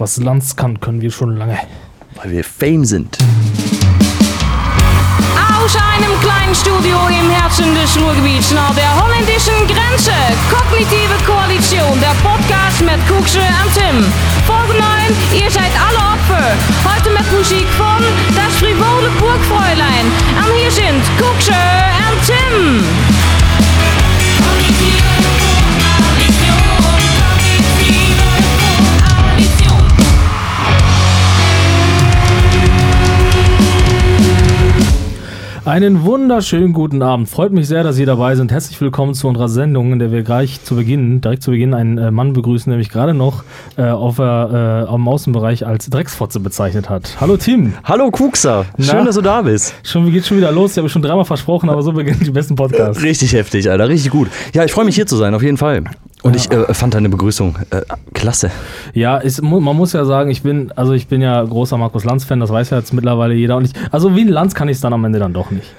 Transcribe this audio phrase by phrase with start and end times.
[0.00, 1.58] Was Lanz kann, können wir schon lange.
[2.14, 3.18] Weil wir Fame sind.
[5.34, 10.14] Aus einem kleinen Studio im Herzen des Ruhrgebiets nach der holländischen Grenze.
[10.54, 14.06] Kognitive Koalition, der Podcast mit Kuksche und Tim.
[14.46, 16.46] Folge 9, ihr seid alle Opfer.
[16.86, 17.98] Heute mit Musik von
[18.36, 20.06] Das Frivole Burgfräulein.
[20.38, 21.58] Und hier sind Kuksche
[22.06, 22.84] und Tim.
[35.68, 37.28] Einen wunderschönen guten Abend.
[37.28, 38.50] Freut mich sehr, dass Sie dabei sind.
[38.50, 41.98] Herzlich willkommen zu unserer Sendung, in der wir gleich zu Beginn, direkt zu Beginn einen
[41.98, 43.44] äh, Mann begrüßen, der mich gerade noch
[43.76, 47.18] äh, auf, äh, am Außenbereich als Drecksfotze bezeichnet hat.
[47.20, 47.74] Hallo Tim.
[47.84, 49.04] Hallo Kuxa, schön, Na?
[49.04, 49.74] dass du da bist.
[49.82, 50.70] Schon, wie geht's schon wieder los?
[50.70, 53.02] Ich habe schon dreimal versprochen, aber so beginnen die besten Podcasts.
[53.02, 54.28] Richtig heftig, Alter, richtig gut.
[54.54, 55.84] Ja, ich freue mich hier zu sein, auf jeden Fall.
[56.22, 57.82] Und ich äh, fand deine Begrüßung äh,
[58.12, 58.50] klasse.
[58.92, 62.04] Ja, ist, mu- man muss ja sagen, ich bin, also ich bin ja großer Markus
[62.04, 63.56] Lanz-Fan, das weiß ja jetzt mittlerweile jeder.
[63.56, 65.72] Und ich, also wie ein Lanz kann ich es dann am Ende dann doch nicht.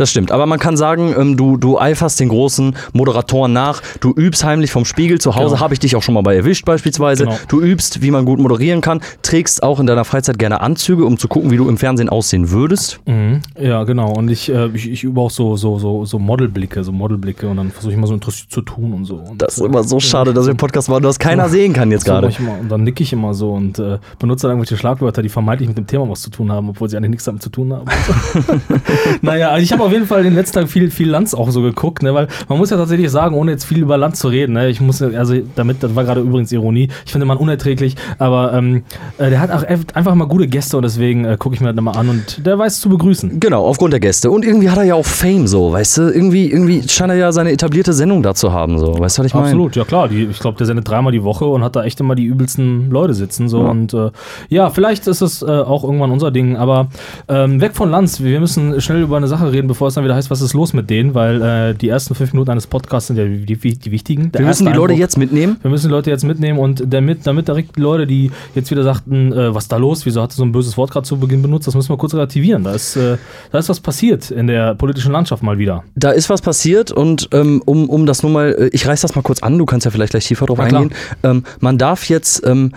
[0.00, 0.32] Das stimmt.
[0.32, 3.82] Aber man kann sagen, ähm, du, du eiferst den großen Moderatoren nach.
[4.00, 5.20] Du übst heimlich vom Spiegel.
[5.20, 5.60] Zu Hause Genau.
[5.60, 7.24] habe ich dich auch schon mal bei erwischt, beispielsweise.
[7.24, 7.36] Genau.
[7.48, 9.02] Du übst, wie man gut moderieren kann.
[9.20, 12.50] Trägst auch in deiner Freizeit gerne Anzüge, um zu gucken, wie du im Fernsehen aussehen
[12.50, 12.98] würdest.
[13.04, 13.42] Mhm.
[13.60, 14.10] Ja, genau.
[14.14, 17.58] Und ich, äh, ich, ich übe auch so, so, so, so Modelblicke, so Modelblicke und
[17.58, 19.16] dann versuche ich mal so interessiert zu tun und so.
[19.16, 21.90] Und Das ist immer so schade, dass wir im Podcast waren, dass keiner sehen kann
[21.90, 22.32] jetzt so gerade.
[22.38, 25.68] immer, und dann nicke ich immer so und äh, benutze dann irgendwelche Schlagwörter, die vermeintlich
[25.68, 27.84] mit dem Thema was zu tun haben, obwohl sie eigentlich nichts damit zu tun haben.
[29.20, 31.62] naja, also ich habe auf jeden Fall den letzten Tag viel, viel Lanz auch so
[31.62, 34.52] geguckt, ne, weil man muss ja tatsächlich sagen, ohne jetzt viel über Lanz zu reden,
[34.54, 37.96] ne, ich muss, ja- also damit, das war gerade übrigens Ironie, ich finde man unerträglich,
[38.18, 38.82] aber ähm,
[39.18, 39.62] äh, der hat auch
[39.94, 42.58] einfach mal gute Gäste und deswegen äh, gucke ich mir das immer an und der
[42.58, 43.40] weiß zu begrüßen.
[43.40, 44.30] Genau, aufgrund der Gäste.
[44.30, 46.02] Und irgendwie hat er ja auch Fame so, weißt du?
[46.10, 48.98] Irgendwie, irgendwie scheint er ja seine etablierte Sendung da zu haben, so.
[48.98, 49.46] Weißt du, was ich meine?
[49.46, 50.08] Absolut, ja klar.
[50.08, 52.90] Die, ich glaube, der sendet dreimal die Woche und hat da echt immer die übelsten
[52.90, 53.48] Leute sitzen.
[53.48, 53.60] So.
[53.60, 54.10] Und äh,
[54.48, 56.56] ja, vielleicht ist es äh, auch irgendwann unser Ding.
[56.56, 56.88] Aber
[57.28, 58.20] ähm, weg von Lanz.
[58.20, 60.72] Wir müssen schnell über eine Sache reden, bevor es dann wieder heißt, was ist los
[60.72, 63.90] mit denen, weil äh, die ersten fünf Minuten eines Podcasts sind ja die, die, die
[63.90, 64.30] wichtigen.
[64.32, 65.56] Der Wir müssen die Leute Eindruck- jetzt mitnehmen.
[65.62, 68.82] wir müssen die Leute jetzt mitnehmen und damit, damit direkt die Leute, die jetzt wieder
[68.82, 71.18] sagten, äh, was ist da los, wieso hat er so ein böses Wort gerade zu
[71.18, 72.64] Beginn benutzt, das müssen wir kurz relativieren.
[72.64, 73.16] Da ist, äh,
[73.52, 75.84] da ist was passiert in der politischen Landschaft mal wieder.
[75.94, 79.14] Da ist was passiert und ähm, um, um das nur mal, äh, ich reiß das
[79.14, 80.90] mal kurz an, du kannst ja vielleicht gleich tiefer drauf Na eingehen.
[81.22, 82.72] Ähm, man darf jetzt ähm,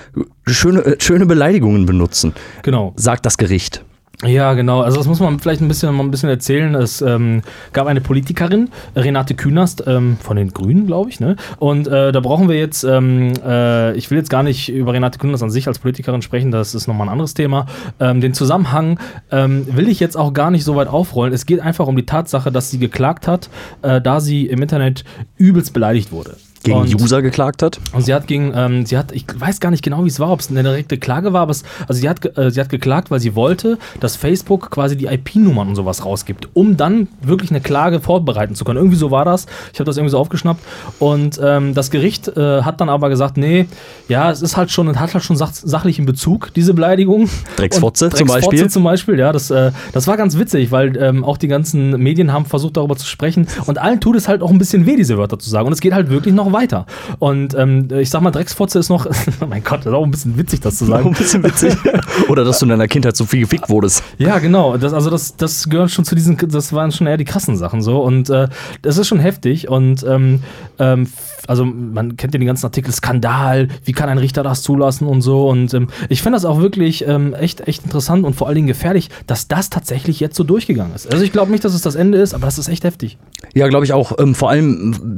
[0.45, 2.33] schöne, äh, schöne Beleidigungen benutzen,
[2.63, 2.94] Genau.
[2.95, 3.83] sagt das Gericht.
[4.25, 4.81] Ja, genau.
[4.81, 6.75] Also das muss man vielleicht ein bisschen, mal ein bisschen erzählen.
[6.75, 7.41] Es ähm,
[7.73, 11.19] gab eine Politikerin, Renate Künast, ähm, von den Grünen, glaube ich.
[11.19, 11.35] Ne?
[11.59, 15.19] Und äh, da brauchen wir jetzt, ähm, äh, ich will jetzt gar nicht über Renate
[15.19, 17.66] Künast an sich als Politikerin sprechen, das ist nochmal ein anderes Thema.
[18.00, 19.00] Ähm, den Zusammenhang
[19.31, 21.34] ähm, will ich jetzt auch gar nicht so weit aufrollen.
[21.34, 23.50] Es geht einfach um die Tatsache, dass sie geklagt hat,
[23.81, 25.03] äh, da sie im Internet
[25.38, 26.38] übelst beleidigt wurde.
[26.63, 27.79] Gegen Und- User geklagt hat.
[27.94, 30.31] und sie hat gegen, ähm, sie hat, ich weiß gar nicht genau, wie es war,
[30.31, 33.12] ob es eine direkte Klage war, aber es, also sie hat, äh, sie hat geklagt,
[33.12, 37.59] weil sie wollte, dass Facebook quasi die IP-Nummern und sowas rausgibt, um dann wirklich eine
[37.62, 38.78] Klage vorbereiten zu können.
[38.78, 39.46] Irgendwie so war das.
[39.73, 40.62] Ich habe das irgendwie so aufgeschnappt.
[41.00, 43.66] Und ähm, das Gericht äh, hat dann aber gesagt, nee,
[44.07, 47.29] ja, es ist halt schon, hat halt schon sach sachlichen Bezug, diese Beleidigung.
[47.57, 48.69] Drecksfotze zum Beispiel.
[48.69, 52.31] Zum Beispiel, ja, das, äh, das war ganz witzig, weil ähm, auch die ganzen Medien
[52.31, 53.47] haben versucht, darüber zu sprechen.
[53.66, 55.68] Und allen tut es halt auch ein bisschen weh, diese Wörter zu sagen.
[55.68, 56.86] Und es geht halt wirklich noch weiter.
[57.19, 59.06] Und ähm, ich sag mal, Drecksfotze ist noch,
[59.41, 61.16] oh mein Gott, das ist auch ein bisschen witzig, das zu Auch ein sagen.
[61.16, 61.75] bisschen witzig.
[62.30, 64.03] Oder dass du in deiner Kindheit so viel gefickt wurdest.
[64.18, 64.78] Ja, genau.
[64.78, 67.81] Das, also das, das gehört schon zu diesen, das waren schon eher die krassen Sachen
[67.81, 68.02] so.
[68.02, 68.47] Und äh,
[68.81, 69.68] das ist schon heftig.
[69.68, 70.41] Und ähm,
[70.80, 71.08] ähm,
[71.47, 75.22] also man kennt ja den ganzen Artikel Skandal, wie kann ein Richter das zulassen und
[75.22, 75.50] so.
[75.50, 78.68] Und ähm, ich finde das auch wirklich ähm, echt, echt interessant und vor allen Dingen
[78.68, 81.12] gefährlich, dass das tatsächlich jetzt so durchgegangen ist.
[81.12, 83.18] Also ich glaube nicht, dass es das Ende ist, aber das ist echt heftig.
[83.53, 84.18] Ja, glaube ich auch.
[84.20, 85.18] Ähm, vor allem,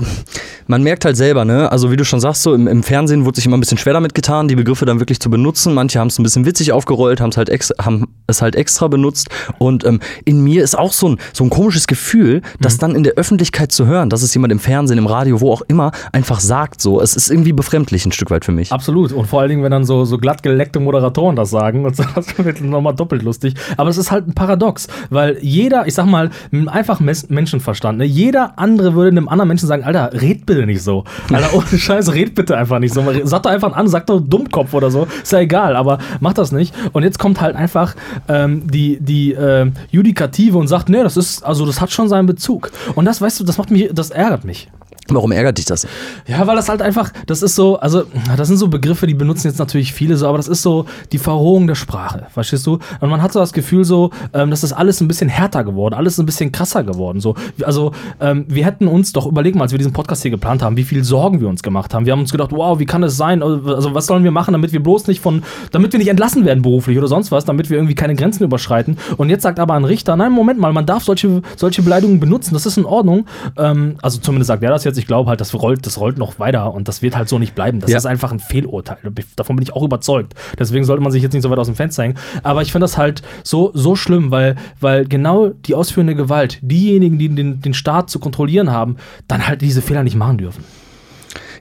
[0.67, 1.71] man merkt halt selber, ne?
[1.71, 3.93] Also wie du schon sagst, so im, im Fernsehen wurde sich immer ein bisschen schwer
[3.93, 5.73] damit getan, die Begriffe dann wirklich zu benutzen.
[5.73, 9.29] Manche haben es ein bisschen witzig aufgerollt, haben's halt extra, haben es halt extra benutzt.
[9.57, 13.01] Und ähm, in mir ist auch so ein, so ein komisches Gefühl, das dann in
[13.03, 16.39] der Öffentlichkeit zu hören, dass es jemand im Fernsehen, im Radio, wo auch immer, einfach
[16.39, 17.01] sagt so.
[17.01, 18.71] Es ist irgendwie befremdlich ein Stück weit für mich.
[18.71, 19.11] Absolut.
[19.11, 22.03] Und vor allen Dingen, wenn dann so, so glatt geleckte Moderatoren das sagen, und so,
[22.15, 23.55] das wird nochmal doppelt lustig.
[23.77, 28.59] Aber es ist halt ein Paradox, weil jeder, ich sag mal, Mes- Menschenverstand, ne, jeder
[28.59, 31.03] andere würde einem anderen Menschen sagen, Alter, red bitte nicht so.
[31.31, 33.03] Alter, ohne Scheiß, red bitte einfach nicht so.
[33.23, 35.07] Sag doch einfach an, sag doch Dummkopf oder so.
[35.21, 36.73] Ist ja egal, aber mach das nicht.
[36.93, 37.95] Und jetzt kommt halt einfach
[38.27, 42.25] ähm, die, die äh, Judikative und sagt, nee, das ist, also das hat schon seinen
[42.25, 42.71] Bezug.
[42.95, 44.69] Und das, weißt du, das macht mich, das ärgert mich.
[45.07, 45.87] Warum ärgert dich das?
[46.25, 48.05] Ja, weil das halt einfach, das ist so, also,
[48.37, 51.19] das sind so Begriffe, die benutzen jetzt natürlich viele so, aber das ist so die
[51.19, 52.79] Verrohung der Sprache, verstehst du?
[53.01, 55.93] Und man hat so das Gefühl so, ähm, das ist alles ein bisschen härter geworden,
[55.93, 57.35] alles ein bisschen krasser geworden, so.
[57.63, 60.83] Also, ähm, wir hätten uns doch überlegen, als wir diesen Podcast hier geplant haben, wie
[60.83, 62.07] viel Sorgen wir uns gemacht haben.
[62.07, 63.43] Wir haben uns gedacht, wow, wie kann es sein?
[63.43, 66.63] Also, was sollen wir machen, damit wir bloß nicht von, damit wir nicht entlassen werden
[66.63, 68.97] beruflich oder sonst was, damit wir irgendwie keine Grenzen überschreiten.
[69.17, 72.55] Und jetzt sagt aber ein Richter, nein, Moment mal, man darf solche, solche Beleidigungen benutzen,
[72.55, 73.27] das ist in Ordnung.
[73.55, 76.39] Ähm, also, zumindest sagt er das jetzt, ich glaube halt, das rollt, das rollt noch
[76.39, 77.79] weiter und das wird halt so nicht bleiben.
[77.79, 77.97] Das Ja.
[77.97, 78.97] ist einfach ein Fehlurteil.
[79.35, 80.33] Davon bin ich auch überzeugt.
[80.59, 82.17] Deswegen sollte man sich jetzt nicht so weit aus dem Fenster hängen.
[82.43, 87.17] Aber ich finde das halt so, so schlimm, weil, weil genau die ausführende Gewalt, diejenigen,
[87.19, 88.97] die den, den Staat zu kontrollieren haben,
[89.27, 90.63] dann halt diese Fehler nicht machen dürfen.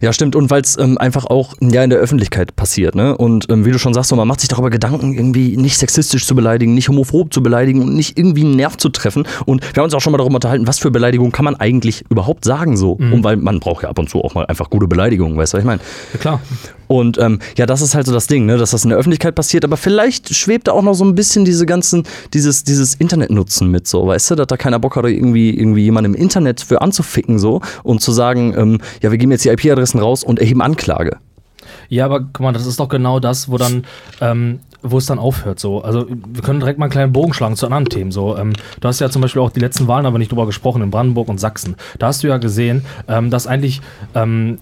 [0.05, 0.37] Ja, stimmt.
[0.37, 2.95] Und weil es ähm, einfach auch ja, in der Öffentlichkeit passiert.
[2.95, 3.17] Ne?
[3.17, 6.27] Und ähm, wie du schon sagst, so, man macht sich darüber Gedanken, irgendwie nicht sexistisch
[6.27, 9.27] zu beleidigen, nicht homophob zu beleidigen und nicht irgendwie einen Nerv zu treffen.
[9.47, 12.05] Und wir haben uns auch schon mal darüber unterhalten, was für Beleidigungen kann man eigentlich
[12.11, 12.93] überhaupt sagen so.
[12.93, 15.57] Und weil man braucht ja ab und zu auch mal einfach gute Beleidigungen, weißt du,
[15.57, 15.81] was ich meine?
[16.13, 16.41] Ja, klar.
[16.87, 19.35] Und ähm, ja, das ist halt so das Ding, ne, dass das in der Öffentlichkeit
[19.35, 23.71] passiert, aber vielleicht schwebt da auch noch so ein bisschen diese ganzen, dieses, dieses Internetnutzen
[23.71, 26.81] mit, so, weißt du, dass da keiner Bock hat, irgendwie, irgendwie jemanden im Internet für
[26.83, 30.63] anzuficken, so, und zu sagen, ähm, ja, wir geben jetzt die IP-Adressen raus und erheben
[30.63, 31.19] Anklage.
[31.89, 33.85] Ja, aber guck mal, das ist doch genau das, wo dann,
[34.21, 35.59] ähm, wo es dann aufhört.
[35.61, 35.83] So.
[35.83, 38.11] Also wir können direkt mal einen kleinen Bogen schlagen zu anderen Themen.
[38.11, 40.83] So, ähm, du hast ja zum Beispiel auch die letzten Wahlen aber nicht drüber gesprochen
[40.83, 41.77] in Brandenburg und Sachsen.
[41.99, 43.81] Da hast du ja gesehen, ähm, dass eigentlich
[44.15, 44.59] ähm,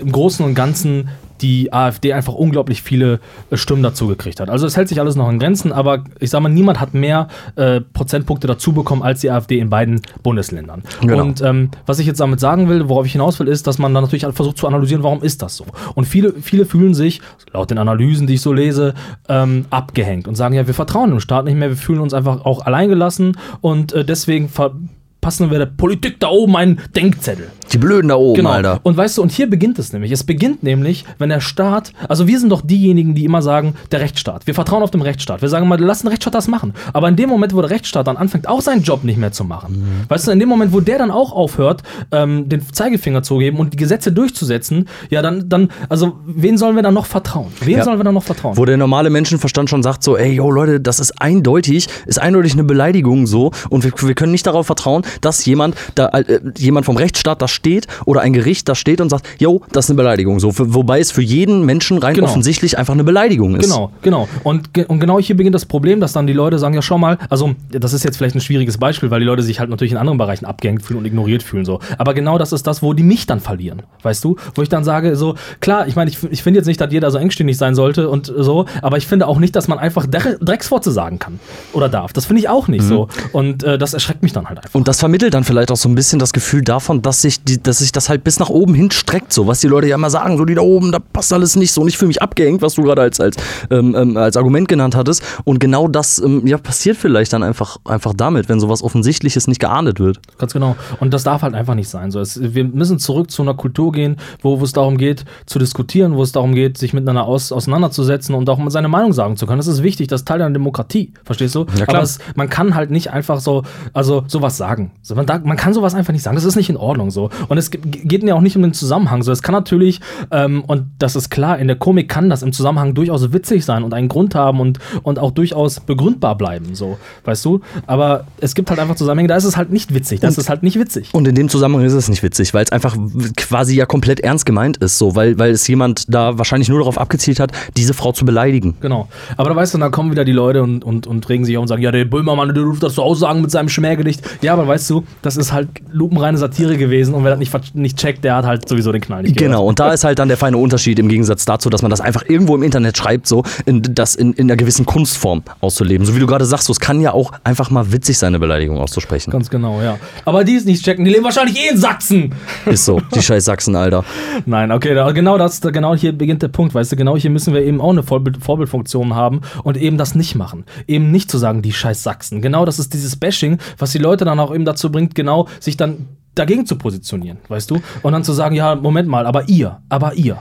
[0.00, 1.08] im Großen und Ganzen
[1.42, 3.20] die AfD einfach unglaublich viele
[3.50, 4.50] äh, Stimmen dazu gekriegt hat.
[4.50, 7.28] Also es hält sich alles noch in Grenzen, aber ich sag mal, niemand hat mehr
[7.56, 10.82] äh, Prozentpunkte dazu bekommen als die AfD in beiden Bundesländern.
[11.00, 11.22] Genau.
[11.22, 13.92] Und ähm, was ich jetzt damit sagen will, worauf ich hinaus will, ist, dass man
[13.94, 15.64] dann natürlich versucht zu analysieren, warum ist das so?
[15.94, 17.20] Und viele, viele fühlen sich,
[17.52, 18.94] laut den Analysen, die ich so lese,
[19.28, 22.44] ähm, abgehängt und sagen, ja, wir vertrauen dem Staat nicht mehr, wir fühlen uns einfach
[22.44, 27.48] auch alleingelassen und äh, deswegen verpassen wir der Politik da oben einen Denkzettel.
[27.72, 28.50] Die Blöden da oben, Genau.
[28.50, 28.80] Alter.
[28.82, 30.10] Und weißt du, und hier beginnt es nämlich.
[30.12, 34.00] Es beginnt nämlich, wenn der Staat, also wir sind doch diejenigen, die immer sagen, der
[34.00, 34.46] Rechtsstaat.
[34.46, 35.42] Wir vertrauen auf den Rechtsstaat.
[35.42, 36.74] Wir sagen mal, lass den Rechtsstaat das machen.
[36.92, 39.44] Aber in dem Moment, wo der Rechtsstaat dann anfängt, auch seinen Job nicht mehr zu
[39.44, 41.82] machen, weißt du, in dem Moment, wo der dann auch aufhört,
[42.12, 46.76] ähm, den Zeigefinger zu geben und die Gesetze durchzusetzen, ja, dann, dann, also wen sollen
[46.76, 47.48] wir dann noch vertrauen?
[47.60, 47.84] Wen Ja.
[47.84, 48.56] sollen wir dann noch vertrauen?
[48.56, 52.54] Wo der normale Menschenverstand schon sagt, so, ey, yo, Leute, das ist eindeutig, ist eindeutig
[52.54, 56.86] eine Beleidigung so und wir, wir können nicht darauf vertrauen, dass jemand, da, äh, jemand
[56.86, 59.96] vom Rechtsstaat da steht oder ein Gericht da steht und sagt, yo, das ist eine
[59.98, 60.40] Beleidigung.
[60.40, 62.26] So, für, wobei es für jeden Menschen rein Genau.
[62.28, 63.64] offensichtlich einfach eine Beleidigung ist.
[63.70, 64.28] Genau, genau.
[64.44, 66.96] Und, ge- und genau hier beginnt das Problem, dass dann die Leute sagen, ja schau
[66.98, 69.92] mal, also das ist jetzt vielleicht ein schwieriges Beispiel, weil die Leute sich halt natürlich
[69.92, 71.80] in anderen Bereichen abgehängt fühlen und ignoriert fühlen so.
[71.98, 74.36] Aber genau das ist das, wo die mich dann verlieren, weißt du?
[74.54, 77.10] Wo ich dann sage, so, klar, ich meine, ich, ich finde jetzt nicht, dass jeder
[77.10, 80.42] so engstirnig sein sollte und so, aber ich finde auch nicht, dass man einfach Dre-
[80.42, 81.38] Drecksworte sagen kann
[81.72, 82.12] oder darf.
[82.12, 83.08] Das finde ich auch nicht so.
[83.32, 84.74] Und äh, das erschreckt mich dann halt einfach.
[84.74, 87.49] Und das vermittelt dann vielleicht auch so ein bisschen das Gefühl davon, dass sich, die,
[87.58, 90.10] dass sich das halt bis nach oben hin streckt, so was die Leute ja immer
[90.10, 92.62] sagen, so die da oben, da passt alles nicht so und ich fühle mich abgehängt,
[92.62, 93.36] was du gerade als, als,
[93.70, 95.22] ähm, ähm, als Argument genannt hattest.
[95.44, 99.60] Und genau das ähm, ja, passiert vielleicht dann einfach, einfach damit, wenn sowas Offensichtliches nicht
[99.60, 100.20] geahndet wird.
[100.38, 100.76] Ganz genau.
[100.98, 102.10] Und das darf halt einfach nicht sein.
[102.10, 106.16] So, es, wir müssen zurück zu einer Kultur gehen, wo, es darum geht, zu diskutieren,
[106.16, 109.46] wo es darum geht, sich miteinander aus, auseinanderzusetzen und auch mal seine Meinung sagen zu
[109.46, 109.58] können.
[109.58, 111.12] Das ist wichtig, das ist Teil der Demokratie.
[111.24, 111.66] Verstehst du?
[111.76, 111.88] Ja, klar.
[111.88, 113.62] Aber es, man kann halt nicht einfach so,
[113.92, 114.92] also sowas sagen.
[115.02, 116.36] So, man, da, man kann sowas einfach nicht sagen.
[116.36, 117.30] Das ist nicht in Ordnung so.
[117.48, 119.22] Und es ge- geht ja auch nicht um den Zusammenhang.
[119.22, 120.00] So, es kann natürlich,
[120.30, 123.82] ähm, und das ist klar, in der Komik kann das im Zusammenhang durchaus witzig sein
[123.82, 126.74] und einen Grund haben und, und auch durchaus begründbar bleiben.
[126.74, 127.60] So, weißt du?
[127.86, 130.20] Aber es gibt halt einfach Zusammenhänge, da ist es halt nicht witzig.
[130.20, 131.10] Das Und- ist halt nicht witzig.
[131.12, 132.96] Und in dem Zusammenhang ist es nicht witzig, weil es einfach
[133.36, 136.98] quasi ja komplett ernst gemeint ist, so, weil, weil es jemand da wahrscheinlich nur darauf
[136.98, 138.76] abgezielt hat, diese Frau zu beleidigen.
[138.80, 139.08] Genau.
[139.36, 141.62] Aber da weißt du, dann kommen wieder die Leute und, und, und regen sich auf
[141.62, 144.22] und sagen, ja, der Böhmermann, der ruft das so aussagen mit seinem Schmähgedicht.
[144.42, 147.98] Ja, aber weißt du, das ist halt lupenreine Satire gewesen und wer das nicht, nicht
[147.98, 149.52] checkt, der hat halt sowieso den Knall nicht gehört.
[149.52, 152.00] Genau, und da ist halt dann der feine Unterschied im Gegensatz dazu, dass man das
[152.00, 156.06] einfach irgendwo im Internet schreibt, so, in, das in, in einer gewissen Kunstform auszuleben.
[156.06, 158.38] So wie du gerade sagst, so, es kann ja auch einfach mal witzig sein, eine
[158.38, 159.30] Beleidigung auszusprechen.
[159.30, 159.98] Ganz genau, ja.
[160.24, 162.34] Aber die es nicht checken, die leben wahrscheinlich eh in Sachsen.
[162.66, 164.04] Ist so, die scheiß Sachsen, Alter.
[164.46, 167.30] Nein, okay, da, genau das, da, genau hier beginnt der Punkt, weißt du, genau hier
[167.30, 170.64] müssen wir eben auch eine Vorbild, Vorbildfunktion haben und eben das nicht machen.
[170.86, 172.42] Eben nicht zu sagen, die scheiß Sachsen.
[172.42, 175.76] Genau das ist dieses Bashing, was die Leute dann auch eben dazu bringt, genau sich
[175.76, 177.78] dann dagegen zu positionieren, weißt du?
[178.02, 180.38] Und dann zu sagen, ja, Moment mal, aber ihr, aber ihr.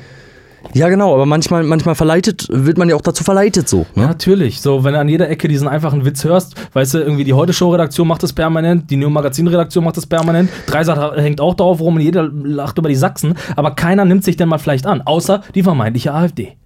[0.73, 3.85] Ja, genau, aber manchmal, manchmal verleitet, wird man ja auch dazu verleitet, so.
[3.95, 4.07] Ja, Ne?
[4.07, 4.59] natürlich.
[4.61, 8.07] So, wenn du an jeder Ecke diesen einfachen Witz hörst, weißt du, irgendwie die Heute-Show-Redaktion
[8.07, 12.29] macht das permanent, die Neo-Magazin-Redaktion macht das permanent, Dreisat hängt auch darauf rum und jeder
[12.29, 16.13] lacht über die Sachsen, aber keiner nimmt sich denn mal vielleicht an, außer die vermeintliche
[16.13, 16.57] AfD.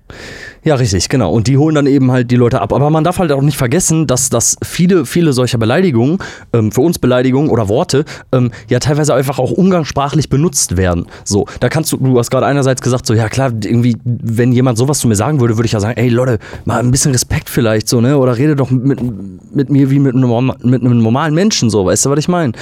[0.63, 1.31] Ja, richtig, genau.
[1.31, 2.71] Und die holen dann eben halt die Leute ab.
[2.71, 6.19] Aber man darf halt auch nicht vergessen, dass, dass viele, viele solcher Beleidigungen,
[6.53, 11.07] ähm, für uns Beleidigungen oder Worte, ähm, ja teilweise einfach auch umgangssprachlich benutzt werden.
[11.25, 14.77] So, da kannst du, du hast gerade einerseits gesagt, so, ja klar, irgendwie, wenn jemand
[14.77, 17.49] sowas zu mir sagen würde, würde ich ja sagen, ey Leute, mal ein bisschen Respekt
[17.49, 18.17] vielleicht, so, ne?
[18.17, 18.99] Oder rede doch mit,
[19.53, 22.53] mit mir wie mit einem, mit einem normalen Menschen, so, weißt du, was ich meine?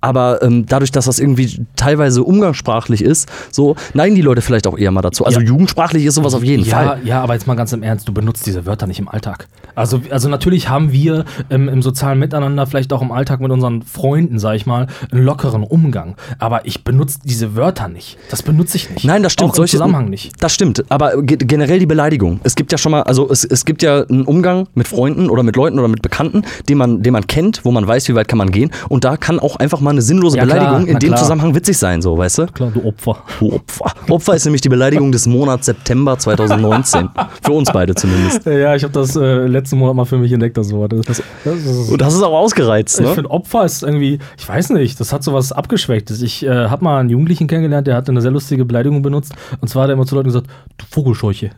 [0.00, 4.78] Aber ähm, dadurch, dass das irgendwie teilweise umgangssprachlich ist, so neigen die Leute vielleicht auch
[4.78, 5.24] eher mal dazu.
[5.24, 5.46] Also Ja.
[5.46, 7.00] jugendsprachlich ist sowas auf jeden ja, Fall.
[7.04, 9.48] Ja, aber jetzt mal ganz im Ernst, du benutzt diese Wörter nicht im Alltag.
[9.74, 13.82] Also, also natürlich haben wir ähm, im sozialen Miteinander, vielleicht auch im Alltag mit unseren
[13.82, 16.16] Freunden, sag ich mal, einen lockeren Umgang.
[16.38, 18.16] Aber ich benutze diese Wörter nicht.
[18.30, 19.04] Das benutze ich nicht.
[19.04, 19.52] Nein, das stimmt.
[19.52, 20.32] Auch im Zusammenhang nicht.
[20.42, 20.84] Das stimmt.
[20.88, 22.40] Aber ge generell die Beleidigung.
[22.42, 25.42] Es gibt ja schon mal, also es, es gibt ja einen Umgang mit Freunden oder
[25.42, 28.28] mit Leuten oder mit Bekannten, den man, den man kennt, wo man weiß, wie weit
[28.28, 28.70] kann man gehen.
[28.88, 31.20] Und da kann auch einfach mal eine sinnlose Ja, klar, Beleidigung in na dem klar.
[31.20, 32.46] Zusammenhang witzig sein, so, weißt du?
[32.46, 33.16] Klar, du Opfer.
[33.40, 33.92] Du Opfer.
[34.08, 37.08] Opfer ist nämlich die Beleidigung des Monats September 2019.
[37.42, 38.46] Für uns beide zumindest.
[38.46, 40.92] Ja, ich habe das äh, letzten Monat mal für mich entdeckt, das Wort.
[40.92, 43.14] Das, das ist, Und das ist auch ausgereizt, Ich ne?
[43.14, 46.22] finde, Opfer ist irgendwie, ich weiß nicht, das hat so was Abgeschwächtes.
[46.22, 49.32] Ich äh, habe mal einen Jugendlichen kennengelernt, der hat eine sehr lustige Beleidigung benutzt.
[49.60, 50.46] Und zwar hat er immer zu Leuten gesagt,
[50.78, 51.50] du Vogelscheuche.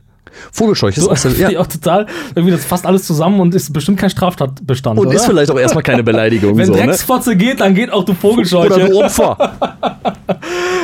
[0.52, 1.60] Vogelscheuch ist So, auch ja.
[1.60, 4.98] auch total, irgendwie das fasst alles zusammen und ist bestimmt kein Straftatbestand.
[4.98, 5.16] Und oder?
[5.16, 6.56] ist vielleicht auch erstmal keine Beleidigung.
[6.56, 6.84] Wenn so, ne?
[6.84, 8.74] Drecksfotze geht, dann geht auch du Vogelscheuche.
[8.74, 9.36] Oder du Opfer.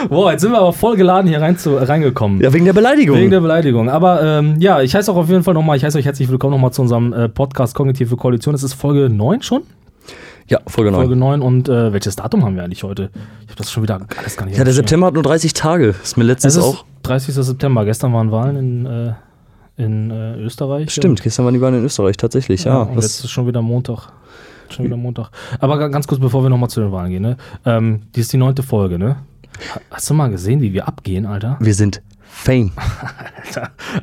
[0.08, 2.40] Boah, jetzt sind wir aber voll geladen hier rein zu, reingekommen.
[2.40, 3.18] Ja, wegen der Beleidigung.
[3.18, 3.88] Wegen der Beleidigung.
[3.88, 6.52] Aber ähm, ja, ich heiße auch auf jeden Fall nochmal, ich heiße euch herzlich willkommen
[6.52, 8.54] nochmal zu unserem äh, Podcast Kognitive Koalition.
[8.54, 9.62] Es ist Folge 9 schon?
[10.48, 11.00] ja, Folge 9.
[11.00, 13.10] Folge 9 und äh, welches Datum haben wir eigentlich heute?
[13.42, 14.74] Ich habe das schon wieder alles gar nicht Ja, der.
[14.74, 15.94] September hat nur 30 Tage.
[16.02, 16.84] Ist mir letztens auch.
[17.02, 17.34] 30.
[17.34, 17.84] September.
[17.84, 19.12] Gestern waren Wahlen in, äh,
[19.76, 20.90] in äh, Österreich.
[20.90, 22.82] Stimmt, gestern waren die Wahlen in Österreich, tatsächlich, Ja, ja.
[22.82, 24.08] und jetzt ist schon wieder Montag.
[24.70, 25.30] Schon wieder Montag.
[25.60, 27.36] Aber ga- ganz kurz, bevor wir nochmal zu den Wahlen gehen, ne?
[27.66, 29.16] Ähm, die ist die neunte Folge, ne?
[29.74, 31.56] Ha- Hast du mal gesehen, wie wir abgehen, Alter?
[31.60, 32.02] wir sind
[32.34, 32.72] Fame.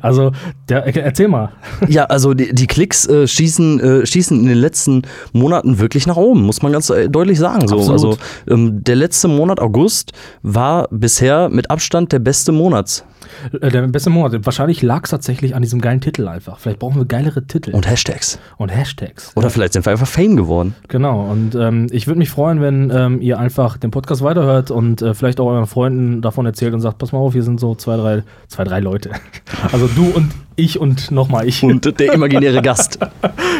[0.00, 0.32] Also,
[0.68, 1.50] der, äh, erzähl mal.
[1.88, 6.16] ja, also die, die Klicks äh, schießen, äh, schießen in den letzten Monaten wirklich nach
[6.16, 7.66] oben, muss man ganz äh, deutlich sagen.
[7.68, 7.76] So.
[7.76, 7.92] Absolut.
[7.92, 10.12] Also ähm, der letzte Monat, August,
[10.42, 13.04] war bisher mit Abstand der beste Monat.
[13.60, 14.44] Äh, Der beste Monat.
[14.46, 16.58] Wahrscheinlich lag es tatsächlich an diesem geilen Titel einfach.
[16.58, 18.38] Vielleicht brauchen wir geilere Titel Und Hashtags.
[18.58, 19.32] und Hashtags.
[19.36, 20.74] Oder vielleicht sind wir einfach Fame geworden.
[20.88, 25.02] Genau, und ähm, ich würde mich freuen, wenn ähm, ihr einfach den Podcast weiterhört und
[25.02, 27.74] äh, vielleicht auch euren Freunden davon erzählt und sagt, pass mal auf, hier sind so
[27.74, 29.10] zwei, drei, zwei, drei Leute.
[29.72, 31.62] Also du und ich und nochmal ich.
[31.62, 32.98] Und der imaginäre Gast.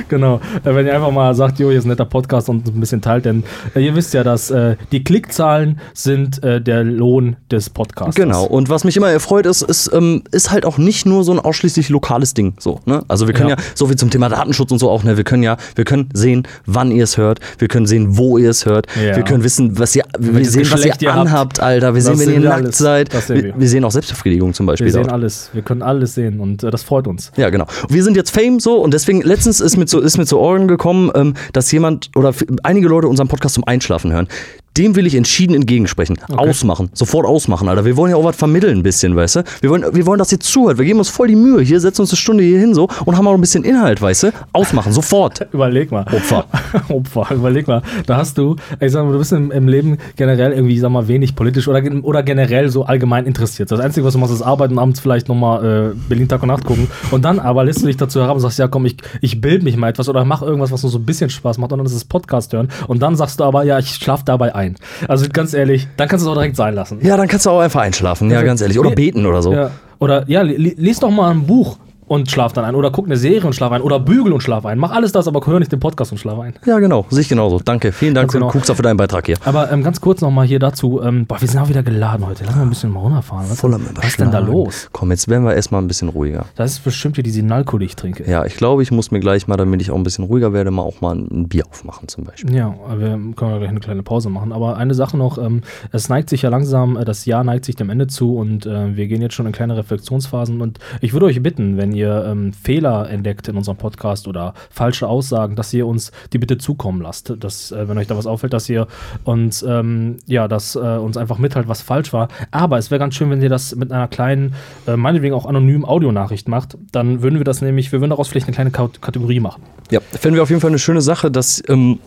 [0.08, 0.40] genau.
[0.64, 3.00] Äh, wenn ihr einfach mal sagt, jo, hier ist ein netter Podcast und ein bisschen
[3.00, 3.44] teilt, denn
[3.74, 8.14] äh, ihr wisst ja, dass äh, die Klickzahlen sind äh, der Lohn des Podcasts.
[8.16, 8.44] Genau.
[8.44, 11.38] Und was mich immer erfreut ist, ist, ähm, ist halt auch nicht nur so ein
[11.40, 12.54] ausschließlich lokales Ding.
[12.58, 13.02] So, ne?
[13.08, 13.56] Also wir können ja.
[13.56, 13.62] Ja.
[13.74, 15.16] so viel zum Thema Datenschutz und so auch, ne?
[15.16, 18.50] Wir können ja, wir können sehen, wann ihr es hört, wir können sehen, wo ihr
[18.50, 19.16] es hört, Ja.
[19.16, 21.20] wir können wissen, was ihr, wir sehen, was ihr ihr habt.
[21.28, 21.94] anhabt, Alter.
[21.94, 22.78] Wir Das sehen, wenn ihr nackt alles.
[22.78, 23.28] seid.
[23.28, 23.68] Wir, wir.
[23.68, 24.86] sehen auch Selbstbefriedigung zum Beispiel.
[24.86, 25.12] Wir sehen dort.
[25.12, 25.50] alles.
[25.52, 27.32] Wir können alles sehen und äh, das freut uns.
[27.36, 27.66] Ja, genau.
[27.88, 30.68] Wir sind jetzt Fame so und deswegen letztens ist mir zu, ist mir zu Ohren
[30.68, 34.28] gekommen, ähm, dass jemand oder einige Leute unseren Podcast zum Einschlafen hören.
[34.76, 36.18] Dem will ich entschieden entgegensprechen.
[36.34, 36.90] Ausmachen.
[36.94, 37.84] Sofort ausmachen, Alter.
[37.84, 39.44] Wir wollen ja auch was vermitteln ein bisschen, weißt du?
[39.60, 40.78] Wir wollen, wir wollen, dass ihr zuhört.
[40.78, 41.60] Wir geben uns voll die Mühe.
[41.62, 44.22] Hier setzen uns eine Stunde hier hin so und haben auch ein bisschen Inhalt, weißt
[44.24, 44.32] du?
[44.52, 44.92] Ausmachen.
[44.92, 45.46] Sofort.
[45.52, 46.06] Überleg mal.
[46.10, 46.46] Opfer.
[46.88, 47.82] Opfer, überleg mal.
[48.06, 51.08] Da hast du, ich sag mal, du bist im, im Leben generell irgendwie, sag mal,
[51.08, 53.70] wenig politisch oder, oder generell so allgemein interessiert.
[53.70, 56.64] Das Einzige, was du machst, ist arbeiten, abends vielleicht nochmal äh, Berlin Tag und Nacht
[56.64, 56.88] gucken.
[57.10, 59.62] Und dann aber lässt du dich dazu herab und sagst, ja komm, ich, ich bild
[59.62, 61.86] mich mal etwas oder mach irgendwas, was nur so ein bisschen Spaß macht und dann
[61.86, 62.68] ist es Podcast hören.
[62.86, 64.61] Und dann sagst du aber, ja, ich schlaf dabei ein.
[65.08, 66.98] Also ganz ehrlich, dann kannst du es auch direkt sein lassen.
[67.02, 68.30] Ja, dann kannst du auch einfach einschlafen.
[68.30, 68.78] Ja, ganz ehrlich.
[68.78, 69.52] Oder beten oder so.
[69.52, 69.70] Ja.
[69.98, 71.78] Oder ja, lies doch mal ein Buch
[72.12, 72.74] und schlaf dann ein.
[72.74, 73.80] Oder guck eine Serie und schlaf ein.
[73.80, 74.78] Oder bügel und schlaf ein.
[74.78, 76.52] Mach alles das, aber hör nicht den Podcast und schlaf ein.
[76.66, 77.06] Ja, genau.
[77.08, 77.58] Sehe ich genauso.
[77.58, 77.90] Danke.
[77.90, 78.48] Vielen Dank, genau.
[78.48, 79.36] Kuxer, für deinen Beitrag hier.
[79.46, 81.00] Aber ähm, ganz kurz nochmal hier dazu.
[81.02, 82.44] Ähm, boah, wir sind auch wieder geladen heute.
[82.44, 83.48] Lass mal ein bisschen mal runterfahren.
[83.48, 84.90] Was, Voll am was ist denn da los?
[84.92, 86.44] Komm, jetzt werden wir erstmal ein bisschen ruhiger.
[86.54, 88.30] Das ist bestimmt hier die Sinalko, die ich trinke.
[88.30, 90.70] Ja, ich glaube, ich muss mir gleich mal, damit ich auch ein bisschen ruhiger werde,
[90.70, 92.54] mal auch mal ein Bier aufmachen zum Beispiel.
[92.54, 94.52] Ja, wir können ja gleich eine kleine Pause machen.
[94.52, 97.76] Aber eine Sache noch, ähm, es neigt sich ja langsam, äh, das Jahr neigt sich
[97.76, 100.60] dem Ende zu und äh, wir gehen jetzt schon in kleine Reflexionsphasen.
[100.60, 105.06] Und ich würde euch bitten, wenn ihr ähm, Fehler entdeckt in unserem Podcast oder falsche
[105.08, 107.34] Aussagen, dass ihr uns die bitte zukommen lasst.
[107.38, 108.86] Dass, äh, wenn euch da was auffällt, dass ihr
[109.24, 112.28] uns, ähm, ja, dass äh, uns einfach mitteilt, was falsch war.
[112.50, 114.54] Aber es wäre ganz schön, wenn ihr das mit einer kleinen,
[114.86, 116.76] äh, meinetwegen auch anonymen Audionachricht macht.
[116.92, 119.62] Dann würden wir das nämlich, wir würden daraus vielleicht eine kleine Kat- Kategorie machen.
[119.90, 121.98] Ja, finden wir auf jeden Fall eine schöne Sache, dass, ähm,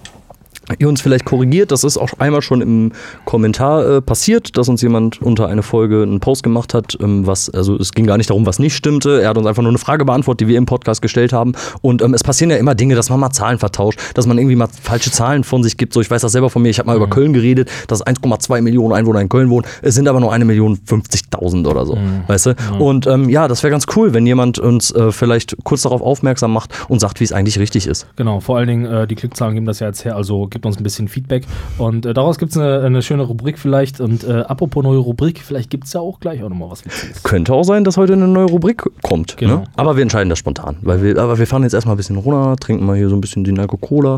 [0.79, 1.71] ihr uns vielleicht korrigiert.
[1.71, 2.91] Das ist auch einmal schon im
[3.25, 7.49] Kommentar äh, passiert, dass uns jemand unter eine Folge einen Post gemacht hat, ähm, was,
[7.49, 9.21] also es ging gar nicht darum, was nicht stimmte.
[9.21, 11.53] Er hat uns einfach nur eine Frage beantwortet, die wir im Podcast gestellt haben.
[11.81, 14.55] Und ähm, es passieren ja immer Dinge, dass man mal Zahlen vertauscht, dass man irgendwie
[14.55, 15.93] mal falsche Zahlen von sich gibt.
[15.93, 18.61] So, ich weiß das selber von mir, ich habe mal über Köln geredet, dass 1,2
[18.61, 19.65] Millionen Einwohner in Köln wohnen.
[19.81, 22.55] Es sind aber nur eine Million 50.000 oder so, weißt du?
[22.79, 26.53] Und ähm, ja, das wäre ganz cool, wenn jemand uns äh, vielleicht kurz darauf aufmerksam
[26.53, 28.07] macht und sagt, wie es eigentlich richtig ist.
[28.15, 30.77] Genau, vor allen Dingen äh, die Klickzahlen geben das ja jetzt her, also gibt uns
[30.77, 31.45] ein bisschen Feedback.
[31.77, 33.99] Und äh, daraus gibt es eine, eine schöne Rubrik vielleicht.
[33.99, 37.23] Und äh, apropos neue Rubrik, vielleicht gibt es ja auch gleich auch nochmal was Witziges.
[37.23, 39.35] Könnte auch sein, dass heute eine neue Rubrik kommt.
[39.35, 39.57] Genau.
[39.57, 39.63] Ne?
[39.75, 40.77] Aber wir entscheiden das spontan.
[40.81, 43.21] Weil wir, aber wir fahren jetzt erstmal ein bisschen runter, trinken mal hier so ein
[43.21, 44.17] bisschen Dinaco Cola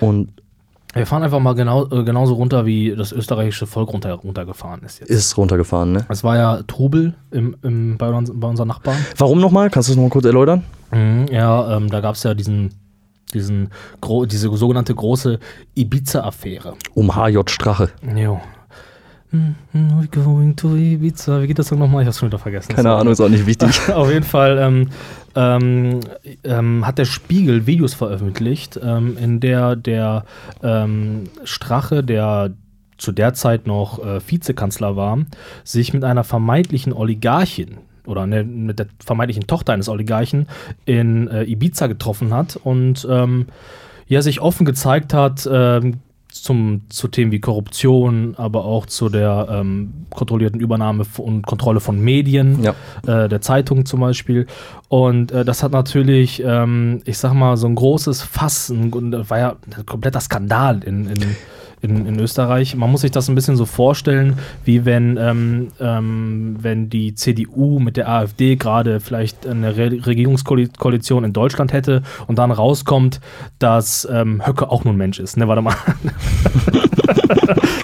[0.00, 0.28] und
[0.94, 5.00] Wir fahren einfach mal genau, äh, genauso runter, wie das österreichische Volk runter, runtergefahren ist
[5.00, 5.10] jetzt.
[5.10, 5.90] ist runtergefahren.
[5.90, 6.06] Ne?
[6.08, 8.98] Es war ja Trubel im, im, bei, uns, bei unseren Nachbarn.
[9.18, 9.68] Warum nochmal?
[9.68, 10.62] Kannst du das noch mal kurz erläutern?
[10.92, 12.74] Mhm, ja, ähm, da gab es ja diesen,
[13.34, 13.70] diesen
[14.26, 15.38] diese sogenannte große
[15.74, 16.74] Ibiza-Affäre.
[16.94, 17.90] Um HJ Strache.
[18.16, 18.40] Jo.
[19.32, 21.40] Mhm, We're going to Ibiza.
[21.40, 22.02] Wie geht das denn nochmal?
[22.02, 22.74] Ich hab's schon wieder vergessen.
[22.74, 23.88] Keine Ahnung, ist auch nicht wichtig.
[23.94, 24.88] Auf jeden Fall ähm,
[25.34, 26.00] ähm,
[26.44, 30.26] ähm, hat der Spiegel Videos veröffentlicht, ähm, in der der
[30.62, 32.50] ähm, Strache, der
[32.98, 35.18] zu der Zeit noch äh, Vizekanzler war,
[35.64, 40.46] sich mit einer vermeintlichen Oligarchin oder ne, mit der vermeintlichen Tochter eines Oligarchen
[40.84, 43.46] in äh, Ibiza getroffen hat und ähm,
[44.06, 49.48] ja, sich offen gezeigt hat, ähm, zum, zu Themen wie Korruption, aber auch zu der
[49.50, 52.74] ähm, kontrollierten Übernahme und Kontrolle von Medien, Ja.
[53.06, 54.46] äh, der Zeitung zum Beispiel.
[54.88, 58.90] Und äh, das hat natürlich, ähm, ich sag mal, so ein großes Fass, ein,
[59.28, 61.36] war ja ein kompletter Skandal in, in,
[61.82, 62.76] in, in Österreich.
[62.76, 67.80] Man muss sich das ein bisschen so vorstellen, wie wenn, ähm, ähm, wenn die CDU
[67.80, 73.20] mit der AfD gerade vielleicht eine Re Regierungskoalition in Deutschland hätte und dann rauskommt,
[73.58, 75.36] dass ähm, Höcke auch nur ein Mensch ist.
[75.36, 75.74] Ne, warte mal.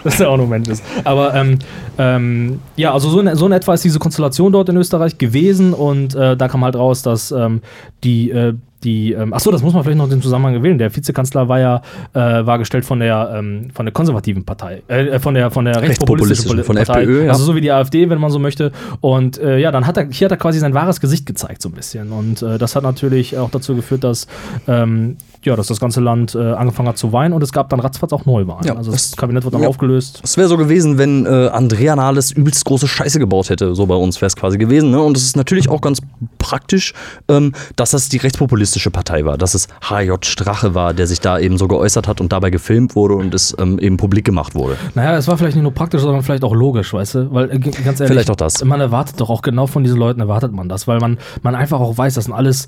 [0.05, 0.85] dass er auch nur ein Mensch ist.
[1.05, 1.59] Aber ähm,
[1.99, 5.73] ähm, ja, also so in, so in etwa ist diese Konstellation dort in Österreich gewesen
[5.73, 7.63] und äh, da kam halt raus, dass ähm,
[8.05, 8.55] die äh,
[8.85, 10.79] die, ähm, achso, das muss man vielleicht noch den Zusammenhang erwähnen.
[10.79, 11.83] Der Vizekanzler war ja,
[12.15, 15.83] äh, war gestellt von der, ähm, von der konservativen Partei, äh, von der, von der
[15.83, 17.03] rechtspopulistischen Rechtspopulistischen, von der Partei.
[17.03, 17.33] FPÖ, ja.
[17.33, 18.73] Also so wie die AfD, wenn man so möchte.
[19.01, 21.69] Und äh, ja, dann hat er, hier hat er quasi sein wahres Gesicht gezeigt, so
[21.69, 22.13] ein bisschen.
[22.13, 24.27] Und äh, das hat natürlich auch dazu geführt, dass,
[24.67, 27.81] ähm, ja, dass das ganze Land äh, angefangen hat zu weinen und es gab dann
[27.81, 28.67] ratzfatz auch Neuwahlen.
[28.67, 29.69] Ja, also das das- Kabinett wird dann ja.
[29.69, 30.21] aufgelöst.
[30.23, 33.75] Es wäre so gewesen, wenn äh, Andrea Nahles übelst große Scheiße gebaut hätte.
[33.75, 34.91] So bei uns wäre es quasi gewesen.
[34.91, 35.01] Ne?
[35.01, 36.01] Und es ist natürlich auch ganz
[36.39, 36.93] praktisch,
[37.29, 39.39] ähm, dass das die rechtspopulistische Partei war.
[39.39, 42.97] Dass es HJ Strache war, der sich da eben so geäußert hat und dabei gefilmt
[42.97, 44.77] wurde und es ähm, eben publik gemacht wurde.
[44.95, 47.33] Naja, es war vielleicht nicht nur praktisch, sondern vielleicht auch logisch, weißt du?
[47.33, 48.65] Weil, äh, ganz ehrlich, Vielleicht auch das.
[48.65, 51.81] man erwartet doch auch genau von diesen Leuten, erwartet man das, weil man, man einfach
[51.81, 52.67] auch weiß, das sind alles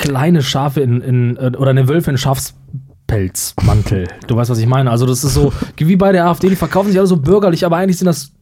[0.00, 4.08] kleine Schafe in, in äh, oder eine Wölfe in Schafspelzmantel.
[4.26, 4.90] Du weißt, was ich meine.
[4.90, 7.76] Also das ist so, wie bei der AfD, die verkaufen sich alle so bürgerlich, aber
[7.76, 8.32] eigentlich sind das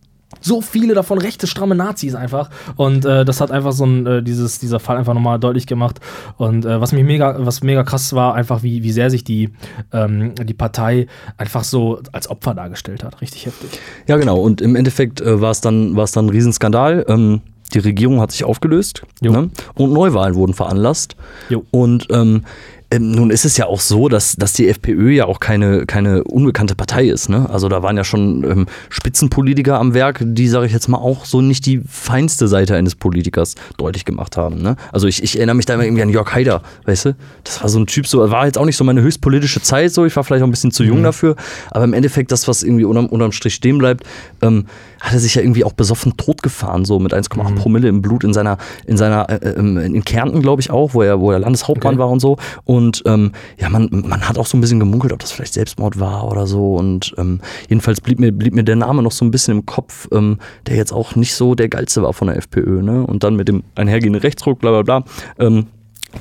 [0.40, 2.50] so viele davon rechte, stramme Nazis einfach.
[2.76, 6.00] Und äh, das hat einfach so ein, äh, dieses, dieser Fall einfach nochmal deutlich gemacht.
[6.36, 9.50] Und äh, was mich mega, was mega krass war, einfach wie, wie sehr sich die,
[9.92, 11.06] ähm, die Partei
[11.38, 13.20] einfach so als Opfer dargestellt hat.
[13.20, 13.80] Richtig heftig.
[14.06, 14.38] Ja, genau.
[14.38, 17.06] Und im Endeffekt äh, war es dann, dann ein Riesenskandal.
[17.08, 19.50] Ähm, die Regierung hat sich aufgelöst ne?
[19.74, 21.16] und Neuwahlen wurden veranlasst.
[21.48, 21.64] Jo.
[21.70, 22.42] Und ähm,
[22.90, 26.24] ähm, nun ist es ja auch so, dass, dass die FPÖ ja auch keine, keine
[26.24, 27.28] unbekannte Partei ist.
[27.28, 27.48] Ne?
[27.50, 31.26] Also da waren ja schon ähm, Spitzenpolitiker am Werk, die, sage ich jetzt mal, auch
[31.26, 34.62] so nicht die feinste Seite eines Politikers deutlich gemacht haben.
[34.62, 34.76] Ne?
[34.90, 37.16] Also ich, ich erinnere mich da immer irgendwie an Jörg Haider, weißt du?
[37.44, 39.92] Das war so ein Typ, so war jetzt auch nicht so meine höchst politische Zeit,
[39.92, 41.36] so ich war vielleicht auch ein bisschen zu jung dafür,
[41.70, 44.04] aber im Endeffekt das, was irgendwie unterm, unterm Strich stehen bleibt,
[44.40, 44.64] ähm,
[45.00, 48.32] hat er sich ja irgendwie auch besoffen totgefahren, so mit 1,8 Promille im Blut in
[48.32, 51.94] seiner, in seiner, äh, ähm, in Kärnten, glaube ich auch, wo er, wo er Landeshauptmann
[51.94, 51.98] Okay.
[51.98, 52.36] war und so.
[52.64, 56.00] Und ähm, ja, man, man hat auch so ein bisschen gemunkelt, ob das vielleicht Selbstmord
[56.00, 56.74] war oder so.
[56.74, 60.08] Und ähm, jedenfalls blieb mir, blieb mir der Name noch so ein bisschen im Kopf,
[60.12, 62.82] ähm, der jetzt auch nicht so der geilste war von der FPÖ.
[62.82, 63.06] Ne?
[63.06, 65.04] Und dann mit dem einhergehenden Rechtsruck, bla bla bla,
[65.38, 65.66] ähm,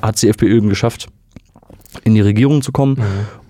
[0.02, 1.08] hat es die FPÖ eben geschafft,
[2.04, 2.96] in die Regierung zu kommen.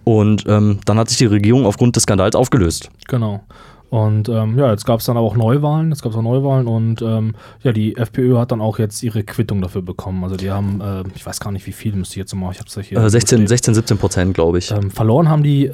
[0.05, 2.89] Und ähm, dann hat sich die Regierung aufgrund des Skandals aufgelöst.
[3.09, 3.45] Genau.
[3.91, 7.01] Und ähm, ja, jetzt gab es dann auch Neuwahlen, jetzt gab es auch Neuwahlen und
[7.01, 10.23] ähm, ja, die FPÖ hat dann auch jetzt ihre Quittung dafür bekommen.
[10.25, 12.61] Also die haben, äh, ich weiß gar nicht wie viel, müsste ich jetzt mal, ich
[12.61, 12.99] hab's ja hier.
[12.99, 13.47] Äh, 16, stehen.
[13.47, 14.71] 16, 17 Prozent, glaube ich.
[14.71, 15.73] Ähm, verloren haben die äh,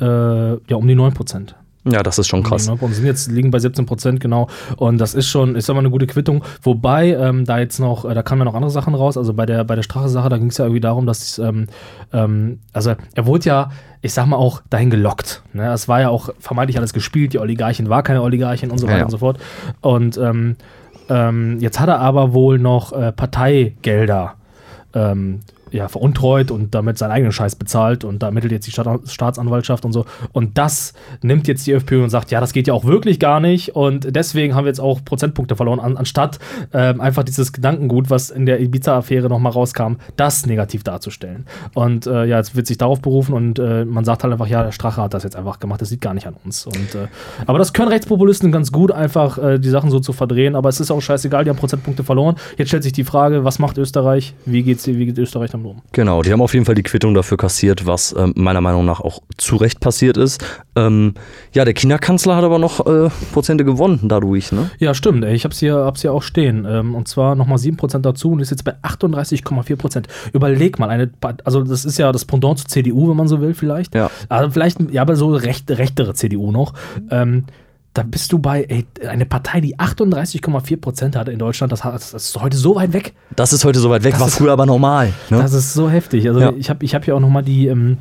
[0.68, 1.56] ja um die 9 Prozent.
[1.86, 2.68] Ja, das ist schon krass.
[2.68, 4.48] Und sind jetzt liegen bei 17 Prozent, genau.
[4.76, 6.42] Und das ist schon, ist aber eine gute Quittung.
[6.62, 9.18] Wobei, ähm, da jetzt noch, äh, da kamen ja noch andere Sachen raus.
[9.18, 11.66] Also bei der, bei der Strache-Sache, da ging es ja irgendwie darum, dass, ähm,
[12.12, 13.70] ähm, also er wurde ja,
[14.00, 15.42] ich sag mal auch, dahin gelockt.
[15.52, 15.70] Ne?
[15.72, 17.34] Es war ja auch vermeintlich alles gespielt.
[17.34, 19.04] Die Oligarchin war keine Oligarchin und so Ja, weiter ja.
[19.04, 19.38] und so fort.
[19.82, 20.56] Und ähm,
[21.10, 24.34] ähm, jetzt hat er aber wohl noch äh, Parteigelder
[24.94, 25.40] ähm,
[25.74, 29.84] ja, veruntreut und damit seinen eigenen Scheiß bezahlt und da ermittelt jetzt die Staat Staatsanwaltschaft
[29.84, 30.06] und so.
[30.32, 33.40] Und das nimmt jetzt die FPÖ und sagt, ja, das geht ja auch wirklich gar
[33.40, 36.38] nicht und deswegen haben wir jetzt auch Prozentpunkte verloren, an, anstatt
[36.72, 41.44] ähm, einfach dieses Gedankengut, was in der Ibiza-Affäre nochmal rauskam, das negativ darzustellen.
[41.74, 44.62] Und äh, ja, jetzt wird sich darauf berufen und äh, man sagt halt einfach, ja,
[44.62, 46.66] der Strache hat das jetzt einfach gemacht, das liegt gar nicht an uns.
[46.66, 47.08] Und, äh,
[47.46, 50.78] aber das können Rechtspopulisten ganz gut, einfach äh, die Sachen so zu verdrehen, aber es
[50.78, 52.36] ist auch scheißegal, die haben Prozentpunkte verloren.
[52.58, 54.34] Jetzt stellt sich die Frage, was macht Österreich?
[54.46, 55.82] Wie, geht's, wie geht Österreich damit um?
[55.92, 59.00] Genau, die haben auf jeden Fall die Quittung dafür kassiert, was ähm, meiner Meinung nach
[59.00, 60.44] auch zu Recht passiert ist.
[60.76, 61.14] Ähm,
[61.52, 64.70] ja, der China-Kanzler hat aber noch äh, Prozente gewonnen dadurch, ne?
[64.78, 65.24] Ja, stimmt.
[65.24, 65.34] Ey.
[65.34, 66.66] Ich hab's hier, hab's hier auch stehen.
[66.68, 70.04] Ähm, und zwar nochmal 7% dazu und ist jetzt bei 38,4%.
[70.32, 71.10] Überleg mal, eine,
[71.44, 73.94] also das ist ja das Pendant zur CDU, wenn man so will, vielleicht.
[73.94, 74.10] Ja.
[74.28, 76.74] Also vielleicht, ja, aber so recht, rechtere CDU noch.
[77.10, 77.44] Ähm,
[77.94, 81.72] da bist du bei ey, eine Partei, die 38,4 Prozent hatte in Deutschland.
[81.72, 83.14] Das, das, ist heute so weit weg.
[83.36, 85.12] Das ist heute so weit weg, Das war ist- früher aber normal.
[85.30, 85.38] Ne?
[85.38, 86.26] Das ist so heftig.
[86.28, 86.52] Also Ja.
[86.58, 87.98] ich habe ich hab hier auch noch mal die, ähm,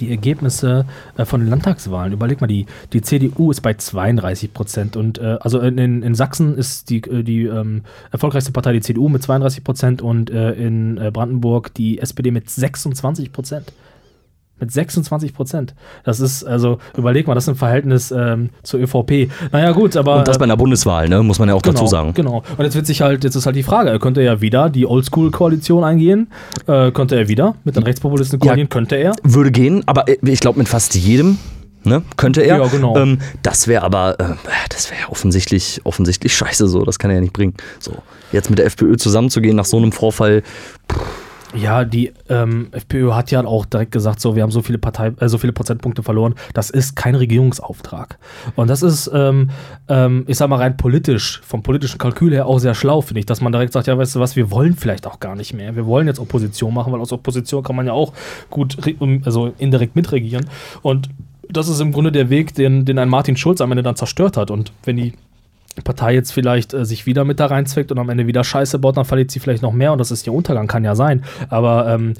[0.00, 0.84] die Ergebnisse
[1.16, 2.12] äh, von den Landtagswahlen.
[2.12, 6.56] Überleg mal, die, die CDU ist bei 32 Prozent und äh, also in, in, Sachsen
[6.56, 10.98] ist die, äh, die ähm, erfolgreichste Partei die CDU mit 32 Prozent und äh, in
[10.98, 13.72] äh, Brandenburg die SPD mit 26 Prozent.
[14.62, 15.74] Mit 26 Prozent.
[16.04, 19.28] Das ist, also, überleg mal, das ist ein Verhältnis ähm, zur ÖVP.
[19.50, 20.18] Naja, gut, aber.
[20.18, 21.20] Und das bei einer Bundeswahl, ne?
[21.24, 22.14] muss man ja auch Genau, dazu sagen.
[22.14, 22.44] Genau.
[22.56, 24.86] Und jetzt wird sich halt, jetzt ist halt die Frage, er könnte ja wieder die
[24.86, 26.28] Oldschool-Koalition eingehen.
[26.68, 28.68] Äh, könnte er wieder mit den Rechtspopulisten koalieren?
[28.68, 29.16] Könnte er?
[29.24, 31.38] Würde gehen, aber äh, ich glaube mit fast jedem.
[31.82, 32.58] Ne, könnte er.
[32.58, 32.96] Ja, genau.
[32.96, 34.34] Ähm, das wäre aber, äh,
[34.68, 36.84] das wäre ja offensichtlich, offensichtlich scheiße so.
[36.84, 37.54] Das kann er ja nicht bringen.
[37.80, 37.96] So,
[38.30, 40.44] jetzt mit der FPÖ zusammenzugehen nach so einem Vorfall,
[41.54, 45.12] Ja, die ähm, FPÖ hat ja auch direkt gesagt, so, wir haben so viele Partei,
[45.18, 46.34] äh, so viele Prozentpunkte verloren.
[46.54, 48.18] Das ist kein Regierungsauftrag.
[48.56, 49.50] Und das ist, ähm,
[49.88, 53.26] ähm, ich sag mal, rein politisch, vom politischen Kalkül her auch sehr schlau, finde ich,
[53.26, 55.76] dass man direkt sagt, ja, weißt du was, wir wollen vielleicht auch gar nicht mehr.
[55.76, 58.12] Wir wollen jetzt Opposition machen, weil aus Opposition kann man ja auch
[58.50, 60.46] gut, um- also indirekt mitregieren.
[60.82, 61.10] Und
[61.50, 64.36] das ist im Grunde der Weg, den, den ein Martin Schulz am Ende dann zerstört
[64.38, 64.50] hat.
[64.50, 65.12] Und wenn die
[65.80, 68.96] Partei jetzt vielleicht äh, sich wieder mit da reinzweckt und am Ende wieder Scheiße baut,
[68.96, 71.24] dann verliert sie vielleicht noch mehr und das ist ihr Untergang, kann ja sein.
[71.48, 72.14] Aber ähm,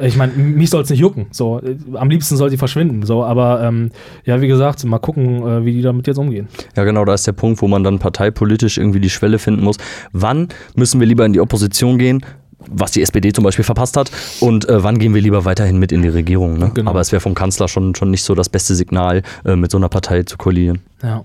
[0.00, 1.26] ich meine, mich soll es nicht jucken.
[1.30, 3.04] So, äh, am liebsten soll sie verschwinden.
[3.04, 3.90] So, aber ähm,
[4.24, 6.48] ja, wie gesagt, mal gucken, äh, wie die damit jetzt umgehen.
[6.76, 9.76] Ja, genau, da ist der Punkt, wo man dann parteipolitisch irgendwie die Schwelle finden muss.
[10.12, 12.24] Wann müssen wir lieber in die Opposition gehen?
[12.70, 15.92] Was die SPD zum Beispiel verpasst hat, und äh, wann gehen wir lieber weiterhin mit
[15.92, 16.58] in die Regierung?
[16.58, 16.72] Ne?
[16.74, 16.90] Genau.
[16.90, 19.78] Aber es wäre vom Kanzler schon, schon nicht so das beste Signal, äh, mit so
[19.78, 20.80] einer Partei zu koalieren.
[21.02, 21.24] Ja.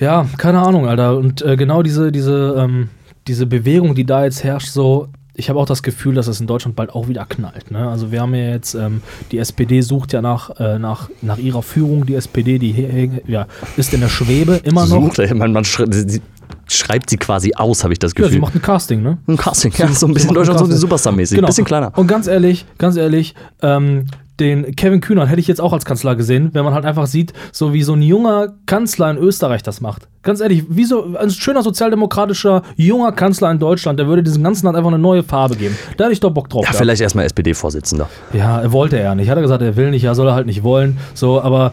[0.00, 1.16] Ja, keine Ahnung, Alter.
[1.16, 2.88] Und äh, genau diese, diese, ähm,
[3.28, 6.46] diese Bewegung, die da jetzt herrscht, so, ich habe auch das Gefühl, dass es in
[6.46, 7.70] Deutschland bald auch wieder knallt.
[7.70, 7.88] Ne?
[7.88, 9.02] Also wir haben ja jetzt, ähm,
[9.32, 13.46] die SPD sucht ja nach, äh, nach, nach ihrer Führung, die SPD, die he- ja,
[13.76, 15.02] ist in der Schwebe immer noch.
[15.06, 18.40] Sucht, ey, man, man schreibt sie quasi aus, habe ich das Ja, sie Gefühl.
[18.40, 19.18] macht ein Casting, ne?
[19.26, 20.66] ein Casting, ja, so ein bisschen Deutschland, so.
[20.66, 21.36] Superstar-mäßig.
[21.36, 21.48] Genau.
[21.48, 21.96] Bisschen kleiner.
[21.98, 24.06] Und ganz ehrlich, ganz ehrlich, ähm,
[24.40, 27.32] den Kevin Kühnert hätte ich jetzt auch als Kanzler gesehen, wenn man halt einfach sieht,
[27.52, 30.08] so wie so ein junger Kanzler in Österreich das macht.
[30.24, 34.64] Ganz ehrlich, wie so ein schöner sozialdemokratischer junger Kanzler in Deutschland, der würde diesem ganzen
[34.66, 35.76] Land einfach eine neue Farbe geben.
[35.96, 36.62] Da hätte ich doch Bock drauf.
[36.62, 36.78] Ja, gehabt.
[36.82, 38.08] vielleicht erstmal SPD-Vorsitzender.
[38.32, 39.28] Ja, er wollte er nicht.
[39.28, 40.98] Hat er gesagt, er will nicht, ja, soll er halt nicht wollen.
[41.12, 41.72] So, aber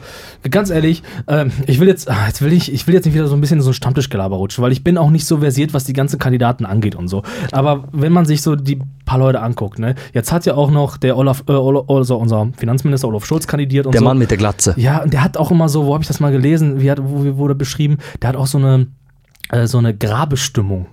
[0.49, 3.27] ganz ehrlich, ähm, ich will jetzt, ah, jetzt will ich, ich will jetzt nicht wieder
[3.27, 5.73] so ein bisschen in so ein Stammtischgelaber rutschen, weil ich bin auch nicht so versiert,
[5.73, 7.23] was die ganzen Kandidaten angeht und so.
[7.51, 10.97] Aber wenn man sich so die paar Leute anguckt, ne, jetzt hat ja auch noch
[10.97, 14.05] der Olaf, äh, Olaf also unser Finanzminister Olaf Scholz kandidiert und Der so.
[14.05, 14.73] Mann mit der Glatze.
[14.77, 16.99] Ja, und der hat auch immer so, wo habe ich das mal gelesen, wie hat,
[17.01, 18.87] wo wurde beschrieben, der hat auch so eine,
[19.49, 20.87] äh, so eine Grabestimmung.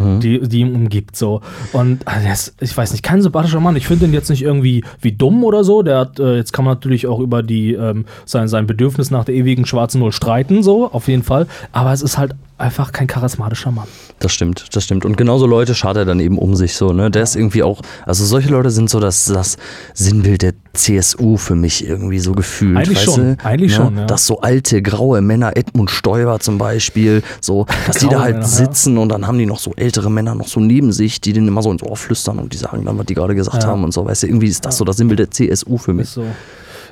[0.00, 1.40] Die, die ihn umgibt, so.
[1.72, 3.76] Und also ist, ich weiß nicht, kein sympathischer Mann.
[3.76, 5.82] Ich finde ihn jetzt nicht irgendwie wie dumm oder so.
[5.82, 9.24] Der hat, äh, jetzt kann man natürlich auch über die, ähm, sein, sein Bedürfnis nach
[9.24, 11.46] der ewigen schwarzen Null streiten, so, auf jeden Fall.
[11.70, 13.88] Aber es ist halt einfach kein charismatischer Mann.
[14.20, 15.04] Das stimmt, das stimmt.
[15.04, 17.10] Und genauso Leute schaut er dann eben um sich so, ne?
[17.10, 19.56] Der ist irgendwie auch, also solche Leute sind so das, das
[19.92, 22.76] Sinnbild der CSU für mich irgendwie so gefühlt.
[22.76, 23.44] Eigentlich schon, du?
[23.44, 23.76] eigentlich ne?
[23.76, 24.04] schon, ja.
[24.06, 28.46] Dass so alte, graue Männer, Edmund Stoiber zum Beispiel, so, dass die da halt Männer,
[28.46, 28.48] ja.
[28.48, 31.48] sitzen und dann haben die noch so ältere Männer noch so neben sich, die denen
[31.48, 33.68] immer so ins Ohr flüstern und die sagen dann, was die gerade gesagt Ja.
[33.68, 36.04] haben und so, weißt du, irgendwie ist das so das Sinnbild der CSU für mich.
[36.04, 36.24] Ist so.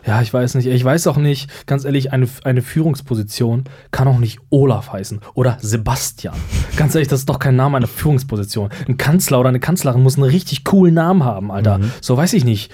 [0.06, 0.66] Ja, ich weiß nicht.
[0.66, 5.58] Ich weiß auch nicht, ganz ehrlich, eine, eine Führungsposition kann auch nicht Olaf heißen oder
[5.60, 6.34] Sebastian.
[6.76, 8.70] Ganz ehrlich, das ist doch kein Name einer Führungsposition.
[8.88, 11.80] Ein Kanzler oder eine Kanzlerin muss einen richtig coolen Namen haben, Alter.
[12.00, 12.72] So weiß ich nicht.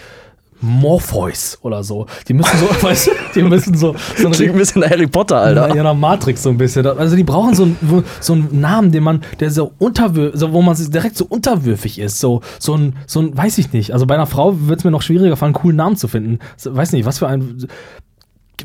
[0.60, 2.06] Morpheus oder so.
[2.28, 5.36] Die müssen so, weißt du, die müssen so, so einen Klingt ein bisschen Harry Potter,
[5.38, 5.74] Alter.
[5.74, 6.86] ja, nach Matrix so ein bisschen.
[6.86, 10.62] Also die brauchen so, einen- so einen Namen, den man, der so unterwürfig, so, wo
[10.62, 12.20] man direkt so unterwürfig ist.
[12.20, 13.92] So, so ein, so ein, weiß ich nicht.
[13.92, 16.38] Also bei einer Frau wird es mir noch schwieriger, einen coolen Namen zu finden.
[16.64, 17.66] Weiß nicht, was für ein.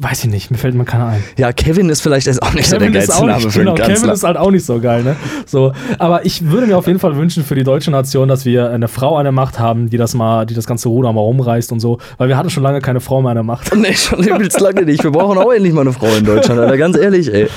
[0.01, 1.23] Weiß ich nicht, mir fällt mir keiner ein.
[1.37, 4.09] Ja, Kevin ist vielleicht ist auch nicht so der Kevin geilste Name für genau, Kevin
[4.09, 5.15] ist halt auch nicht so geil, ne?
[5.45, 8.69] So, aber ich würde mir auf jeden Fall wünschen für die deutsche Nation, dass wir
[8.69, 11.71] eine Frau an der Macht haben, die das mal, die das ganze Ruder mal rumreißt
[11.71, 13.71] und so, weil wir hatten schon lange keine Frau mehr an der Macht.
[13.75, 15.03] Nee, schon übelst lange nicht.
[15.03, 16.77] Wir brauchen auch endlich mal eine Frau in Deutschland, Alter.
[16.77, 17.47] Ganz ehrlich, ey.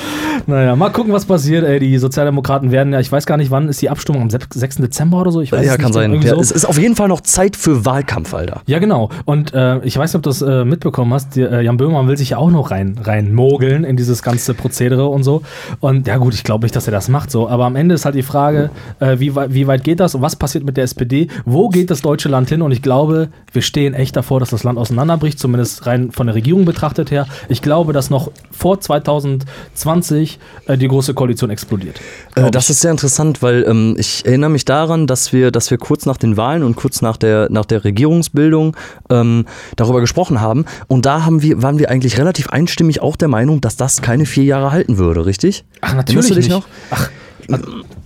[0.47, 1.79] Naja, mal gucken, was passiert, ey.
[1.79, 4.77] Die Sozialdemokraten werden ja, ich weiß gar nicht, wann ist die Abstimmung, am 6.
[4.77, 5.41] Dezember oder so?
[5.41, 6.21] Ich weiß Ja, kann nicht, sein.
[6.23, 6.41] Ja, so.
[6.41, 8.61] es ist auf jeden Fall noch Zeit für Wahlkampf, Alter.
[8.67, 9.11] Ja, genau.
[9.25, 11.37] Und äh, ich weiß nicht, ob du das äh, mitbekommen hast.
[11.37, 14.55] Die, äh, Jan Böhmermann will sich ja auch noch rein, rein mogeln in dieses ganze
[14.55, 15.43] Prozedere und so.
[15.81, 17.49] Und ja, gut, ich glaube nicht, dass er das macht so.
[17.49, 20.37] Aber am Ende ist halt die Frage, äh, wie, wie weit geht das und was
[20.37, 21.29] passiert mit der SPD?
[21.45, 22.63] Wo geht das deutsche Land hin?
[22.63, 26.37] Und ich glaube, wir stehen echt davor, dass das Land auseinanderbricht, zumindest rein von der
[26.37, 27.27] Regierung betrachtet her.
[27.49, 32.01] Ich glaube, dass noch vor 2020 äh, die große Koalition explodiert.
[32.35, 35.79] Äh, das ist sehr interessant, weil ähm, ich erinnere mich daran, dass wir, dass wir
[35.79, 38.77] kurz nach den Wahlen und kurz nach der, nach der Regierungsbildung
[39.11, 40.65] ähm, darüber gesprochen haben.
[40.87, 44.27] Und da haben wir, waren wir eigentlich relativ einstimmig auch der Meinung, dass das keine
[44.27, 45.65] vier Jahre halten würde, richtig?
[45.81, 46.51] Ach, Erinnerst natürlich du dich nicht.
[46.51, 46.67] noch?
[46.91, 47.11] Ach,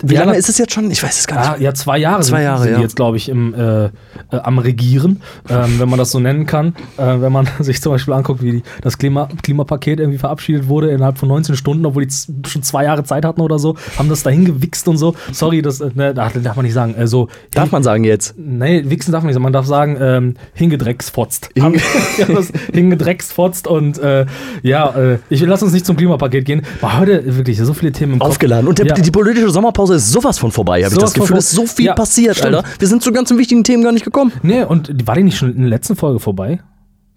[0.03, 0.91] Wie lange ist es jetzt schon?
[0.91, 1.51] Ich weiß es gar nicht.
[1.51, 2.81] Ah, ja, zwei Jahre, Zwei sind, Jahre, sind die ja.
[2.81, 3.91] jetzt, glaube ich, im, äh, äh,
[4.31, 6.75] am Regieren, ähm, wenn man das so nennen kann.
[6.97, 10.91] Äh, wenn man sich zum Beispiel anguckt, wie die, das Klima, Klimapaket irgendwie verabschiedet wurde
[10.91, 12.15] innerhalb von 19 Stunden, obwohl die
[12.49, 15.15] schon zwei Jahre Zeit hatten oder so, haben das dahin gewichst und so.
[15.33, 16.95] Sorry, das äh, ne, darf, darf man nicht sagen.
[16.95, 18.35] Äh, so, Darf man sagen jetzt?
[18.39, 19.43] Nee, wichsen darf man nicht sagen.
[19.43, 21.51] Man darf sagen, ähm, hingedrecksfotzt.
[21.55, 24.27] Das hingedrecksfotzt und äh,
[24.63, 26.63] ja, äh, ich lass uns nicht zum Klimapaket gehen.
[26.81, 28.31] War heute wirklich so viele Themen im Kopf.
[28.31, 28.69] Aufgeladen.
[28.69, 28.95] Und der, Ja.
[28.95, 31.37] die politische Sommerpause ist sowas von vorbei, habe ich das Gefühl.
[31.37, 32.55] Es ist so viel Ja, passiert, stimmt.
[32.57, 32.69] Alter.
[32.79, 34.33] Wir sind zu ganzen wichtigen Themen gar nicht gekommen.
[34.43, 36.61] Nee, und war die nicht schon in der letzten Folge vorbei?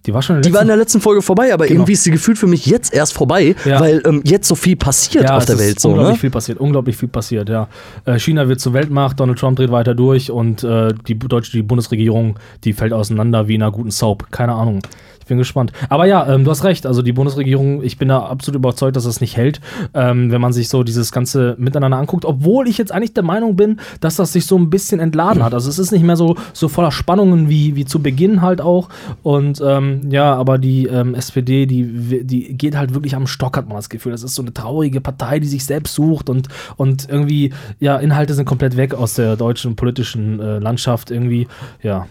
[0.06, 1.76] Die war schon in der Die war in letzten der letzten Folge vorbei, aber Genau.
[1.78, 3.80] irgendwie ist sie gefühlt für mich jetzt erst vorbei, Ja.
[3.80, 5.80] weil ähm, jetzt so viel passiert auf es der Welt.
[5.80, 6.20] So, unglaublich ne?
[6.20, 7.68] viel passiert, unglaublich viel passiert, ja.
[8.04, 11.62] Äh, China wird zur Weltmacht, Donald Trump dreht weiter durch und äh, die deutsche die
[11.62, 14.30] Bundesregierung, die fällt auseinander wie in einer guten Soap.
[14.30, 14.80] Keine Ahnung.
[15.24, 15.72] Ich bin gespannt.
[15.88, 16.84] Aber ja, ähm, du hast recht.
[16.84, 19.58] Also die Bundesregierung, ich bin da absolut überzeugt, dass es nicht hält,
[19.94, 22.26] ähm, wenn man sich so dieses ganze Miteinander anguckt.
[22.26, 25.54] Obwohl ich jetzt eigentlich der Meinung bin, dass das sich so ein bisschen entladen hat.
[25.54, 28.90] Also es ist nicht mehr so, so voller Spannungen wie, wie zu Beginn halt auch.
[29.22, 33.66] Und ähm, ja, aber die ähm, SPD, die, die geht halt wirklich am Stock, hat
[33.66, 34.12] man das Gefühl.
[34.12, 38.34] Das ist so eine traurige Partei, die sich selbst sucht und, und irgendwie, ja, Inhalte
[38.34, 41.48] sind komplett weg aus der deutschen politischen äh, Landschaft irgendwie.
[41.82, 42.08] Ja,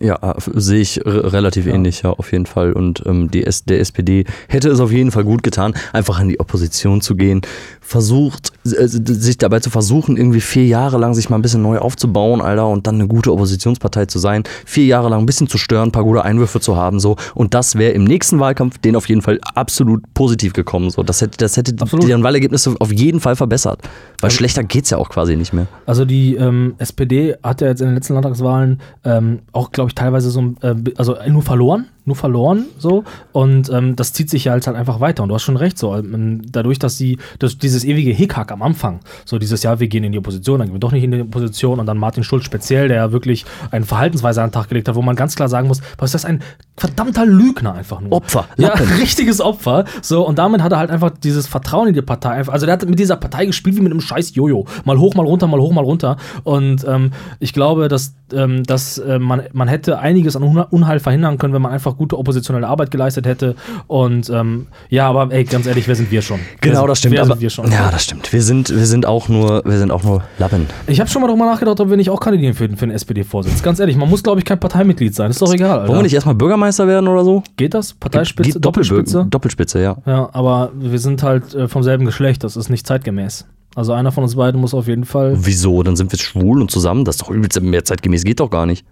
[0.00, 2.72] Ja, äh, sehe ich relativ ähnlich, ja, auf jeden Fall.
[2.72, 6.28] Und ähm, die S der SPD hätte es auf jeden Fall gut getan, einfach in
[6.28, 7.42] die Opposition zu gehen,
[7.80, 11.78] versucht, äh, sich dabei zu versuchen, irgendwie vier Jahre lang sich mal ein bisschen neu
[11.78, 15.58] aufzubauen, Alter, und dann eine gute Oppositionspartei zu sein, vier Jahre lang ein bisschen zu
[15.58, 17.16] stören, ein paar gute Einwürfe zu haben, so.
[17.34, 21.02] Und das wäre im nächsten Wahlkampf den auf jeden Fall absolut positiv gekommen, so.
[21.02, 22.08] Das hätte, das hätte Absolut.
[22.08, 23.80] deren Wahlergebnisse auf jeden Fall verbessert.
[24.20, 25.66] Weil schlechter geht's ja auch quasi nicht mehr.
[25.84, 29.94] Also die ähm, SPD hat ja jetzt in den letzten Landtagswahlen ähm, auch, glaube ich,
[29.94, 34.54] teilweise so, äh, also nur verloren, nur verloren so und ähm, das zieht sich ja
[34.54, 37.58] jetzt halt einfach weiter und du hast schon recht so, ähm, dadurch, dass sie, dass
[37.58, 40.74] dieses ewige Hickhack am Anfang, so dieses Jahr, wir gehen in die Opposition, dann gehen
[40.74, 43.84] wir doch nicht in die Opposition und dann Martin Schulz speziell, der ja wirklich eine
[43.84, 46.24] Verhaltensweise an den Tag gelegt hat, wo man ganz klar sagen muss, was ist das
[46.24, 46.42] ein
[46.76, 48.12] verdammter Lügner einfach nur.
[48.12, 48.86] Opfer, Ja, Lappen.
[49.00, 49.84] richtiges Opfer.
[50.02, 52.46] So, und damit hat er halt einfach dieses Vertrauen in die Partei.
[52.46, 54.66] Also der hat mit dieser Partei gespielt wie mit einem scheiß Jojo.
[54.84, 56.16] Mal hoch, mal runter, mal hoch, mal runter.
[56.44, 61.38] Und ähm, ich glaube, dass, ähm, dass äh, man, man hätte einiges an Unheil verhindern
[61.38, 63.54] können, wenn man einfach gute oppositionelle Arbeit geleistet hätte.
[63.86, 66.38] Und ähm, ja, aber ey, ganz ehrlich, wer sind wir schon?
[66.38, 67.14] wer Genau, sind, das stimmt.
[67.14, 67.70] Wer aber, sind wir schon?
[67.72, 68.32] Ja, das stimmt.
[68.32, 70.66] Wir sind, wir sind auch nur, wir sind auch nur Lappen.
[70.86, 72.94] Ich habe schon mal darüber nachgedacht, ob wir nicht auch kandidieren für, den- für den
[72.94, 73.62] SPD-Vorsitz.
[73.62, 75.30] Ganz ehrlich, man muss, glaube ich, kein Parteimitglied sein.
[75.30, 75.70] Ist doch egal.
[75.80, 75.88] Alter.
[75.88, 77.42] Wollen wir nicht erstmal Bürgermeister werden oder so?
[77.56, 77.92] Geht das?
[77.94, 79.26] Parteispitze, Geht Doppelspitze?
[79.30, 79.96] Doppelspitze, ja.
[80.06, 83.46] Ja, aber wir sind halt äh, vom selben Geschlecht, das ist nicht zeitgemäß.
[83.74, 85.34] Also einer von uns beiden muss auf jeden Fall.
[85.38, 85.82] Wieso?
[85.82, 87.04] Dann sind wir schwul und zusammen.
[87.04, 88.86] Das ist doch übelst mehr zeitgemäß, geht doch gar nicht.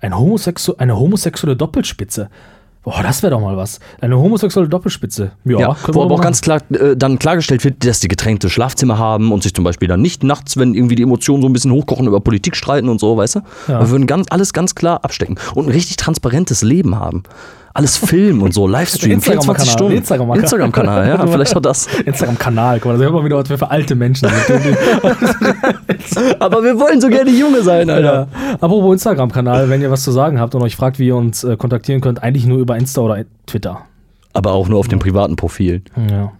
[0.00, 2.28] Ein Homosexu eine homosexuelle Doppelspitze.
[2.84, 3.80] Boah, das wäre doch mal was.
[4.02, 5.32] Eine homosexuelle Doppelspitze.
[5.46, 8.98] Ja, Ja, wo aber auch ganz klar äh, dann klargestellt wird, dass die getränkte Schlafzimmer
[8.98, 11.72] haben und sich zum Beispiel dann nicht nachts, wenn irgendwie die Emotionen so ein bisschen
[11.72, 13.40] hochkochen, über Politik streiten und so, weißt du?
[13.68, 13.80] Ja.
[13.80, 17.22] Wir würden ganz, alles ganz klar abstecken und ein richtig transparentes Leben haben.
[17.74, 19.96] Alles filmen und so, Livestream, 24 Instagram-Kanal, Stunden.
[19.96, 20.42] Instagram-Kanal.
[20.42, 21.86] Instagram-Kanal, ja, vielleicht auch das.
[22.06, 24.78] Instagram-Kanal, guck mal, da wir mal wieder, was wir für alte Menschen sind.
[26.40, 28.28] Aber wir wollen so gerne Junge sein, Alter.
[28.30, 28.54] ja.
[28.60, 31.56] Apropos Instagram-Kanal, wenn ihr was zu sagen habt und euch fragt, wie ihr uns äh,
[31.56, 33.82] kontaktieren könnt, eigentlich nur über Insta oder Twitter.
[34.32, 36.32] Aber auch nur auf dem privaten Profil Ja.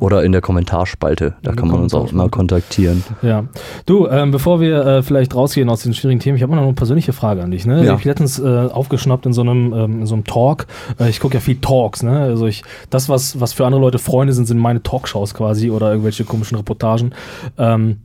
[0.00, 1.34] Oder in der Kommentarspalte.
[1.42, 3.02] Da In kann man uns auch mal kontaktieren.
[3.22, 3.44] Ja.
[3.86, 6.72] Du, ähm, bevor wir äh, vielleicht rausgehen aus den schwierigen Themen, ich habe noch eine
[6.72, 7.66] persönliche Frage an dich.
[7.66, 7.76] Ne?
[7.78, 7.82] Ja.
[7.82, 10.66] Ich habe letztens äh, aufgeschnappt in so einem, ähm, in so einem Talk.
[10.98, 12.02] Äh, ich gucke ja viel Talks.
[12.02, 12.18] Ne?
[12.18, 15.90] Also ich, das, was, was für andere Leute Freunde sind, sind meine Talkshows quasi oder
[15.90, 17.12] irgendwelche komischen Reportagen.
[17.58, 17.98] Ähm,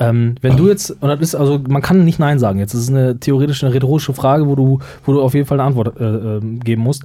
[0.00, 2.80] ähm, wenn du jetzt, und das ist, also man kann nicht Nein sagen jetzt, das
[2.82, 6.00] ist eine theoretische, eine rhetorische Frage, wo du, wo du auf jeden Fall eine Antwort
[6.00, 7.04] äh, ähm, geben musst.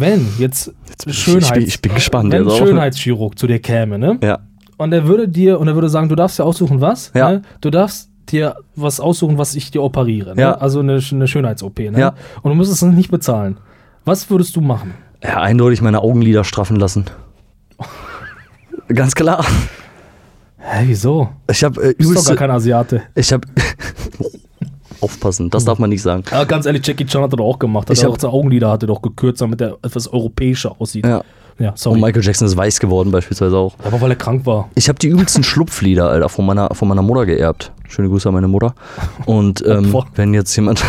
[0.00, 0.72] Wenn jetzt,
[1.06, 2.56] ich- Schönheits ich bin- ich bin gespannt wenn jetzt.
[2.58, 4.18] Schönheitschirurg zu dir käme, ne?
[4.22, 4.38] Ja.
[4.76, 7.10] Und er würde dir, und er würde sagen, du darfst dir aussuchen, was?
[7.14, 7.30] Ja.
[7.32, 7.42] Ne?
[7.60, 10.34] Du darfst dir was aussuchen, was ich dir operiere.
[10.36, 10.42] Ne?
[10.42, 10.54] Ja.
[10.54, 11.78] Also eine, eine Schönheits-OP.
[11.90, 11.98] Ne?
[11.98, 12.14] Ja.
[12.42, 13.56] Und du müsstest es nicht bezahlen.
[14.04, 14.94] Was würdest du machen?
[15.22, 17.06] Ja, eindeutig meine Augenlider straffen lassen.
[18.88, 19.44] Ganz klar.
[20.58, 21.28] Hä, wieso?
[21.50, 23.02] Ich habe äh, Du bist doch übelste, gar kein Asiate.
[23.14, 23.46] ich habe
[25.00, 26.24] aufpassen, das darf man nicht sagen.
[26.30, 27.88] Aber ganz ehrlich, Jackie Chan hat das auch gemacht.
[27.88, 31.06] Hat Ich er auch seine Augenlider hatte doch gekürzt, damit er etwas europäischer aussieht.
[31.06, 31.22] Ja.
[31.58, 32.00] Ja, Und sorry.
[32.00, 33.74] Michael Jackson ist weiß geworden beispielsweise auch.
[33.82, 34.70] Aber weil er krank war.
[34.76, 37.72] Ich habe die übelsten Schlupflieder, Alter, von meiner, von meiner Mutter geerbt.
[37.88, 38.74] Schöne Grüße an meine Mutter.
[39.26, 40.84] Und ähm, wenn jetzt jemand,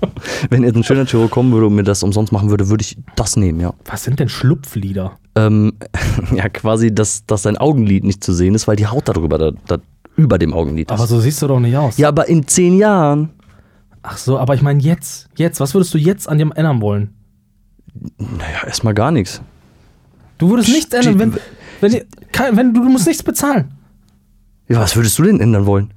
[0.50, 2.98] wenn jetzt ein schöner Chirurg kommen würde und mir das umsonst machen würde, würde ich
[3.16, 3.72] das nehmen, ja.
[3.86, 5.12] Was sind denn Schlupflieder?
[5.36, 5.72] Ähm,
[6.34, 9.52] ja, quasi, dass, dass sein Augenlid nicht zu sehen ist, weil die Haut darüber, da,
[9.66, 9.78] da,
[10.16, 10.98] über dem Augenlid ist.
[10.98, 11.96] Aber so siehst du doch nicht aus.
[11.96, 13.30] ja, aber in zehn Jahren.
[14.12, 15.28] Ach so, aber ich meine jetzt.
[15.36, 15.60] Jetzt.
[15.60, 17.14] Was würdest du jetzt an dem ändern wollen?
[18.18, 19.40] Naja, erstmal gar nichts.
[20.38, 21.34] Du würdest nichts ändern, wenn,
[21.80, 23.70] wenn, kein- wenn du, du musst nichts bezahlen.
[24.68, 25.92] Ja, was würdest du denn ändern wollen?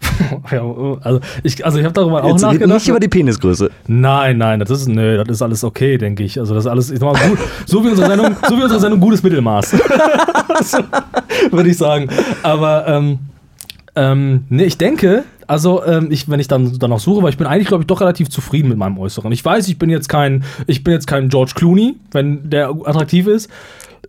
[0.50, 0.62] Ja,
[1.00, 2.68] also ich, also ich habe darüber auch Jetzt nachgedacht.
[2.74, 3.70] nicht über die Penisgröße.
[3.86, 6.38] Nein, nein, das ist, nö, das ist alles okay, denke ich.
[6.38, 8.80] Also das ist alles, ich sag mal, gut, so wie unsere Sendung, so wie unsere
[8.80, 9.72] Sendung gutes Mittelmaß.
[11.50, 12.08] Würde ich sagen.
[12.42, 13.18] Aber ähm,
[13.96, 17.46] ähm, nee, ich denke, also ähm, ich, wenn ich dann danach suche, weil ich bin
[17.46, 19.32] eigentlich, glaube ich, doch relativ zufrieden mit meinem Äußeren.
[19.32, 23.26] Ich weiß, ich bin jetzt kein, ich bin jetzt kein George Clooney, wenn der attraktiv
[23.26, 23.50] ist.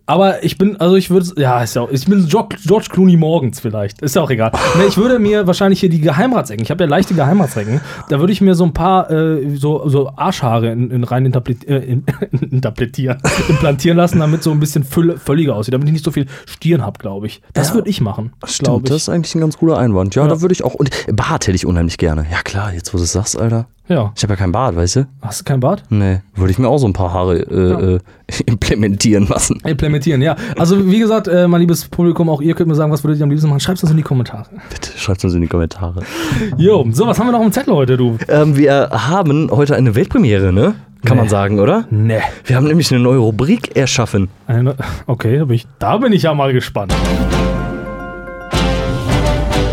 [0.06, 2.56] Aber ich bin, also ich würde, ja, ist ja, auch- ich bin George,
[2.90, 4.02] Clooney morgens vielleicht.
[4.02, 4.52] Ist ja auch egal.
[4.76, 8.32] Nee, ich würde mir wahrscheinlich hier die Geheimratsecken, ich habe ja leichte Geheimratsecken, da würde
[8.32, 12.04] ich mir so ein paar äh, so, so Arschhaare in, in rein äh, in,
[12.50, 16.26] interpretieren, implantieren lassen, damit so ein bisschen füll, völliger aussieht, damit ich nicht so viel
[16.46, 17.42] Stirn habe, glaube ich.
[17.52, 17.74] Das Ja.
[17.74, 18.90] würde ich machen, glaube ich.
[18.90, 20.14] das ist eigentlich ein ganz cooler Einwand.
[20.14, 20.28] Ja, Ja.
[20.28, 20.74] da würde ich auch.
[20.74, 22.26] Und Bart hätte ich unheimlich gerne.
[22.30, 23.66] Ja, klar, jetzt wo du es sagst, Alter.
[23.88, 24.12] Ja.
[24.16, 25.06] Ich habe ja kein Bart, weißt du?
[25.22, 25.84] Hast du kein Bart?
[25.90, 28.00] Nee, würde ich mir auch so ein paar Haare äh, äh,
[28.46, 29.60] implementieren lassen.
[29.64, 30.34] Implementieren, ja.
[30.58, 33.24] Also wie gesagt, äh, mein liebes Publikum, auch ihr könnt mir sagen, was würdet ihr
[33.24, 33.60] am liebsten machen?
[33.60, 34.46] Schreibt das in die Kommentare.
[34.70, 36.00] Bitte schreibt uns in die Kommentare.
[36.56, 38.16] Jo, so, was haben wir noch im Zettel heute, du?
[38.28, 40.74] Ähm, wir haben heute eine Weltpremiere, ne?
[41.04, 41.30] Kann man Nee.
[41.30, 41.84] sagen, oder?
[41.90, 42.18] Nee.
[42.44, 44.28] Wir haben nämlich eine neue Rubrik erschaffen.
[44.48, 44.74] Eine,
[45.06, 46.92] okay, da bin, ich, da bin ich ja mal gespannt.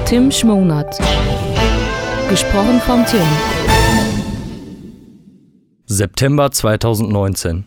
[0.05, 0.99] Tim Schmonat.
[2.29, 3.21] Gesprochen von Tim.
[5.85, 7.65] September 2019.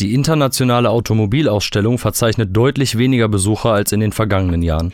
[0.00, 4.92] Die internationale Automobilausstellung verzeichnet deutlich weniger Besucher als in den vergangenen Jahren.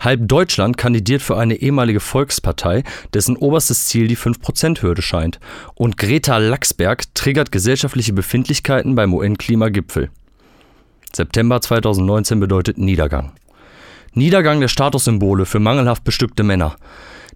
[0.00, 2.82] Halb Deutschland kandidiert für eine ehemalige Volkspartei,
[3.14, 5.38] dessen oberstes Ziel die 5%-Hürde scheint.
[5.74, 10.10] Und Greta Laxberg triggert gesellschaftliche Befindlichkeiten beim UN-Klimagipfel.
[11.14, 13.30] September 2019 bedeutet Niedergang.
[14.12, 16.74] Niedergang der Statussymbole für mangelhaft bestückte Männer.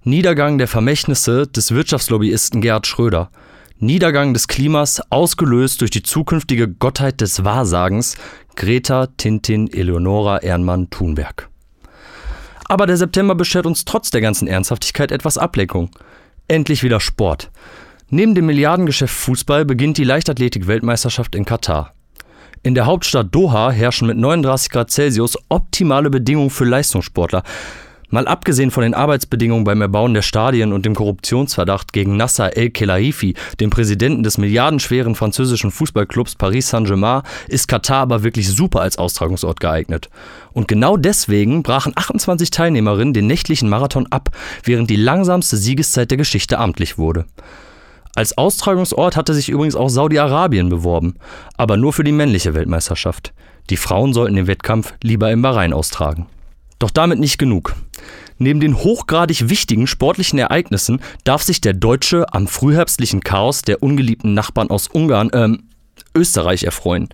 [0.02, 3.30] Niedergang der Vermächtnisse des Wirtschaftslobbyisten Gerhard Schröder.
[3.78, 8.16] Niedergang des Klimas, ausgelöst durch die zukünftige Gottheit des Wahrsagens,
[8.54, 11.50] Greta Tintin Eleonora Ehrenmann Thunberg.
[12.64, 15.90] Aber der September beschert uns trotz der ganzen Ernsthaftigkeit etwas Ablenkung.
[16.48, 17.50] Endlich wieder Sport.
[18.08, 21.92] Neben dem Milliardengeschäft Fußball beginnt die Leichtathletik-Weltmeisterschaft in Katar.
[22.62, 27.42] In der Hauptstadt Doha herrschen mit 39 Grad Celsius optimale Bedingungen für Leistungssportler.
[28.08, 33.34] Mal abgesehen von den Arbeitsbedingungen beim Erbauen der Stadien und dem Korruptionsverdacht gegen Nasser El-Khelaifi,
[33.58, 39.58] dem Präsidenten des milliardenschweren französischen Fußballclubs Paris Saint-Germain, ist Katar aber wirklich super als Austragungsort
[39.58, 40.08] geeignet.
[40.52, 44.30] Und genau deswegen brachen 28 Teilnehmerinnen den nächtlichen Marathon ab,
[44.62, 47.26] während die langsamste Siegeszeit der Geschichte amtlich wurde.
[48.14, 51.16] Als Austragungsort hatte sich übrigens auch Saudi-Arabien beworben,
[51.56, 53.34] aber nur für die männliche Weltmeisterschaft.
[53.68, 56.26] Die Frauen sollten den Wettkampf lieber in Bahrain austragen.
[56.78, 57.74] Doch damit nicht genug.
[58.38, 64.34] Neben den hochgradig wichtigen sportlichen Ereignissen darf sich der Deutsche am frühherbstlichen Chaos der ungeliebten
[64.34, 65.62] Nachbarn aus Ungarn, ähm,
[66.16, 67.08] Österreich erfreuen.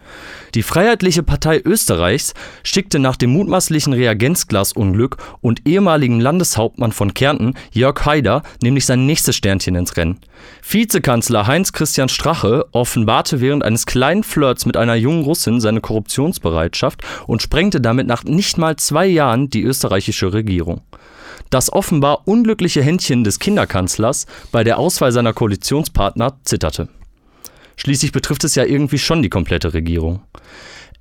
[0.55, 8.05] Die Freiheitliche Partei Österreichs schickte nach dem mutmaßlichen Reagenzglasunglück und ehemaligen Landeshauptmann von Kärnten, Jörg
[8.07, 10.19] Haider, nämlich sein nächstes Sternchen ins Rennen.
[10.69, 17.43] Vizekanzler Heinz-Christian Strache offenbarte während eines kleinen Flirts mit einer jungen Russin seine Korruptionsbereitschaft und
[17.43, 20.83] sprengte damit nach nicht mal zwei Jahren die österreichische Regierung.
[21.51, 26.88] Das offenbar unglückliche Händchen des Kinderkanzlers bei der Auswahl seiner Koalitionspartner zitterte.
[27.77, 30.23] Schließlich betrifft es ja irgendwie schon die komplette Regierung.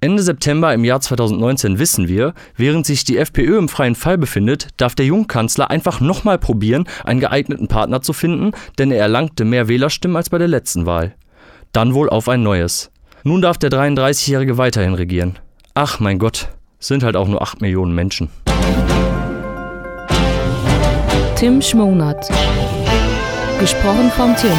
[0.03, 4.69] Ende September im Jahr 2019 wissen wir, während sich die FPÖ im freien Fall befindet,
[4.77, 9.67] darf der Jungkanzler einfach nochmal probieren, einen geeigneten Partner zu finden, denn er erlangte mehr
[9.67, 11.13] Wählerstimmen als bei der letzten Wahl.
[11.71, 12.89] Dann wohl auf ein neues.
[13.23, 15.37] Nun darf der 33-Jährige weiterhin regieren.
[15.75, 18.29] Ach mein Gott, sind halt auch nur 8 Millionen Menschen.
[21.35, 22.27] Tim Schmonat.
[23.59, 24.57] Gesprochen von Tim.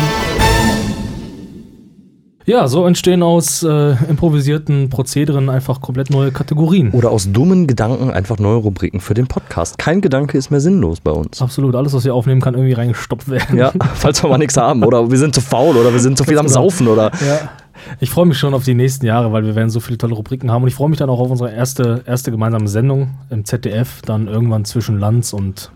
[2.44, 6.90] Ja, so entstehen aus äh, improvisierten Prozederen einfach komplett neue Kategorien.
[6.90, 9.78] Oder aus dummen Gedanken einfach neue Rubriken für den Podcast.
[9.78, 11.40] Kein Gedanke ist mehr sinnlos bei uns.
[11.40, 13.56] Absolut, alles, was wir aufnehmen, kann irgendwie reingestoppt werden.
[13.56, 14.82] Ja, falls wir mal nichts haben.
[14.82, 16.62] Oder wir sind zu faul oder wir sind zu viel am genau.
[16.62, 17.12] Saufen oder.
[17.24, 17.50] Ja.
[18.00, 20.50] Ich freue mich schon auf die nächsten Jahre, weil wir werden so viele tolle Rubriken
[20.50, 20.62] haben.
[20.62, 24.26] Und ich freue mich dann auch auf unsere erste, erste gemeinsame Sendung im ZDF, dann
[24.26, 25.70] irgendwann zwischen Lanz und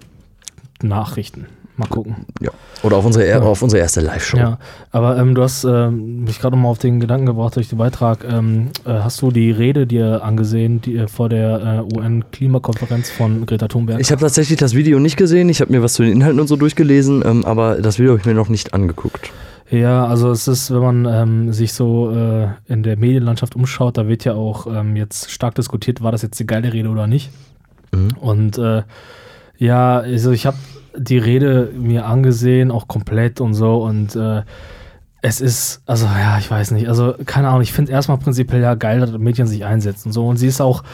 [0.82, 1.46] Nachrichten.
[1.76, 2.16] Mal gucken.
[2.40, 2.50] Ja.
[2.82, 3.40] Oder auf unsere, ja.
[3.40, 4.38] auf unsere erste Live-Show.
[4.38, 4.58] Ja,
[4.92, 8.24] aber ähm, du hast ähm, mich gerade nochmal auf den Gedanken gebracht durch den Beitrag.
[8.24, 13.44] Ähm, äh, hast du die Rede dir angesehen, die äh, vor der äh, UN-Klimakonferenz von
[13.44, 14.00] Greta Thunberg?
[14.00, 15.50] Ich habe tatsächlich das Video nicht gesehen.
[15.50, 18.20] Ich habe mir was zu den Inhalten und so durchgelesen, ähm, aber das Video habe
[18.20, 19.30] ich mir noch nicht angeguckt.
[19.70, 24.06] Ja, also es ist, wenn man ähm, sich so äh, in der Medienlandschaft umschaut, da
[24.06, 27.30] wird ja auch ähm, jetzt stark diskutiert, war das jetzt die geile Rede oder nicht.
[27.92, 28.16] Mhm.
[28.20, 28.84] Und äh,
[29.58, 30.56] ja, also ich habe
[30.96, 34.42] die Rede mir angesehen, auch komplett und so und äh,
[35.22, 38.74] es ist, also ja, ich weiß nicht, also keine Ahnung, ich finde erstmal prinzipiell ja
[38.74, 40.84] geil, dass Mädchen sich einsetzen und so und sie ist auch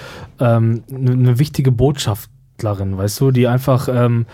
[0.41, 4.27] ähm, eine ne wichtige Botschafterin, weißt du, die einfach ähm,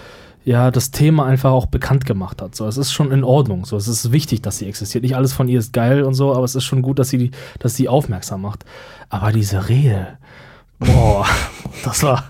[0.49, 2.55] ja, das Thema einfach auch bekannt gemacht hat.
[2.55, 3.67] So, es ist schon in Ordnung.
[3.67, 5.03] So, es ist wichtig, dass sie existiert.
[5.03, 7.33] Nicht alles von ihr ist geil und so, aber es ist schon gut, dass sie,
[7.59, 8.65] dass sie aufmerksam macht.
[9.11, 10.17] Aber diese Rede,
[10.79, 11.27] boah,
[11.85, 12.25] das war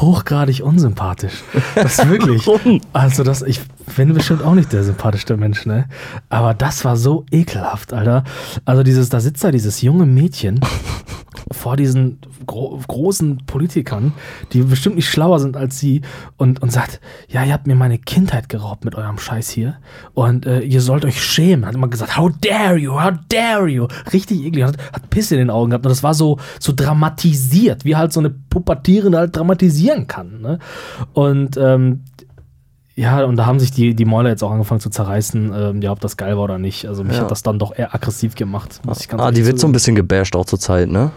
[0.00, 1.42] hochgradig unsympathisch.
[1.74, 2.46] Das ist wirklich.
[2.92, 3.60] Also, das, ich
[3.94, 5.86] bin bestimmt auch nicht der sympathischste Mensch, ne?
[6.28, 8.24] Aber das war so ekelhaft, Alter.
[8.64, 10.60] Also, dieses, da sitzt da dieses junge Mädchen
[11.50, 14.12] vor diesen gro großen Politikern,
[14.52, 16.02] die bestimmt nicht schlauer sind als sie
[16.36, 19.76] und, und sagt, ja, ihr habt mir meine Kindheit geraubt mit eurem Scheiß hier
[20.14, 21.66] und äh, ihr sollt euch schämen.
[21.66, 23.86] Hat immer gesagt, how dare you, how dare you.
[24.12, 27.84] Richtig eklig, hat, hat Pisse in den Augen gehabt und das war so, so dramatisiert,
[27.84, 30.40] wie halt so eine Pubertierende halt dramatisieren kann.
[30.40, 30.58] Ne?
[31.12, 32.02] Und ähm,
[32.94, 35.92] ja, und da haben sich die, die Mäuler jetzt auch angefangen zu zerreißen, ähm, ja,
[35.92, 36.86] ob das geil war oder nicht.
[36.86, 37.22] Also mich Ja.
[37.22, 38.80] hat das dann doch eher aggressiv gemacht.
[38.84, 41.10] Muss ich ganz Ah, die wird so ein bisschen gebasht auch zur Zeit, ne?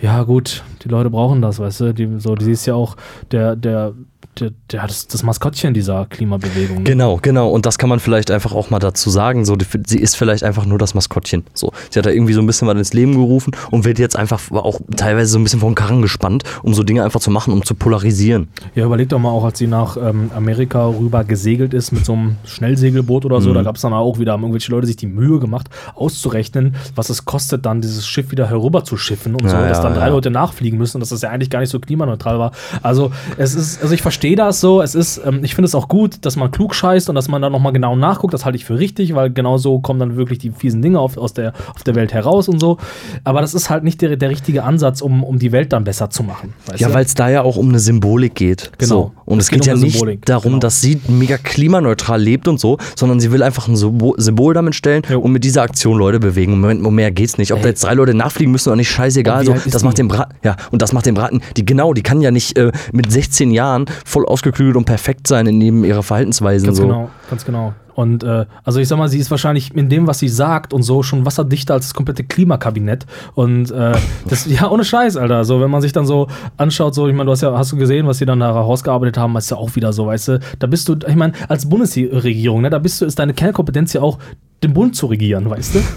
[0.00, 1.92] Ja, gut, die Leute brauchen das, weißt du?
[1.94, 2.96] Die, so, die ist ja auch
[3.32, 3.92] der, der,
[4.38, 6.78] der, der das, das Maskottchen dieser Klimabewegung.
[6.78, 6.82] ne?
[6.84, 7.50] Genau, genau.
[7.50, 9.44] Und das kann man vielleicht einfach auch mal dazu sagen.
[9.44, 11.44] So, die, sie ist vielleicht einfach nur das Maskottchen.
[11.52, 14.16] So, sie hat da irgendwie so ein bisschen was ins Leben gerufen und wird jetzt
[14.16, 17.52] einfach auch teilweise so ein bisschen vom Karren gespannt, um so Dinge einfach zu machen,
[17.52, 18.48] um zu polarisieren.
[18.74, 22.12] Ja, überleg doch mal auch, als sie nach ähm, Amerika rüber gesegelt ist mit so
[22.12, 25.06] einem Schnellsegelboot oder so, da gab es dann auch wieder, haben irgendwelche Leute sich die
[25.06, 29.56] Mühe gemacht, auszurechnen, was es kostet, dann dieses Schiff wieder herüber zu schiffen und so,
[29.56, 30.12] Ja, dass ja, dann drei ja.
[30.12, 32.52] Leute nachfliegen müssen und dass das ja eigentlich gar nicht so klimaneutral war.
[32.82, 35.88] Also es ist, also ich verstehe das so, es ist, ähm, ich finde es auch
[35.88, 38.64] gut, dass man klug scheißt und dass man dann nochmal genau nachguckt, das halte ich
[38.64, 41.82] für richtig, weil genau so kommen dann wirklich die fiesen Dinge auf, aus der, auf
[41.82, 42.78] der Welt heraus und so.
[43.24, 46.10] Aber das ist halt nicht der, der richtige Ansatz, um, um die Welt dann besser
[46.10, 46.54] zu machen.
[46.76, 48.70] Ja, weil es da ja auch um eine Symbolik geht.
[48.78, 48.88] Genau.
[48.88, 49.12] So.
[49.24, 50.60] Und Es es geht geht, ja um eine nicht Symbolik, darum, genau.
[50.60, 55.02] dass sie mega klimaneutral lebt und so, sondern sie will einfach ein Symbol, damit stellen
[55.08, 55.20] Jo.
[55.20, 56.52] und mit dieser Aktion Leute bewegen.
[56.52, 57.52] Moment, um mehr geht's nicht.
[57.52, 57.62] Ob Ey.
[57.62, 59.48] da jetzt drei Leute nachfliegen müssen oder nicht, scheißegal.
[59.48, 62.02] Und So, das macht den Braten, ja, und das macht den Braten, die genau, die
[62.02, 66.02] kann ja nicht äh, mit 16 Jahren voll ausgeklügelt und perfekt sein in neben ihrer
[66.02, 66.66] Verhaltensweisen.
[66.66, 66.86] Ganz so.
[66.86, 67.74] genau, ganz genau.
[67.94, 70.82] Und äh, also ich sag mal, sie ist wahrscheinlich in dem, was sie sagt und
[70.82, 73.04] so schon wasserdichter als das komplette Klimakabinett.
[73.34, 73.92] Und äh,
[74.28, 75.44] das, ja, ohne Scheiß, Alter.
[75.44, 77.76] So, wenn man sich dann so anschaut, so, ich meine, du hast ja, hast du
[77.76, 80.66] gesehen, was sie dann da herausgearbeitet haben, ist ja auch wieder so, weißt du, da
[80.66, 84.18] bist du, ich meine, als Bundesregierung, ne, da bist du, ist deine Kernkompetenz ja auch,
[84.62, 85.80] den Bund zu regieren, weißt du?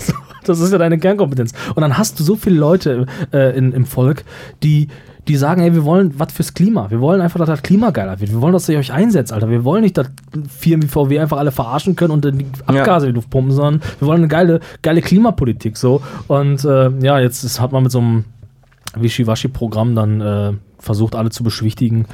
[0.45, 1.53] Das ist ja deine Kernkompetenz.
[1.73, 4.25] Und dann hast du so viele Leute äh, in, im Volk,
[4.61, 4.89] die
[5.27, 6.89] die sagen, ey, wir wollen was fürs Klima.
[6.89, 8.31] Wir wollen einfach, dass das Klima geiler wird.
[8.31, 9.49] Wir wollen, dass ihr euch einsetzt, Alter.
[9.49, 10.09] Wir wollen nicht, dass
[10.49, 13.53] Firmen wie VW einfach alle verarschen können und dann die Abgase in die Luft pumpen,
[13.53, 16.01] sondern wir wollen eine geile, geile Klimapolitik so.
[16.27, 18.25] Und äh, ja, jetzt ist, hat man mit so einem
[18.95, 22.05] Wischiwaschi-Programm dann äh, versucht, alle zu beschwichtigen.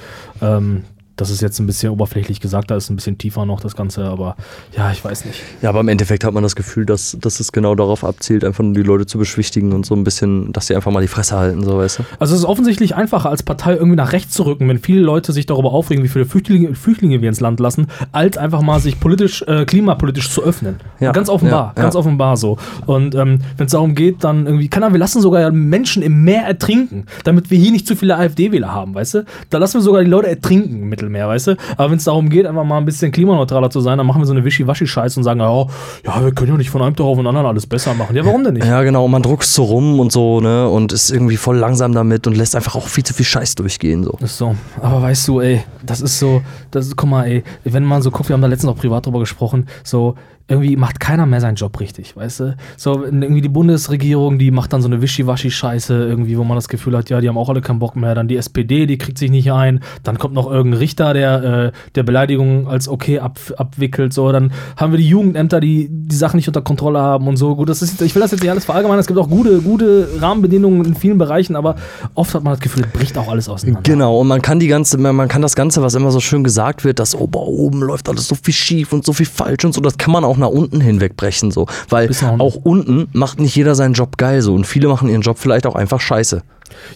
[0.41, 0.84] Ähm,
[1.20, 4.05] das ist jetzt ein bisschen oberflächlich gesagt, da ist ein bisschen tiefer noch das Ganze,
[4.05, 4.38] aber
[4.76, 5.41] ja, ich weiß nicht.
[5.61, 8.63] Ja, aber im Endeffekt hat man das Gefühl, dass, dass es genau darauf abzielt, einfach
[8.63, 11.38] nur die Leute zu beschwichtigen und so ein bisschen, dass sie einfach mal die Fresse
[11.38, 12.03] halten, so weißt du.
[12.20, 15.34] Also es ist offensichtlich einfacher, als Partei irgendwie nach rechts zu rücken, wenn viele Leute
[15.34, 18.99] sich darüber aufregen, wie viele Flüchtlinge, Flüchtlinge wir ins Land lassen, als einfach mal sich
[18.99, 20.80] politisch, äh, klimapolitisch zu öffnen.
[20.99, 21.99] Ja, Ganz offenbar, ja, ganz ja.
[21.99, 22.57] offenbar so.
[22.86, 26.24] Und ähm, wenn es darum geht, dann irgendwie, kann er, wir lassen sogar Menschen im
[26.24, 29.26] Meer ertrinken, damit wir hier nicht zu viele AfD-Wähler haben, weißt du?
[29.49, 31.57] Da lassen wir sogar die Leute ertrinken im Mittelmeer, weißt du?
[31.78, 34.26] Aber wenn es darum geht, einfach mal ein bisschen klimaneutraler zu sein, dann machen wir
[34.26, 35.66] so eine Wischiwaschi-Scheiße und sagen, ja,
[36.05, 38.16] ja, wir können ja nicht von einem Tag auf den anderen alles besser machen.
[38.16, 38.66] Ja, warum denn nicht?
[38.66, 41.93] Ja, genau, und man druckst so rum und so, ne, und ist irgendwie voll langsam
[41.93, 44.18] damit und lässt einfach auch viel zu viel Scheiß durchgehen, so.
[44.22, 44.55] Ist so.
[44.82, 46.41] Aber weißt du, ey, das ist so,
[46.72, 49.05] das ist, guck mal, ey, wenn man so guckt, wir haben da letztens auch privat
[49.05, 50.16] drüber gesprochen, so,
[50.50, 52.58] irgendwie macht keiner mehr seinen Job richtig, weißt du?
[52.76, 56.97] So, irgendwie die Bundesregierung, die macht dann so eine Wischiwaschi-Scheiße, irgendwie, wo man das Gefühl
[56.97, 58.16] hat, ja, die haben auch alle keinen Bock mehr.
[58.16, 59.82] Dann die SPD, die kriegt sich nicht ein.
[60.02, 64.12] Dann kommt noch irgendein Richter, der, äh, der Beleidigung als okay ab, abwickelt.
[64.12, 67.56] So, dann haben wir die Jugendämter, die die Sachen nicht unter Kontrolle haben und so.
[67.56, 69.00] Gut, das ist, ich will das jetzt nicht alles verallgemeinern.
[69.00, 71.76] Es gibt auch gute, gute Rahmenbedingungen in vielen Bereichen, aber
[72.16, 73.82] oft hat man das Gefühl, es bricht auch alles auseinander.
[73.84, 76.84] Genau, und man kann die ganze, man kann das Ganze, was immer so schön gesagt
[76.84, 79.82] wird, dass ober oben läuft alles so viel schief und so viel falsch und so,
[79.82, 81.68] das kann man auch nach unten hinwegbrechen, so.
[81.90, 82.10] Weil
[82.40, 85.68] auch unten macht nicht jeder seinen Job geil so und viele machen ihren Job vielleicht
[85.68, 86.42] auch einfach scheiße.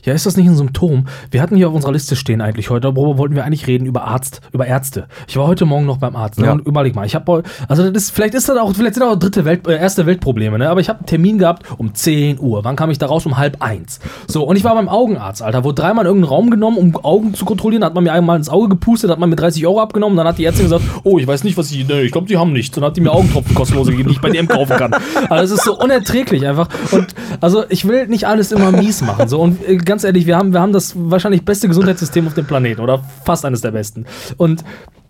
[0.04, 1.08] Ja, ist das nicht ein Symptom?
[1.32, 3.86] Wir hatten hier auf unserer Liste stehen eigentlich heute, worüber wollten wir eigentlich reden?
[3.86, 5.08] Über Arzt, über Ärzte.
[5.28, 6.40] Ich war heute Morgen noch beim Arzt.
[6.40, 6.46] Ne?
[6.46, 6.52] Ja.
[6.54, 9.14] Und überleg mal, ich habe, also das ist, vielleicht ist das auch, vielleicht sind das
[9.14, 10.70] auch dritte Welt, äh, erste Weltprobleme, ne?
[10.70, 12.64] Aber ich habe einen Termin gehabt um 10 Uhr.
[12.64, 13.26] Wann kam ich da raus?
[13.26, 14.00] Um halb eins.
[14.28, 15.64] So, und ich war beim Augenarzt, Alter.
[15.64, 17.84] Wurde dreimal in irgendeinen Raum genommen, um Augen zu kontrollieren.
[17.84, 20.18] Hat man mir einmal ins Auge gepustet, hat man mir 30 Euro abgenommen.
[20.18, 22.38] Dann hat die Ärztin gesagt, oh, ich weiß nicht, was ich, ne, ich glaube, die
[22.38, 22.78] haben nichts.
[22.78, 24.94] Und dann hat die mir Augentropfen kostenlos gegeben, die ich bei DM kaufen kann.
[25.30, 26.70] Also es ist so unerträglich einfach.
[26.92, 29.28] Und also ich will nicht alles immer mies machen.
[29.28, 32.82] So, und ganz ehrlich, wir haben, wir haben das wahrscheinlich beste Gesundheitssystem auf dem Planeten
[32.82, 34.06] oder fast eines der besten.
[34.38, 34.64] Und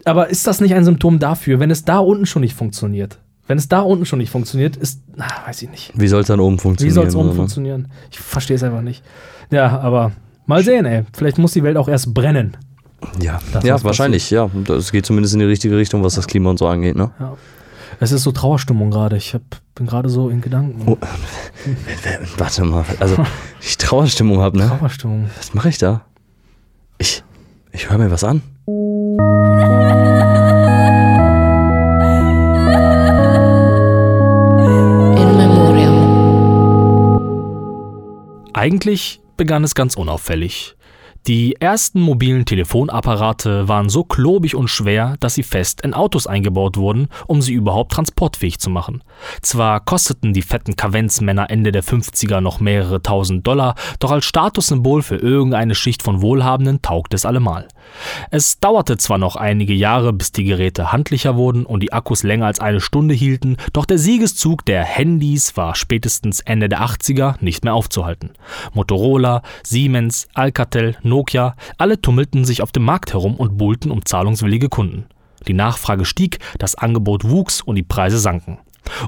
[0.06, 3.20] aber ist das nicht ein Symptom dafür, wenn es da unten schon nicht funktioniert?
[3.48, 5.92] Wenn es da unten schon nicht funktioniert, ist, na, weiß ich nicht.
[5.96, 6.96] Wie soll es dann oben Wie funktionieren?
[6.96, 7.36] soll es oben oder?
[7.36, 7.88] funktionieren?
[8.12, 9.04] Ich verstehe es einfach nicht.
[9.52, 10.12] Ja, aber
[10.46, 11.04] mal sehen, ey.
[11.14, 12.56] Vielleicht muss die Welt auch erst brennen.
[13.22, 14.50] Ja, Das, ja wahrscheinlich, ja.
[14.66, 17.12] Das geht zumindest in die richtige Richtung, was das Klima und so angeht, ne?
[17.20, 17.34] Ja.
[18.00, 19.18] Es ist so Trauerstimmung gerade.
[19.18, 19.42] Ich hab,
[19.76, 20.84] bin gerade so in Gedanken.
[20.86, 20.98] Oh.
[22.38, 23.18] Warte mal, also
[23.62, 24.68] ich Trauerstimmung habe, ne?
[24.68, 25.30] Trauerstimmung.
[25.38, 26.02] Was mache ich da?
[26.98, 27.24] Ich,
[27.72, 28.42] ich höre mir was an.
[35.18, 36.10] In Memoriam.
[38.54, 40.76] Eigentlich begann es ganz unauffällig.
[41.28, 46.76] Die ersten mobilen Telefonapparate waren so klobig und schwer, dass sie fest in Autos eingebaut
[46.76, 49.06] wurden, um sie überhaupt transportfähig zu machen.
[49.42, 55.02] Zwar kosteten die fetten Kavenzmänner Ende der 50er noch mehrere tausend Dollar, doch als Statussymbol
[55.02, 57.70] für irgendeine Schicht von Wohlhabenden taugt es allemal.
[58.32, 62.48] Es dauerte zwar noch einige Jahre, bis die Geräte handlicher wurden und die Akkus länger
[62.48, 67.64] als eine Stunde hielten, doch der Siegeszug der Handys war spätestens Ende der 80er nicht
[67.64, 68.32] mehr aufzuhalten.
[68.74, 74.70] Motorola, Siemens, Alcatel, Nokia, alle tummelten sich auf dem Markt herum und buhlten um zahlungswillige
[74.70, 75.06] Kunden.
[75.48, 78.60] Die Nachfrage stieg, das Angebot wuchs und die Preise sanken.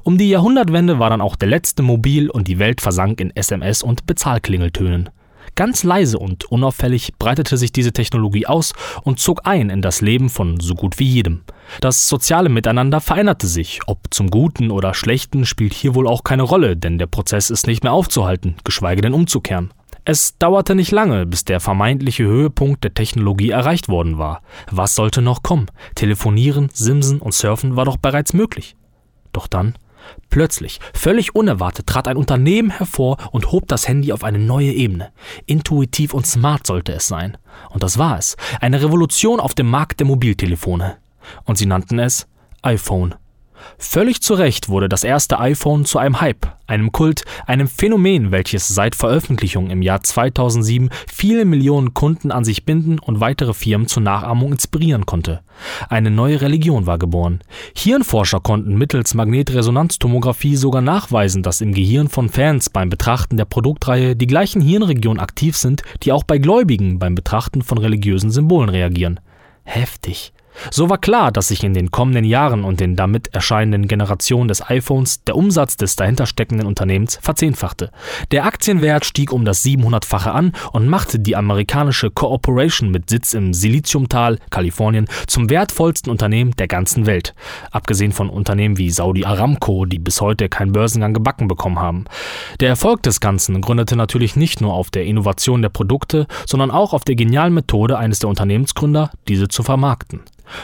[0.04, 3.84] Um die Jahrhundertwende war dann auch der letzte mobil und die Welt versank in SMS
[3.84, 5.10] und Bezahlklingeltönen.
[5.56, 10.30] Ganz leise und unauffällig breitete sich diese Technologie aus und zog ein in das Leben
[10.30, 11.43] von so gut wie jedem.
[11.80, 16.43] Das soziale Miteinander veränderte sich, ob zum Guten oder Schlechten spielt hier wohl auch keine
[16.43, 19.74] Rolle, denn der Prozess ist nicht mehr aufzuhalten, geschweige denn umzukehren.
[20.03, 24.41] Es dauerte nicht lange, bis der vermeintliche Höhepunkt der Technologie erreicht worden war.
[24.70, 25.66] Was sollte noch kommen?
[25.95, 28.76] Telefonieren, Simsen und Surfen war doch bereits möglich.
[29.32, 29.76] Doch dann,
[30.30, 35.12] plötzlich, völlig unerwartet, trat ein Unternehmen hervor und hob das Handy auf eine neue Ebene.
[35.45, 37.38] Intuitiv und smart sollte es sein.
[37.70, 38.36] Und das war es.
[38.62, 40.97] Eine Revolution auf dem Markt der Mobiltelefone.
[41.45, 42.28] Und sie nannten es
[42.62, 43.16] iPhone.
[43.78, 48.68] Völlig zu Recht wurde das erste iPhone zu einem Hype, einem Kult, einem Phänomen, welches
[48.68, 54.03] seit Veröffentlichung im Jahr 2007 viele Millionen Kunden an sich binden und weitere Firmen zur
[54.03, 55.41] Nachahmung inspirieren konnte.
[55.89, 57.39] Eine neue Religion war geboren.
[57.76, 64.16] Hirnforscher konnten mittels Magnetresonanztomographie sogar nachweisen, dass im Gehirn von Fans beim Betrachten der Produktreihe
[64.16, 69.20] die gleichen Hirnregionen aktiv sind, die auch bei Gläubigen beim Betrachten von religiösen Symbolen reagieren.
[69.64, 70.32] Heftig.
[70.72, 74.68] So war klar, dass sich in den kommenden Jahren und den damit erscheinenden Generationen des
[74.70, 77.91] iPhones der Umsatz des dahinter steckenden Unternehmens verzehnfachte.
[78.32, 83.53] Der Aktienwert stieg um das 700-fache an und machte die amerikanische Corporation mit Sitz im
[83.53, 87.34] Siliziumtal, Kalifornien, zum wertvollsten Unternehmen der ganzen Welt.
[87.72, 92.06] Abgesehen von Unternehmen wie Saudi Aramco, die bis heute keinen Börsengang gebacken bekommen haben.
[92.60, 96.93] Der Erfolg des Ganzen gründete natürlich nicht nur auf der Innovation der Produkte, sondern auch
[96.93, 100.22] auf der genialen Methode eines der Unternehmensgründer, diese zu vermarkten.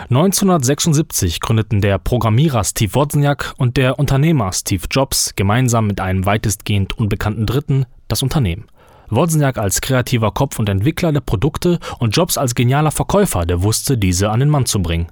[0.09, 6.97] 1976 gründeten der Programmierer Steve Wozniak und der Unternehmer Steve Jobs gemeinsam mit einem weitestgehend
[6.97, 8.65] unbekannten Dritten das Unternehmen.
[9.09, 13.97] Wozniak als kreativer Kopf und Entwickler der Produkte und Jobs als genialer Verkäufer, der wusste,
[13.97, 15.07] diese an den Mann zu bringen.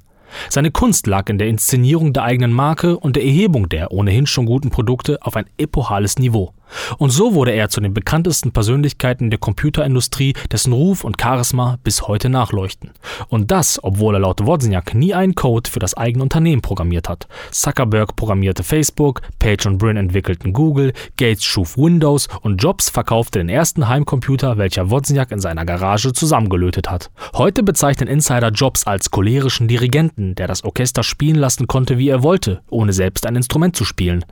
[0.50, 4.46] Seine Kunst lag in der Inszenierung der eigenen Marke und der Erhebung der ohnehin schon
[4.46, 6.54] guten Produkte auf ein epochales Niveau.
[6.98, 12.08] Und so wurde er zu den bekanntesten Persönlichkeiten der Computerindustrie, dessen Ruf und Charisma bis
[12.08, 12.92] heute nachleuchten.
[13.28, 17.28] Und das, obwohl er laut Wozniak nie einen Code für das eigene Unternehmen programmiert hat.
[17.52, 23.50] Zuckerberg programmierte Facebook, Page und Brin entwickelten Google, Gates schuf Windows und Jobs verkaufte den
[23.50, 27.12] ersten Heimcomputer, welcher Wozniak in seiner Garage zusammengelötet hat.
[27.34, 32.24] Heute bezeichnen Insider Jobs als cholerischen Dirigenten, der das Orchester spielen lassen konnte, wie er
[32.24, 34.26] wollte, ohne selbst ein Instrument zu spielen.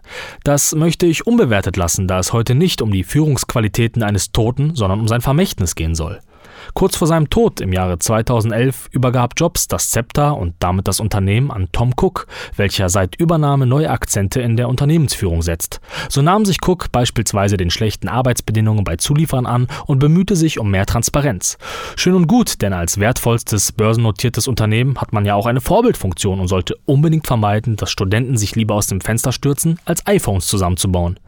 [0.43, 4.99] Das möchte ich unbewertet lassen, da es heute nicht um die Führungsqualitäten eines Toten, sondern
[4.99, 6.19] um sein Vermächtnis gehen soll.
[6.73, 11.51] Kurz vor seinem Tod im Jahre 2011 übergab Jobs das Zepter und damit das Unternehmen
[11.51, 15.80] an Tom Cook, welcher seit Übernahme neue Akzente in der Unternehmensführung setzt.
[16.09, 20.69] So nahm sich Cook beispielsweise den schlechten Arbeitsbedingungen bei Zulieferern an und bemühte sich um
[20.69, 21.57] mehr Transparenz.
[21.95, 26.47] Schön und gut, denn als wertvollstes börsennotiertes Unternehmen hat man ja auch eine Vorbildfunktion und
[26.47, 31.19] sollte unbedingt vermeiden, dass Studenten sich lieber aus dem Fenster stürzen, als iPhones zusammenzubauen.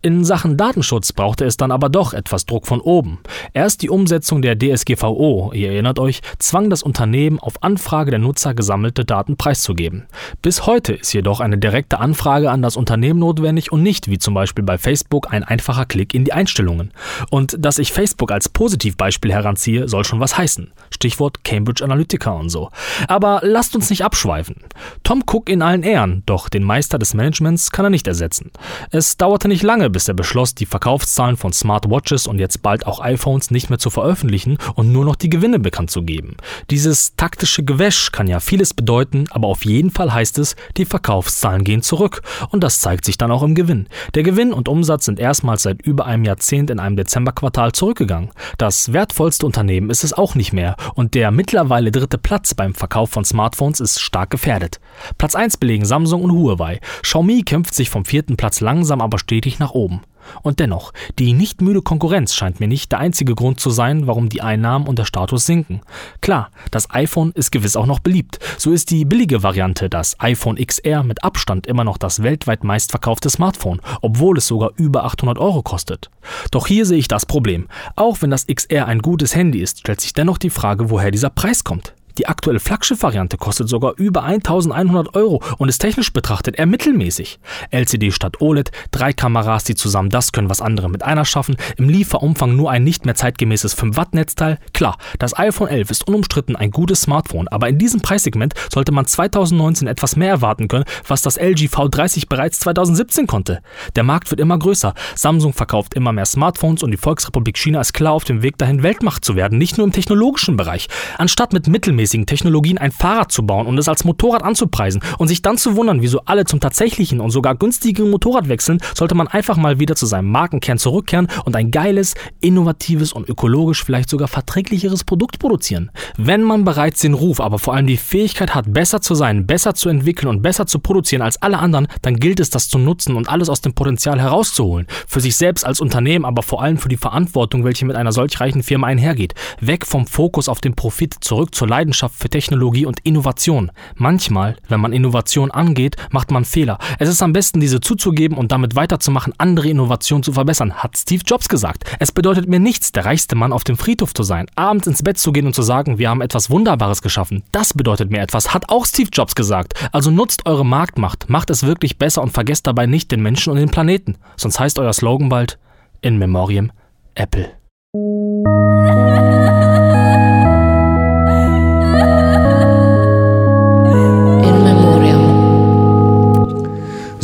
[0.00, 3.18] In Sachen Datenschutz brauchte es dann aber doch etwas Druck von oben.
[3.54, 8.54] Erst die Umsetzung der DSGVO, ihr erinnert euch, zwang das Unternehmen auf Anfrage der Nutzer
[8.54, 10.06] gesammelte Daten preiszugeben.
[10.40, 14.34] Bis heute ist jedoch eine direkte Anfrage an das Unternehmen notwendig und nicht wie zum
[14.34, 16.92] Beispiel bei Facebook ein einfacher Klick in die Einstellungen.
[17.30, 20.72] Und dass ich Facebook als Positivbeispiel heranziehe, soll schon was heißen.
[20.90, 22.70] Stichwort Cambridge Analytica und so.
[23.08, 24.56] Aber lasst uns nicht abschweifen.
[25.02, 28.50] Tom Cook in allen Ehren, doch den Meister des Managements kann er nicht ersetzen.
[28.90, 33.00] Es dauerte nicht lange, bis er beschloss, die Verkaufszahlen von Smartwatches und jetzt bald auch
[33.00, 36.38] iPhones nicht mehr zu veröffentlichen und nur noch die Gewinne bekannt zu geben.
[36.70, 41.64] Dieses taktische Gewäsch kann ja vieles bedeuten, aber auf jeden Fall heißt es, die Verkaufszahlen
[41.64, 43.88] gehen zurück und das zeigt sich dann auch im Gewinn.
[44.14, 48.30] Der Gewinn und Umsatz sind erstmals seit über einem Jahrzehnt in einem Dezemberquartal zurückgegangen.
[48.56, 53.10] Das wertvollste Unternehmen ist es auch nicht mehr und der mittlerweile dritte Platz beim Verkauf
[53.10, 54.80] von Smartphones ist stark gefährdet.
[55.18, 56.80] Platz 1 belegen Samsung und Huawei.
[57.02, 60.02] Xiaomi kämpft sich vom vierten Platz langsam aber stetig nach oben.
[60.42, 64.28] Und dennoch, die nicht müde Konkurrenz scheint mir nicht der einzige Grund zu sein, warum
[64.28, 65.80] die Einnahmen und der Status sinken.
[66.20, 68.38] Klar, das iPhone ist gewiss auch noch beliebt.
[68.58, 73.30] So ist die billige Variante, das iPhone XR, mit Abstand immer noch das weltweit meistverkaufte
[73.30, 76.10] Smartphone, obwohl es sogar über 800 Euro kostet.
[76.50, 77.68] Doch hier sehe ich das Problem.
[77.96, 81.30] Auch wenn das XR ein gutes Handy ist, stellt sich dennoch die Frage, woher dieser
[81.30, 81.94] Preis kommt.
[82.18, 87.38] Die aktuelle Flaggschiff-Variante kostet sogar über 1100 Euro und ist technisch betrachtet eher mittelmäßig.
[87.70, 91.88] LCD statt OLED, drei Kameras, die zusammen das können, was andere mit einer schaffen, im
[91.88, 94.58] Lieferumfang nur ein nicht mehr zeitgemäßes 5-Watt-Netzteil.
[94.74, 99.06] Klar, das iPhone 11 ist unumstritten ein gutes Smartphone, aber in diesem Preissegment sollte man
[99.06, 103.60] 2019 etwas mehr erwarten können, was das LG V30 bereits 2017 konnte.
[103.96, 107.94] Der Markt wird immer größer, Samsung verkauft immer mehr Smartphones und die Volksrepublik China ist
[107.94, 110.88] klar auf dem Weg dahin, Weltmacht zu werden, nicht nur im technologischen Bereich.
[111.16, 115.42] Anstatt mit mittelmäßigen Technologien ein Fahrrad zu bauen und es als Motorrad anzupreisen und sich
[115.42, 119.56] dann zu wundern, wieso alle zum tatsächlichen und sogar günstigen Motorrad wechseln, sollte man einfach
[119.56, 125.04] mal wieder zu seinem Markenkern zurückkehren und ein geiles, innovatives und ökologisch vielleicht sogar verträglicheres
[125.04, 125.90] Produkt produzieren.
[126.16, 129.74] Wenn man bereits den Ruf, aber vor allem die Fähigkeit hat, besser zu sein, besser
[129.74, 133.16] zu entwickeln und besser zu produzieren als alle anderen, dann gilt es, das zu nutzen
[133.16, 134.86] und alles aus dem Potenzial herauszuholen.
[135.06, 138.40] Für sich selbst als Unternehmen, aber vor allem für die Verantwortung, welche mit einer solch
[138.40, 139.34] reichen Firma einhergeht.
[139.60, 143.70] Weg vom Fokus auf den Profit, zurück zur Leidenschaft Leidenschaft für Technologie und Innovation.
[143.96, 146.78] Manchmal, wenn man Innovation angeht, macht man Fehler.
[146.98, 151.22] Es ist am besten, diese zuzugeben und damit weiterzumachen, andere Innovationen zu verbessern, hat Steve
[151.26, 151.84] Jobs gesagt.
[151.98, 155.18] Es bedeutet mir nichts, der reichste Mann auf dem Friedhof zu sein, abends ins Bett
[155.18, 157.42] zu gehen und zu sagen, wir haben etwas Wunderbares geschaffen.
[157.52, 159.74] Das bedeutet mir etwas, hat auch Steve Jobs gesagt.
[159.92, 163.58] Also nutzt eure Marktmacht, macht es wirklich besser und vergesst dabei nicht den Menschen und
[163.58, 164.16] den Planeten.
[164.36, 165.58] Sonst heißt euer Slogan bald
[166.00, 166.72] In Memoriam
[167.14, 167.50] Apple.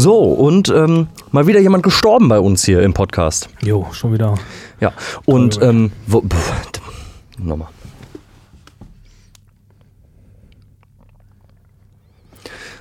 [0.01, 3.49] So, und ähm, mal wieder jemand gestorben bei uns hier im Podcast.
[3.63, 4.37] Jo, schon wieder.
[4.81, 4.93] Ja,
[5.25, 6.53] und ähm, wo, pff,
[7.37, 7.67] nochmal.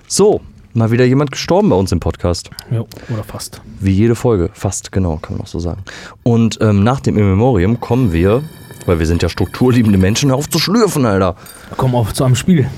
[0.07, 0.41] So,
[0.73, 2.51] mal wieder jemand gestorben bei uns im Podcast.
[2.69, 3.61] Jo, oder fast.
[3.79, 5.81] Wie jede Folge, fast genau, kann man auch so sagen.
[6.21, 8.43] Und ähm, nach dem In Memoriam kommen wir,
[8.85, 11.35] weil wir sind ja strukturliebende Menschen, auf zu schlürfen, Alter.
[11.77, 12.69] Kommen auf zu einem Spiel.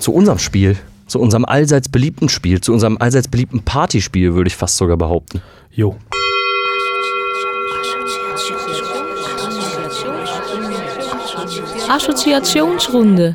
[0.00, 0.76] Zu unserem Spiel.
[1.06, 2.60] Zu unserem allseits beliebten Spiel.
[2.60, 5.40] Zu unserem allseits beliebten Partyspiel, würde ich fast sogar behaupten.
[5.70, 5.96] Jo.
[11.88, 13.34] Assoziationsrunde.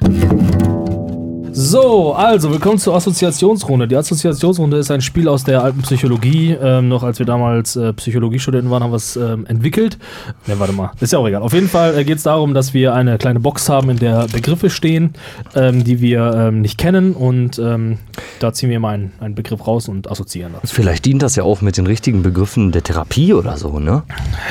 [1.64, 3.88] So, also willkommen zur Assoziationsrunde.
[3.88, 6.58] Die Assoziationsrunde ist ein Spiel aus der alten Psychologie.
[6.60, 10.00] Ähm, noch als wir damals äh, Psychologiestudenten waren, haben wir es ähm, entwickelt.
[10.48, 11.44] Ne, warte mal, ist ja auch egal.
[11.44, 14.26] Auf jeden Fall äh, geht es darum, dass wir eine kleine Box haben, in der
[14.34, 15.14] Begriffe stehen,
[15.54, 17.14] ähm, die wir ähm, nicht kennen.
[17.14, 18.00] Und ähm,
[18.40, 20.72] da ziehen wir mal einen, einen Begriff raus und assoziieren das.
[20.72, 24.02] Vielleicht dient das ja auch mit den richtigen Begriffen der Therapie oder so, ne?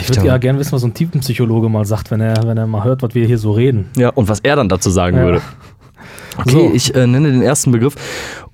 [0.00, 2.68] Ich würde ja gerne wissen, was so ein Tiefenpsychologe mal sagt, wenn er, wenn er
[2.68, 3.86] mal hört, was wir hier so reden.
[3.96, 5.24] Ja, und was er dann dazu sagen Ja.
[5.24, 5.42] würde.
[6.39, 6.70] Okay, So.
[6.74, 7.95] ich äh, nenne den ersten Begriff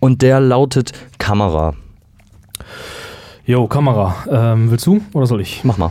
[0.01, 1.75] und der lautet Kamera.
[3.45, 4.15] Jo, Kamera.
[4.31, 5.63] Ähm, willst du oder soll ich?
[5.65, 5.91] Mach mal.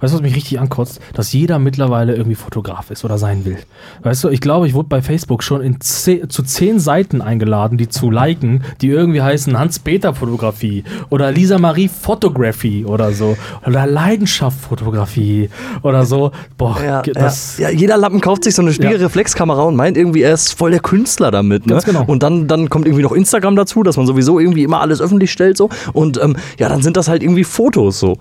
[0.00, 1.00] Weißt du, was mich richtig ankotzt?
[1.14, 3.58] Dass jeder mittlerweile irgendwie Fotograf ist oder sein will.
[4.02, 7.78] Weißt du, ich glaube, ich wurde bei Facebook schon in ze zu zehn Seiten eingeladen,
[7.78, 13.36] die zu liken, die irgendwie heißen Hans-Peter-Fotografie oder Lisa Marie Photography oder so.
[13.66, 15.50] Oder Leidenschaft-Fotografie
[15.82, 16.32] oder so.
[16.56, 17.58] Boah, Ja, das.
[17.58, 20.70] ja, ja, jeder Lappen kauft sich so eine Spiegelreflexkamera und meint irgendwie, er ist voll
[20.70, 21.66] der Künstler damit.
[21.66, 21.72] Ne?
[21.72, 22.04] Ganz genau.
[22.06, 25.32] Und dann, dann kommt irgendwie noch Instagram dazu, dass man sowieso irgendwie immer alles öffentlich
[25.32, 25.56] stellt.
[25.56, 28.18] so Und ähm, ja, dann sind das halt irgendwie Fotos so.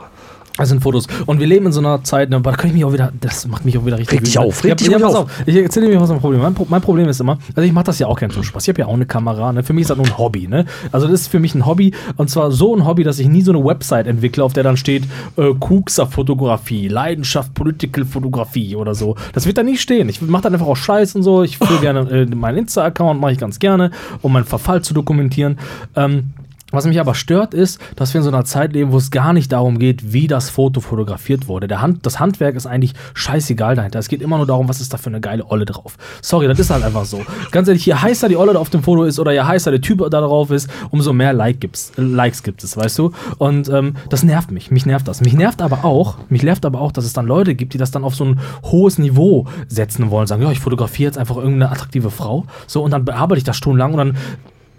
[0.57, 1.07] Das sind Fotos.
[1.25, 3.47] Und wir leben in so einer Zeit, ne, da kann ich mich auch wieder, das
[3.47, 5.15] macht mich auch wieder richtig Reg dich auf, reg ja, dich auf.
[5.15, 5.31] auf.
[5.47, 6.41] Ich erzähle dir, was mein Problem.
[6.41, 8.63] Mein, mein Problem ist immer, also ich mache das ja auch gerne zum Spaß.
[8.63, 9.63] Ich habe ja auch eine Kamera, ne?
[9.63, 10.65] Für mich ist das nur ein Hobby, ne?
[10.91, 13.41] Also das ist für mich ein Hobby und zwar so ein Hobby, dass ich nie
[13.41, 15.05] so eine Website entwickle, auf der dann steht
[15.37, 19.15] äh, Kuxer Fotografie, Leidenschaft Political Fotografie oder so.
[19.33, 20.07] Das wird da nie stehen.
[20.07, 21.41] Ich mache dann einfach auch Scheiß und so.
[21.41, 23.89] Ich fülle gerne äh, meinen Insta-Account, mache ich ganz gerne,
[24.21, 25.57] um meinen Verfall zu dokumentieren.
[25.95, 26.33] Ähm,
[26.73, 29.31] was mich aber stört, ist, dass wir in so einer Zeit leben, wo es gar
[29.31, 31.67] nicht darum geht, wie das Foto fotografiert wurde.
[31.67, 33.99] Der Hand, das Handwerk ist eigentlich scheißegal dahinter.
[33.99, 35.97] Es geht immer nur darum, was ist da für eine geile Olle drauf.
[36.21, 37.21] Sorry, das ist halt einfach so.
[37.51, 39.81] Ganz ehrlich, je heißer die Olle da auf dem Foto ist oder je heißer der
[39.81, 43.11] Typ da drauf ist, umso mehr like gibt's, Likes gibt es, weißt du?
[43.37, 44.71] Und ähm, das nervt mich.
[44.71, 45.21] Mich nervt das.
[45.21, 47.91] Mich nervt aber auch, mich nervt aber auch, dass es dann Leute gibt, die das
[47.91, 50.25] dann auf so ein hohes Niveau setzen wollen.
[50.25, 52.45] Sagen, ja, ich fotografiere jetzt einfach irgendeine attraktive Frau.
[52.65, 54.17] So, und dann bearbeite ich das stundenlang und dann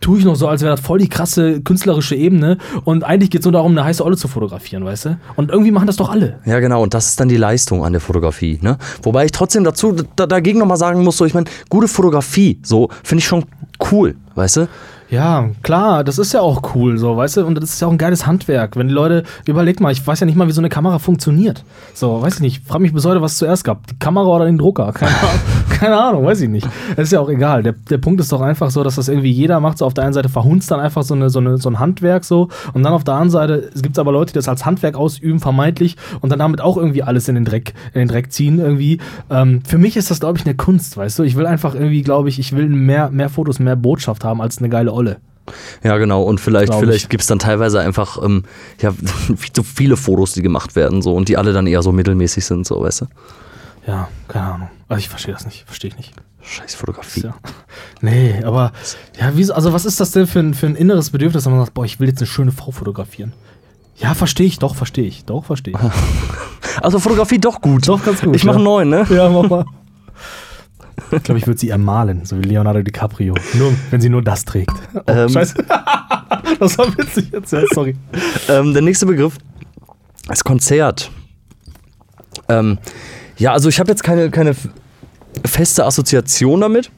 [0.04, 2.58] tue ich noch so, als wäre das voll die krasse künstlerische Ebene.
[2.84, 5.18] Und eigentlich geht es nur darum, eine heiße Olle zu fotografieren, weißt du?
[5.34, 6.40] Und irgendwie machen das doch alle.
[6.44, 6.82] Ja, genau.
[6.82, 8.58] Und das ist dann die Leistung an der Fotografie.
[8.60, 8.76] Ne?
[9.02, 12.90] Wobei ich trotzdem dazu da, dagegen nochmal sagen muss, so, ich meine, gute Fotografie, so
[13.02, 13.46] finde ich schon
[13.90, 14.68] cool, weißt du?
[15.14, 17.46] Ja, klar, das ist ja auch cool, so, weißt du?
[17.46, 18.76] Und das ist ja auch ein geiles Handwerk.
[18.76, 21.62] Wenn die Leute, überleg mal, ich weiß ja nicht mal, wie so eine Kamera funktioniert.
[21.94, 22.66] So, weiß ich nicht.
[22.66, 23.86] Frag mich bis heute, was zuerst gab.
[23.86, 24.92] Die Kamera oder den Drucker?
[24.92, 25.40] Keine Ahnung,
[25.70, 26.66] keine Ahnung weiß ich nicht.
[26.96, 27.62] Das ist ja auch egal.
[27.62, 29.78] Der, der Punkt ist doch einfach so, dass das irgendwie jeder macht.
[29.78, 32.24] So auf der einen Seite verhunzt dann einfach so, eine, so, eine, so ein Handwerk
[32.24, 32.48] so.
[32.72, 35.38] Und dann auf der anderen Seite, es gibt aber Leute, die das als Handwerk ausüben,
[35.38, 38.98] vermeintlich, und dann damit auch irgendwie alles in den Dreck, in den Dreck ziehen irgendwie.
[39.30, 41.22] Ähm, für mich ist das, glaube ich, eine Kunst, weißt du?
[41.22, 44.58] Ich will einfach irgendwie, glaube ich, ich will mehr, mehr Fotos, mehr Botschaft haben als
[44.58, 45.03] eine geile Olle.
[45.82, 46.22] Ja, genau.
[46.22, 48.44] Und vielleicht, vielleicht gibt es dann teilweise einfach ähm,
[48.80, 48.94] ja,
[49.52, 52.66] zu viele Fotos, die gemacht werden, so und die alle dann eher so mittelmäßig sind,
[52.66, 53.06] so, weißt du?
[53.86, 54.70] Ja, keine Ahnung.
[54.88, 56.14] Also ich verstehe das nicht, verstehe ich nicht.
[56.42, 57.22] Scheiß Fotografie.
[57.22, 57.34] Ja.
[58.00, 58.72] Nee, aber
[59.18, 61.62] ja, wie, also was ist das denn für ein, für ein inneres Bedürfnis, wenn man
[61.62, 63.32] sagt, boah, ich will jetzt eine schöne Frau fotografieren?
[63.96, 65.80] Ja, verstehe ich, doch, verstehe ich, doch, verstehe ich.
[66.82, 67.86] Also Fotografie doch gut.
[67.86, 68.58] Doch, ganz gut, Ich mache ja.
[68.58, 69.06] einen neuen, ne?
[69.08, 69.64] ja, mach mal.
[71.10, 73.34] Ich glaube, ich würde sie ermalen, so wie Leonardo DiCaprio.
[73.54, 74.72] Nur, wenn sie nur das trägt.
[74.94, 75.28] Oh, Ähm.
[75.28, 75.54] Scheiße.
[76.58, 77.96] das war witzig jetzt, ja, sorry.
[78.48, 79.36] Ähm, der nächste Begriff
[80.30, 81.10] ist Konzert.
[82.48, 82.78] Ähm,
[83.36, 84.54] ja, also ich habe jetzt keine, keine
[85.44, 86.90] feste Assoziation damit.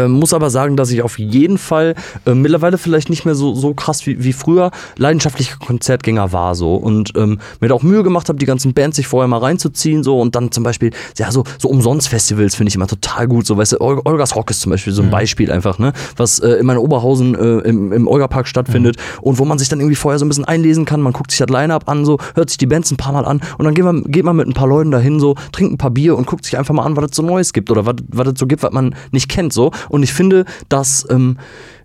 [0.00, 1.94] Ähm, muss aber sagen, dass ich auf jeden Fall
[2.24, 6.74] äh, mittlerweile vielleicht nicht mehr so, so krass wie, wie früher leidenschaftlicher Konzertgänger war so.
[6.74, 10.02] Und ähm, mir da auch Mühe gemacht habe, die ganzen Bands sich vorher mal reinzuziehen
[10.02, 10.18] so.
[10.18, 13.56] Und dann zum Beispiel ja so so Umsonst-Festivals finde ich immer total gut so.
[13.56, 15.92] Weißt du Ol Olgas Rock ist zum Beispiel so ein Beispiel einfach ne?
[16.16, 19.80] Was äh, in meiner Oberhausen äh, im, im Olga-Park stattfindet und wo man sich dann
[19.80, 21.02] irgendwie vorher so ein bisschen einlesen kann.
[21.02, 23.40] Man guckt sich das Line-Up an so hört sich die Bands ein paar Mal an
[23.58, 25.90] und dann geht man, geht man mit ein paar Leuten dahin so trinkt ein paar
[25.90, 28.28] Bier und guckt sich einfach mal an was es so Neues gibt oder was was
[28.28, 31.38] es so gibt was man nicht kennt so und ich finde dass ähm,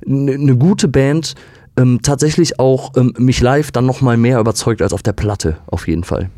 [0.07, 1.35] eine gute Band
[1.77, 5.57] ähm, tatsächlich auch ähm, mich live dann noch mal mehr überzeugt als auf der Platte
[5.67, 6.29] auf jeden Fall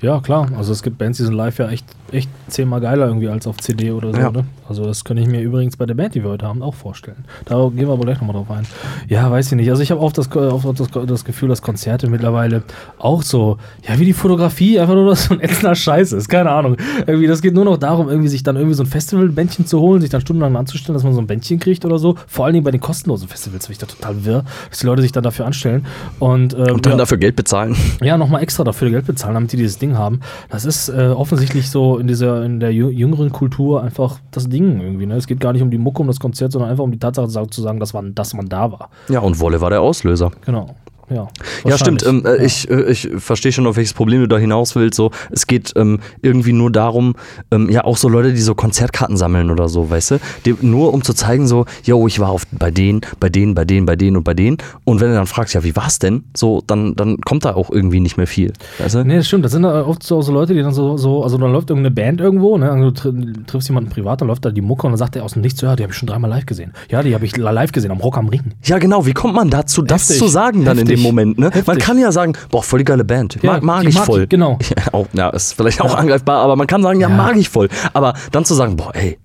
[0.00, 0.48] Ja, klar.
[0.56, 3.58] Also es gibt Bands, die sind live ja echt, echt zehnmal geiler irgendwie als auf
[3.58, 4.20] CD oder so.
[4.20, 4.30] Ja.
[4.30, 4.44] Ne?
[4.68, 7.24] Also das könnte ich mir übrigens bei der Band, die wir heute haben, auch vorstellen.
[7.44, 8.66] Da gehen wir aber gleich nochmal drauf ein.
[9.08, 9.70] Ja, weiß ich nicht.
[9.70, 12.62] Also ich habe auch das, auch das, das Gefühl, dass Konzerte mittlerweile
[12.98, 16.28] auch so, ja, wie die Fotografie, einfach nur noch so ein ätzender Scheiß ist.
[16.28, 16.76] Keine Ahnung.
[17.06, 20.00] Irgendwie, das geht nur noch darum, irgendwie sich dann irgendwie so ein Festivalbändchen zu holen,
[20.00, 22.16] sich dann stundenlang anzustellen, dass man so ein Bändchen kriegt oder so.
[22.26, 25.02] Vor allen Dingen bei den kostenlosen Festivals bin ich da total wirr, dass die Leute
[25.02, 25.86] sich dann dafür anstellen.
[26.18, 26.98] Und, ähm, und dann ja.
[26.98, 30.20] dafür Geld bezahlen Ja, nochmal extra dafür Geld bezahlen, damit die dieses Ding haben.
[30.50, 34.80] Das ist äh, offensichtlich so in dieser, in der jü- jüngeren Kultur einfach das Ding
[34.80, 35.06] irgendwie.
[35.06, 35.14] Ne?
[35.16, 37.48] Es geht gar nicht um die Mucke, um das Konzert, sondern einfach um die Tatsache
[37.48, 38.90] zu sagen, dass man, dass man da war.
[39.08, 40.74] ja und Wolle war der Auslöser Genau.
[41.10, 41.28] Ja,
[41.64, 42.04] Ja, stimmt.
[42.06, 44.96] Ähm, äh, Ich, äh, ich verstehe schon, auf welches Problem du da hinaus willst.
[44.96, 47.14] So, es geht ähm, irgendwie nur darum,
[47.50, 50.18] ähm, ja, auch so Leute, die so Konzertkarten sammeln oder so, weißt du?
[50.44, 53.64] Die, nur um zu zeigen, so, yo, ich war auf, bei denen, bei denen, bei
[53.64, 54.58] denen, bei denen und bei denen.
[54.84, 56.24] Und wenn du dann fragst, ja, wie war's denn?
[56.36, 58.52] So, dann, dann kommt da auch irgendwie nicht mehr viel.
[58.78, 59.04] Weißt du?
[59.04, 59.44] Nee, das stimmt.
[59.44, 62.20] Das sind oft so, so Leute, die dann so, so, also dann läuft irgendeine Band
[62.20, 62.70] irgendwo, ne?
[62.70, 65.24] Also, du tr- triffst jemanden privat, dann läuft da die Mucke und dann sagt er
[65.24, 66.72] aus dem Nichts, ja, die habe ich schon dreimal live gesehen.
[66.90, 68.42] Ja, die habe ich live gesehen am Rock am Ring.
[68.64, 69.06] Ja, genau.
[69.06, 70.18] Wie kommt man dazu, das Heftig.
[70.18, 70.97] zu sagen dann in Heftig.
[70.98, 71.38] Dem Moment?
[71.38, 71.50] Ne?
[71.66, 73.38] Man kann ja sagen, boah, voll die geile Band.
[73.42, 74.22] Ja, Mag, mag die ich mag voll.
[74.24, 74.58] ich, genau.
[74.76, 75.96] Ja, auch, ja, ist vielleicht auch Ja.
[75.98, 77.14] angreifbar, aber man kann sagen, ja, Ja.
[77.16, 77.68] mag ich voll.
[77.92, 79.18] Aber dann zu sagen, boah, ey,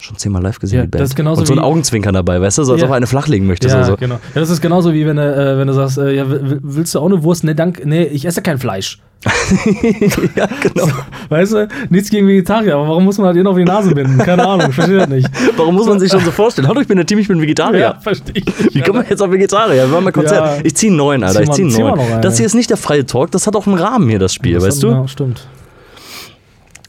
[0.00, 1.00] schon zehnmal live gesehen, Ja, die Band.
[1.02, 2.64] das ist genauso Und so ein Augenzwinkern dabei, weißt du?
[2.64, 2.86] So als Ja.
[2.88, 3.68] ob er eine flachlegen möchte.
[3.68, 3.96] Ja, so, so.
[3.96, 4.16] genau.
[4.34, 6.94] Ja, das ist genauso wie wenn du, äh, wenn du sagst, äh, ja, will- willst
[6.94, 7.42] du auch eine Wurst?
[7.44, 9.00] Nee, danke, nee, ich esse kein Fleisch.
[10.36, 10.88] ja, genau.
[11.28, 14.18] Weißt du, nichts gegen Vegetarier, aber warum muss man halt jeden auf die Nase binden?
[14.18, 15.28] Keine Ahnung, ich verstehe das nicht.
[15.56, 16.68] Warum muss man sich schon so vorstellen?
[16.68, 17.96] Hallo, ich bin der Team, ich bin Vegetarier.
[18.02, 18.44] verstehe ich.
[18.46, 18.74] nicht.
[18.74, 19.86] Wie kommt man jetzt auf Vegetarier?
[19.86, 20.58] Wir waren mal Konzert.
[20.58, 20.64] Ja.
[20.64, 21.42] Ich ziehe einen neuen, Alter.
[21.42, 22.22] Ich ziehe einen neuen.
[22.22, 24.54] das hier ist nicht der freie Talk, das hat auch einen Rahmen hier, das Spiel,
[24.54, 24.88] Das weißt hat- du?
[24.94, 25.46] Ja, stimmt.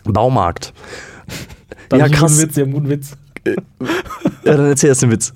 [0.04, 0.74] Baumarkt.
[1.90, 2.42] Da Ja, hab ich einen krass.
[2.42, 3.12] Witz, ich einen guten Witz.
[4.44, 5.34] Ja, dann erzähl erst den Witz.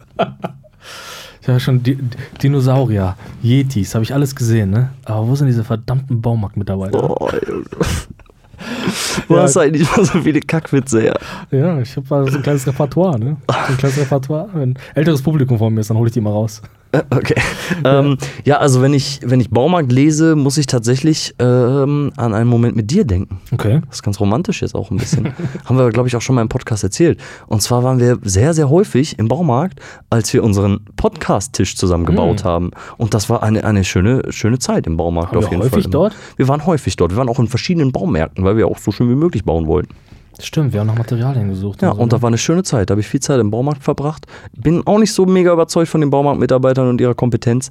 [1.41, 1.97] Ich habe schon Di
[2.43, 4.89] Dinosaurier, Yetis, habe ich alles gesehen, ne?
[5.05, 7.01] Aber wo sind diese verdammten Baumarktmitarbeiter?
[7.21, 7.63] Oh, Junge.
[9.29, 9.43] Wo Ja.
[9.43, 11.17] hast du eigentlich mal so viele Kackwitze her?
[11.49, 13.37] Ja, ich habe mal so ein kleines Repertoire, ne?
[13.47, 14.49] So ein kleines Repertoire.
[14.53, 16.61] Wenn älteres Publikum vor mir ist, dann hole ich die mal raus.
[17.11, 17.35] Okay.
[17.83, 22.33] Ja, ähm, ja also wenn ich, wenn ich Baumarkt lese, muss ich tatsächlich ähm, an
[22.33, 23.39] einen Moment mit dir denken.
[23.51, 23.81] Okay.
[23.87, 25.33] Das ist ganz romantisch jetzt auch ein bisschen.
[25.65, 27.19] Haben wir, glaube ich, auch schon mal im Podcast erzählt.
[27.47, 29.79] Und zwar waren wir sehr, sehr häufig im Baumarkt,
[30.09, 32.71] als wir unseren Podcast-Tisch zusammengebaut haben.
[32.97, 35.83] Und das war eine, eine schöne, schöne Zeit im Baumarkt Waren auf wir jeden häufig
[35.85, 35.91] Fall.
[35.91, 36.15] dort?
[36.37, 37.11] Wir waren häufig dort.
[37.11, 39.93] Wir waren auch in verschiedenen Baumärkten, weil wir auch so schön wie möglich bauen wollten.
[40.41, 41.81] Stimmt, wir haben nach Materialien gesucht.
[41.81, 42.09] Ja, so, und ne?
[42.09, 42.89] da war eine schöne Zeit.
[42.89, 44.25] Da habe ich viel Zeit im Baumarkt verbracht.
[44.53, 47.69] Bin auch nicht so mega überzeugt von den Baumarktmitarbeitern und ihrer Kompetenz.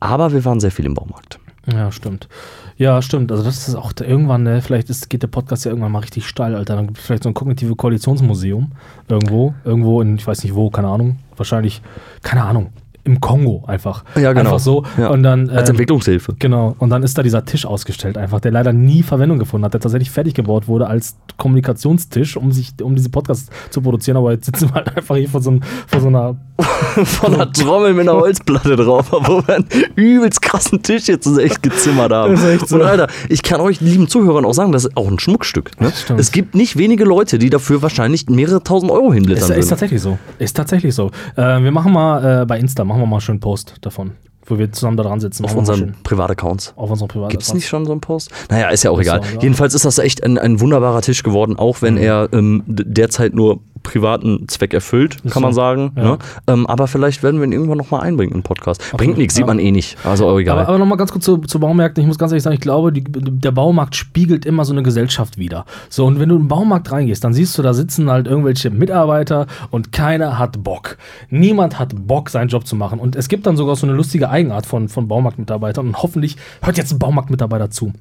[0.00, 1.38] Aber wir waren sehr viel im Baumarkt.
[1.66, 2.28] Ja, stimmt.
[2.76, 3.30] Ja, stimmt.
[3.30, 5.98] Also das ist auch da irgendwann, ne, vielleicht ist, geht der Podcast ja irgendwann mal
[5.98, 6.76] richtig steil, Alter.
[6.76, 8.72] Dann gibt es vielleicht so ein kognitive Koalitionsmuseum
[9.08, 11.18] irgendwo, irgendwo in, ich weiß nicht wo, keine Ahnung.
[11.36, 11.82] Wahrscheinlich,
[12.22, 12.70] keine Ahnung,
[13.08, 14.04] im Kongo einfach.
[14.16, 14.40] Ja, genau.
[14.50, 14.84] Einfach so.
[14.98, 15.08] Ja.
[15.08, 16.34] Und dann, Als ähm, Entwicklungshilfe.
[16.38, 19.74] Genau, und dann ist da dieser Tisch ausgestellt, einfach, der leider nie Verwendung gefunden hat,
[19.74, 24.32] der tatsächlich fertig gebaut wurde als Kommunikationstisch, um sich, um diese Podcasts zu produzieren, aber
[24.32, 26.36] jetzt sitzen wir halt einfach hier vor so, einem- vor so einer.
[27.04, 31.38] Von einer Trommel mit einer Holzplatte drauf, wo wir einen übelst krassen Tisch jetzt so
[31.38, 32.34] echt gezimmert haben.
[32.34, 32.76] Ist so.
[32.76, 35.80] Und Alter, ich kann euch lieben Zuhörern auch sagen, das ist auch ein Schmuckstück.
[35.80, 35.92] Ne?
[36.16, 39.68] Es gibt nicht wenige Leute, die dafür wahrscheinlich mehrere tausend Euro Ist, hinblittern ist würden.
[39.68, 40.18] tatsächlich so.
[40.40, 41.12] Ist tatsächlich so.
[41.36, 44.12] Äh, wir machen mal äh, bei Insta, machen wir mal schönen Post davon,
[44.46, 45.44] wo wir zusammen da dran sitzen.
[45.44, 46.66] Auf Machen unseren Privataccounts.
[46.66, 46.74] schön.
[46.76, 48.30] Auf unserem privaten Gibt es nicht schon so einen Post?
[48.50, 49.20] Naja, ist ja auch Ist egal.
[49.20, 49.42] auch egal.
[49.42, 53.60] Jedenfalls ist das echt ein, ein wunderbarer Tisch geworden, auch wenn er ähm, derzeit nur
[53.82, 55.56] privaten Zweck erfüllt, kann man so.
[55.56, 55.92] sagen.
[55.96, 56.02] Ja.
[56.02, 56.18] Ne?
[56.46, 58.80] Ähm, aber vielleicht werden wir ihn irgendwann nochmal einbringen im Podcast.
[58.80, 59.96] Bringt Absolut, nichts, sieht man eh nicht.
[60.04, 60.58] Also egal.
[60.58, 62.02] Aber, aber nochmal ganz kurz zu, zu Baumärkten.
[62.02, 65.38] Ich muss ganz ehrlich sagen, ich glaube, die, der Baumarkt spiegelt immer so eine Gesellschaft
[65.38, 65.64] wider.
[65.88, 68.70] So, und wenn du in den Baumarkt reingehst, dann siehst du, da sitzen halt irgendwelche
[68.70, 70.98] Mitarbeiter und keiner hat Bock.
[71.30, 72.98] Niemand hat Bock, seinen Job zu machen.
[72.98, 75.86] Und es gibt dann sogar so eine lustige Eigenart von, von Baumarktmitarbeitern.
[75.88, 77.92] Und hoffentlich hört jetzt ein Baumarktmitarbeiter zu.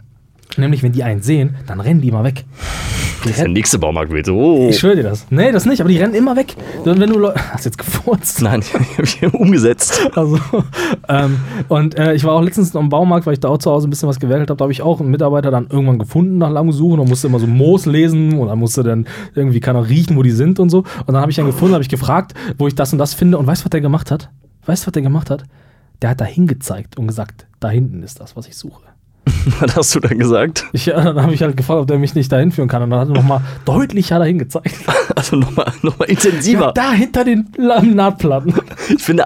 [0.56, 2.45] Nämlich, wenn die einen sehen, dann rennen die mal weg.
[3.24, 4.30] Die das ist der nächste Baumarkt wird.
[4.30, 4.68] Oh.
[4.70, 5.26] ich schwöre dir das.
[5.30, 6.56] Nee, das nicht, aber die rennen immer weg.
[6.84, 8.41] Und wenn du Hast du jetzt gefurzt?
[8.41, 10.10] Nein, ich habe hier umgesetzt.
[10.16, 10.39] Also,
[11.10, 13.72] ähm, und äh, ich war auch letztens noch im Baumarkt, weil ich da auch zu
[13.72, 14.58] Hause ein bisschen was gewählt habe.
[14.58, 17.39] Da habe ich auch einen Mitarbeiter dann irgendwann gefunden nach langem Suchen und musste immer
[17.39, 20.80] so Moos lesen und dann musste dann irgendwie keiner riechen, wo die sind und so.
[20.80, 23.38] Und dann habe ich ihn gefunden, habe ich gefragt, wo ich das und das finde.
[23.38, 24.30] Und weißt du, was der gemacht hat?
[24.66, 25.43] Weißt du, was der gemacht hat?
[26.02, 28.87] Der hat da hingezeigt und gesagt, da hinten ist das, was ich suche.
[29.60, 30.66] Was hast du dann gesagt?
[30.74, 32.82] Ich, ja, dann habe ich halt gefragt, ob der mich nicht dahin führen kann.
[32.84, 34.76] Und dann hat er nochmal deutlicher dahin gezeigt.
[35.16, 36.66] Also nochmal noch mal intensiver.
[36.68, 38.54] Ja, da hinter den Laminatplatten.
[38.90, 39.26] Ich finde,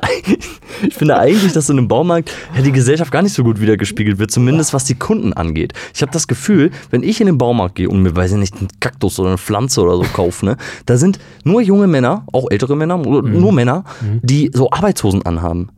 [0.88, 4.18] ich finde eigentlich, dass in einem Baumarkt ja, die Gesellschaft gar nicht so gut wiedergespiegelt
[4.20, 5.74] wird, zumindest was die Kunden angeht.
[5.94, 8.56] Ich habe das Gefühl, wenn ich in den Baumarkt gehe und mir, weiß ich nicht,
[8.58, 12.50] einen Kaktus oder eine Pflanze oder so kaufe, ne, da sind nur junge Männer, auch
[12.50, 13.40] ältere Männer, Mhm.
[13.40, 13.84] nur Männer,
[14.24, 15.70] die so Arbeitshosen anhaben.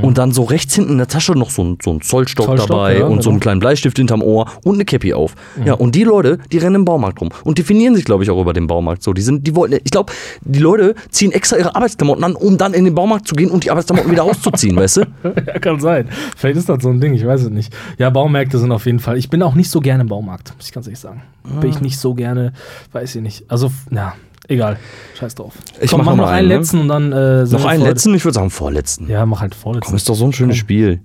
[0.00, 2.68] Und dann so rechts hinten in der Tasche noch so ein, so ein Zollstock, Zollstock,
[2.68, 3.42] dabei ja, und so einen genau.
[3.42, 5.34] kleinen Bleistift hinterm Ohr und eine Cappy auf.
[5.64, 8.40] Ja, und die Leute, die rennen im Baumarkt rum und definieren sich, glaube ich, auch
[8.40, 9.12] über den Baumarkt so.
[9.12, 10.12] Die sind, die wollen, ich glaube,
[10.42, 13.64] die Leute ziehen extra ihre Arbeitsklamotten an, um dann in den Baumarkt zu gehen und
[13.64, 15.00] die Arbeitsklamotten wieder auszuziehen, weißt du?
[15.24, 16.08] ja, kann sein.
[16.36, 17.74] Vielleicht ist das so ein Ding, ich weiß es nicht.
[17.98, 19.18] Ja, Baumärkte sind auf jeden Fall.
[19.18, 21.22] Ich bin auch nicht so gerne im Baumarkt, muss ich ganz ehrlich sagen.
[21.60, 22.52] Bin ich nicht so gerne,
[22.92, 23.44] weiß ich nicht.
[23.48, 24.14] Also, ja,
[24.48, 24.78] egal.
[25.18, 25.54] Scheiß drauf.
[25.80, 26.56] Ich Komm, mach mach noch einen einen, ne?
[26.56, 27.12] letzten und dann.
[27.12, 29.08] Äh, Noch einen letzten, ich würde sagen vorletzten.
[29.08, 29.90] Ja, mach halt vorletzten.
[29.90, 31.00] Komm, ist doch so ein schönes Spiel.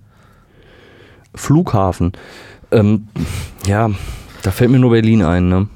[1.35, 2.13] Flughafen.
[2.71, 3.07] Ähm,
[3.65, 3.89] ja,
[4.41, 5.67] da fällt mir nur Berlin ein, ne?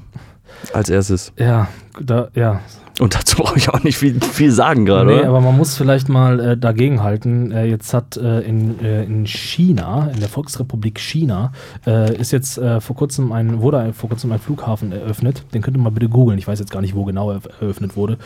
[0.74, 1.34] Als erstes.
[1.38, 1.68] Ja,
[2.00, 2.62] da, ja.
[3.02, 5.08] Und dazu brauche ich auch nicht viel, viel sagen gerade.
[5.08, 5.30] Nee, oder?
[5.30, 7.52] aber man muss vielleicht mal äh, dagegenhalten.
[7.52, 11.52] Äh, jetzt hat äh, in, äh, in China, in der Volksrepublik China,
[11.88, 15.46] äh, ist jetzt äh, vor kurzem ein, wurde vor kurzem ein Flughafen eröffnet.
[15.52, 16.38] Den könnt ihr mal bitte googeln.
[16.38, 18.20] Ich weiß jetzt gar nicht, wo genau er eröffnet wurde.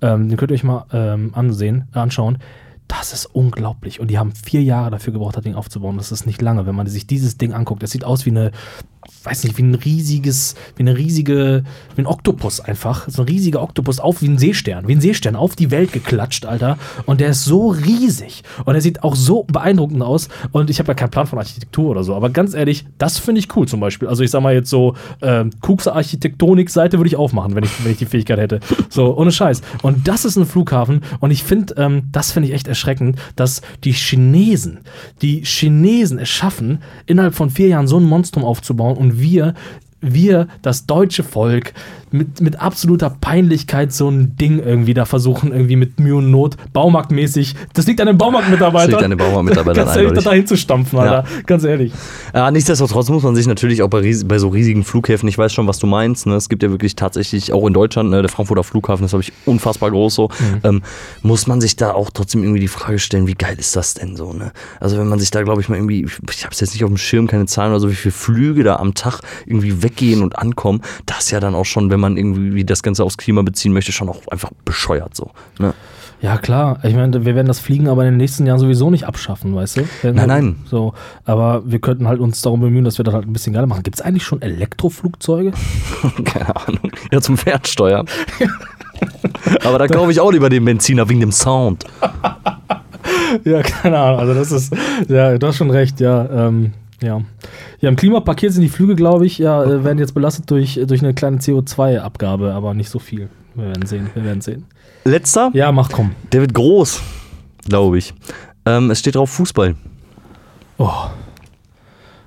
[0.00, 2.38] Ähm, den könnt ihr euch mal ähm, ansehen, anschauen.
[2.86, 3.98] Das ist unglaublich.
[3.98, 5.96] Und die haben vier Jahre dafür gebraucht, das Ding aufzubauen.
[5.96, 7.82] Das ist nicht lange, wenn man sich dieses Ding anguckt.
[7.82, 8.52] Das sieht aus wie eine,
[9.22, 13.08] weiß nicht, wie ein riesiges, wie eine riesige, wie ein Oktopus einfach.
[13.08, 16.46] So ein riesiger Oktopus auf wie ein Seestern, wie ein Seestern auf die Welt geklatscht,
[16.46, 16.78] Alter.
[17.06, 18.42] Und der ist so riesig.
[18.64, 20.28] Und er sieht auch so beeindruckend aus.
[20.52, 22.14] Und ich habe ja keinen Plan von Architektur oder so.
[22.14, 24.08] Aber ganz ehrlich, das finde ich cool zum Beispiel.
[24.08, 27.92] Also ich sag mal jetzt so, ähm, Kuxer Architektonik-Seite würde ich aufmachen, wenn ich, wenn
[27.92, 28.60] ich die Fähigkeit hätte.
[28.88, 29.60] So, ohne Scheiß.
[29.82, 31.02] Und das ist ein Flughafen.
[31.20, 34.80] Und ich finde, ähm, das finde ich echt erschreckend, dass die Chinesen,
[35.20, 39.54] die Chinesen es schaffen, innerhalb von vier Jahren so ein Monstrum aufzubauen und wir,
[40.00, 41.72] wir, das deutsche Volk,
[42.12, 46.56] mit, mit absoluter Peinlichkeit so ein Ding irgendwie da versuchen, irgendwie mit Mühe und Not,
[46.72, 47.54] baumarktmäßig.
[47.72, 48.90] Das liegt an den Baumarktmitarbeitern.
[48.90, 50.24] Das liegt an den Baumarktmitarbeitern Ganz ehrlich, da eindeutig.
[50.24, 51.24] dahin zu stampfen, Alter.
[51.46, 51.92] Ganz ehrlich.
[52.34, 55.52] Ja, nichtsdestotrotz muss man sich natürlich auch bei, ries- bei so riesigen Flughäfen, ich weiß
[55.52, 56.34] schon, was du meinst, ne?
[56.34, 58.22] es gibt ja wirklich tatsächlich, auch in Deutschland, ne?
[58.22, 60.30] der Frankfurter Flughafen ist, glaube ich, unfassbar groß so,
[60.64, 60.82] ähm,
[61.22, 64.16] muss man sich da auch trotzdem irgendwie die Frage stellen, wie geil ist das denn
[64.16, 64.50] so, ne?
[64.80, 66.90] Also wenn man sich da, glaube ich, mal irgendwie, ich habe es jetzt nicht auf
[66.90, 70.38] dem Schirm, keine Zahlen oder so, wie viele Flüge da am Tag irgendwie weggehen und
[70.38, 73.42] ankommen, das ist ja dann auch schon, wenn man irgendwie wie das Ganze aufs Klima
[73.42, 75.74] beziehen möchte, schon auch einfach bescheuert so, ne?
[76.22, 76.78] Ja, klar.
[76.82, 79.78] Ich meine, wir werden das Fliegen aber in den nächsten Jahren sowieso nicht abschaffen, weißt
[79.78, 79.80] du?
[80.02, 80.56] Werden Nein, halt, nein.
[80.66, 80.92] So,
[81.24, 83.82] aber wir könnten halt uns darum bemühen, dass wir das halt ein bisschen geiler machen.
[83.82, 85.52] Gibt es eigentlich schon Elektroflugzeuge?
[86.24, 86.92] Keine Ahnung.
[87.10, 88.06] Ja, zum Fernsteuern.
[89.64, 91.84] Aber da kaufe ich auch lieber den Benziner wegen dem Sound.
[93.44, 94.20] Ja, keine Ahnung.
[94.20, 94.74] Also das ist,
[95.08, 96.28] ja, du hast schon recht, ja.
[96.48, 96.72] Ähm,
[97.02, 97.20] ja.
[97.80, 101.02] ja, im Klimapaket sind die Flüge, glaube ich, ja, äh, werden jetzt belastet durch, durch
[101.02, 103.28] eine kleine CO2-Abgabe, aber nicht so viel.
[103.54, 104.66] Wir werden sehen, wir werden sehen.
[105.04, 106.12] Letzter, Ja, mach komm.
[106.32, 107.00] der wird groß,
[107.68, 108.14] glaube ich.
[108.66, 109.74] Ähm, es steht drauf Fußball.
[110.78, 110.92] Oh.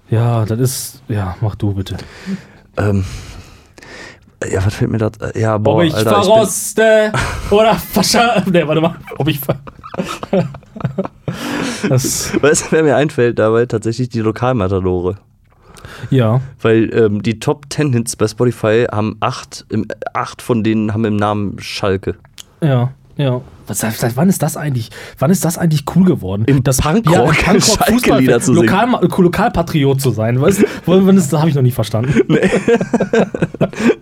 [0.10, 1.98] Ja, das ist, ja, mach du bitte.
[2.78, 3.06] Ähm,
[4.52, 5.12] ja, was fällt mir da?
[5.36, 7.12] Ja, boah, Ob ich Alter, ich verroste
[7.52, 8.44] oder verscha...
[8.46, 8.96] Ne, warte mal.
[9.18, 9.60] Ob ich ver...
[11.90, 13.66] das, bin, weißt du, wer mir einfällt dabei?
[13.66, 15.18] Tatsächlich die Lokalmatadore.
[16.10, 16.42] ja.
[16.62, 21.06] Weil ähm, die Top 10 Hits bei Spotify haben acht, im, acht von denen haben
[21.06, 22.16] im Namen Schalke.
[22.62, 23.42] Ja, ja.
[23.68, 24.90] Was, seit wann ist das eigentlich?
[25.20, 26.44] Wann ist das eigentlich cool geworden?
[26.46, 28.68] Im das, Punkrock im Punkrock Fußballfan- zu singen.
[28.68, 30.42] Lokal, Lokalpatriot zu sein.
[30.42, 32.14] Weißt du, ist das habe ich noch nie verstanden.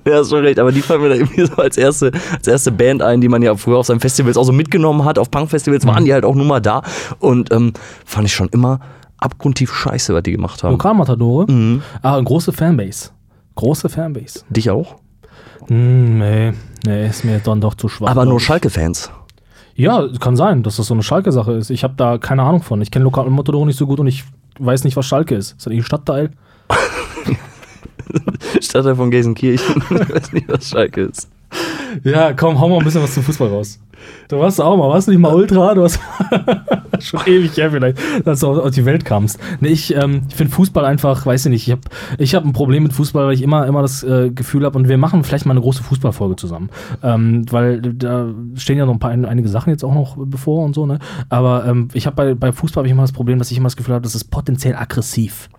[0.06, 2.72] Ja, hast schon recht, aber die fallen mir da irgendwie so als erste, als erste
[2.72, 5.20] Band ein, die man ja früher auf seinen Festivals auch so mitgenommen hat.
[5.20, 6.82] Auf Punkfestivals waren die halt auch nur mal da.
[7.20, 7.74] Und ähm,
[8.06, 8.80] fand ich schon immer
[9.18, 10.72] abgrundtief scheiße, was die gemacht haben.
[10.72, 11.80] Lokalmatadore?
[12.02, 13.12] Ah, eine große Fanbase.
[13.56, 14.42] Große Fanbase.
[14.50, 14.96] Dich auch?
[15.68, 16.54] Hm, nee,
[16.86, 18.10] nee, ist mir dann doch zu schwach.
[18.10, 18.40] Aber nur.
[18.40, 19.12] Schalke-Fans.
[19.82, 21.72] Ja, kann sein, dass das so eine Schalke-Sache ist.
[21.72, 22.80] Ich habe da keine Ahnung von.
[22.84, 24.24] Ich kenne Lokalmatadore nicht so gut und ich
[24.60, 25.54] weiß nicht, was Schalke ist.
[25.58, 26.30] Ist das ein Stadtteil?
[28.62, 29.84] Stadtteil von Gelsenkirchen.
[29.90, 31.32] ich weiß nicht, was Schalke ist.
[32.04, 33.80] Ja, komm, hau mal ein bisschen was zum Fußball raus.
[34.28, 35.74] Du warst auch mal, warst du nicht mal Ultra?
[35.74, 36.00] Du hast
[37.00, 39.40] schon ewig her vielleicht, dass du auf die Welt kamst.
[39.60, 41.82] Nee, ich, ähm, ich finde Fußball einfach, weiß ich nicht, ich habe
[42.18, 44.88] ich hab ein Problem mit Fußball, weil ich immer, immer das äh, Gefühl habe, und
[44.88, 46.70] wir machen vielleicht mal eine große Fußballfolge zusammen.
[47.04, 50.74] Ähm, weil da stehen ja noch ein paar einige Sachen jetzt auch noch bevor und
[50.74, 51.00] so, ne?
[51.30, 53.68] Aber ähm, ich habe bei, bei Fußball habe ich immer das Problem, dass ich immer
[53.68, 55.50] das Gefühl habe, das ist potenziell aggressiv.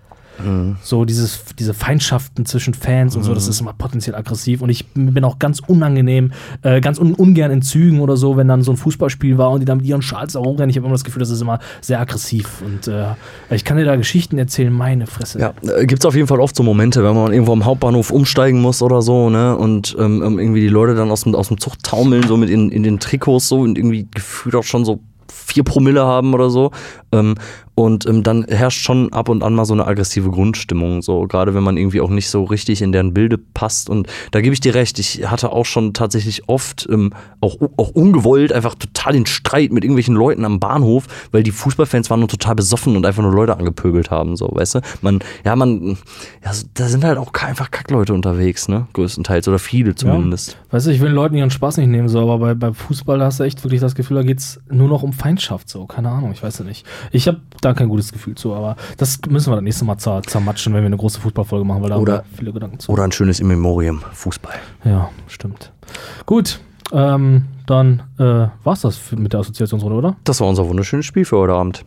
[0.82, 4.62] So dieses, diese Feindschaften zwischen Fans und so, das ist immer potenziell aggressiv.
[4.62, 8.48] Und ich bin auch ganz unangenehm, äh, ganz un ungern in Zügen oder so, wenn
[8.48, 10.70] dann so ein Fußballspiel war und die dann mit ihren Schals da rumrennen.
[10.70, 12.62] Ich habe immer das Gefühl, das ist immer sehr aggressiv.
[12.64, 13.14] Und äh,
[13.50, 15.38] ich kann dir da Geschichten erzählen, meine Fresse.
[15.38, 15.52] Ja,
[15.84, 18.82] gibt es auf jeden Fall oft so Momente, wenn man irgendwo am Hauptbahnhof umsteigen muss
[18.82, 19.56] oder so, ne?
[19.56, 22.50] Und ähm, ähm, irgendwie die Leute dann aus dem, aus dem Zug taumeln, so mit
[22.50, 25.00] in, in den Trikots so und irgendwie gefühlt auch schon so
[25.32, 26.70] vier Promille haben oder so.
[27.12, 27.34] Ähm,
[27.74, 31.54] und ähm, dann herrscht schon ab und an mal so eine aggressive Grundstimmung, so gerade
[31.54, 33.88] wenn man irgendwie auch nicht so richtig in deren Bilde passt.
[33.88, 37.88] Und da gebe ich dir recht, ich hatte auch schon tatsächlich oft, ähm, auch, auch
[37.90, 42.28] ungewollt, einfach total den Streit mit irgendwelchen Leuten am Bahnhof, weil die Fußballfans waren nur
[42.28, 44.80] total besoffen und einfach nur Leute angepöbelt haben, so, weißt du?
[45.00, 45.96] Man, ja, man,
[46.44, 48.86] ja, da sind halt auch einfach Kackleute unterwegs, ne?
[48.92, 50.58] Größtenteils oder viele zumindest.
[50.70, 53.22] Weißt du, ich will den Leuten ihren Spaß nicht nehmen, so, aber bei, bei Fußball
[53.22, 56.10] hast du echt wirklich das Gefühl, da geht es nur noch um Feindschaft, so, keine
[56.10, 56.86] Ahnung, ich weiß ja nicht.
[57.10, 60.22] Ich habe da kein gutes Gefühl zu, aber das müssen wir das nächste Mal zer
[60.22, 62.92] zermatschen, wenn wir eine große Fußballfolge machen, weil da Oder- haben wir viele Gedanken zu.
[62.92, 64.54] Oder ein schönes Immemorium, Fußball.
[64.84, 65.72] Ja, stimmt.
[66.26, 66.60] Gut,
[66.92, 70.16] ähm, dann äh, war's das für, mit der Assoziationsrunde, oder?
[70.24, 71.84] Das war unser wunderschönes Spiel für heute Abend.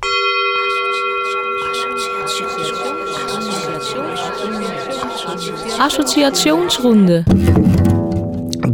[5.80, 7.26] Assoziationsrunde.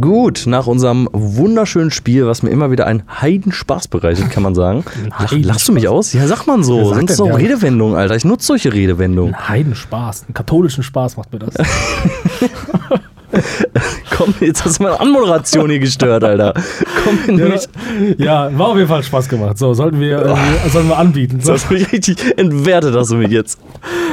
[0.00, 4.84] Gut, nach unserem wunderschönen Spiel, was mir immer wieder einen Heidenspaß bereitet, kann man sagen.
[5.18, 6.12] Lach, lachst du mich aus?
[6.12, 6.94] Ja, sag man Wer so.
[6.94, 7.34] Sind so ja?
[7.34, 8.16] Redewendungen, Alter.
[8.16, 9.34] Ich nutze solche Redewendungen.
[9.34, 11.54] Ein Heidenspaß, einen katholischen Spaß macht mir das.
[14.16, 16.54] Komm, jetzt hast du meine Anmoderation hier gestört, Alter.
[17.04, 17.68] Komm ja, nicht.
[18.18, 19.58] ja, war auf jeden Fall Spaß gemacht.
[19.58, 21.40] So, sollten wir, äh, sollten wir anbieten.
[21.40, 21.52] So.
[21.52, 23.58] Das hast mich richtig entwertet, hast du mich jetzt.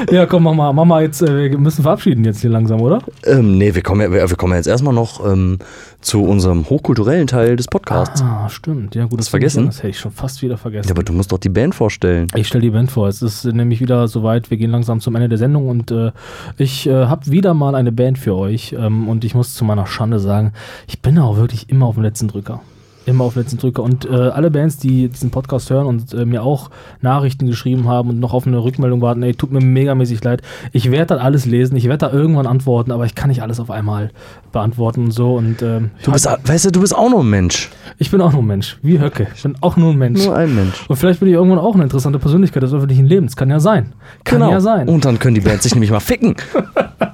[0.10, 3.00] Ja, komm, mach mal, mach mal jetzt, äh, wir müssen verabschieden jetzt hier langsam, oder?
[3.26, 5.60] Ähm, nee, wir kommen, ja, wir, wir kommen ja jetzt erstmal noch ähm,
[6.02, 8.22] zu unserem hochkulturellen Teil des Podcasts.
[8.22, 8.96] Ah, stimmt.
[8.96, 9.66] Ja, gut, das vergessen?
[9.66, 10.88] Das hätte ich schon fast wieder vergessen.
[10.88, 12.28] Ja, aber du musst doch die Band vorstellen.
[12.36, 13.08] Ich stelle die Band vor.
[13.08, 14.50] Es ist nämlich wieder soweit.
[14.50, 16.12] Wir gehen langsam zum Ende der Sendung und äh,
[16.58, 18.74] ich äh, habe wieder mal eine Band für euch.
[18.74, 20.54] Ähm, und ich muss zu meiner Schande sagen,
[20.88, 22.62] ich bin auch wirklich immer auf dem letzten Drücker.
[23.06, 23.84] Immer auf dem letzten Drücker.
[23.84, 26.70] Und äh, alle Bands, die diesen Podcast hören und äh, mir auch
[27.02, 30.42] Nachrichten geschrieben haben und noch auf eine Rückmeldung warten, ey, tut mir megamäßig leid.
[30.72, 33.60] Ich werde das alles lesen, ich werde da irgendwann antworten, aber ich kann nicht alles
[33.60, 34.12] auf einmal
[34.54, 35.36] beantworten und so.
[35.36, 37.70] Und ähm, Du bist, weißt du, du bist auch nur ein Mensch.
[37.98, 39.28] ich bin auch nur ein Mensch, wie Höcke.
[39.36, 40.24] Ich bin auch nur ein Mensch.
[40.24, 40.86] Nur ein Mensch.
[40.88, 43.36] Und vielleicht bin ich irgendwann auch eine interessante Persönlichkeit des öffentlichen Lebens.
[43.36, 43.92] Kann ja sein.
[44.24, 44.88] Kann ja sein.
[44.88, 46.36] Und dann können die Bands sich nämlich mal ficken.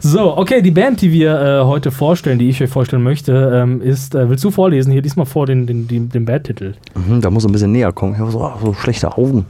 [0.00, 3.80] So, okay, die Band, die wir äh, heute vorstellen, die ich euch vorstellen möchte, ähm,
[3.80, 4.92] ist, äh, willst du vorlesen?
[4.92, 6.74] Hier diesmal vor den, den, den, den Bandtitel.
[6.94, 8.14] Mhm, da muss ein bisschen näher kommen.
[8.14, 9.46] Ich habe so, ah, so schlechte Augen.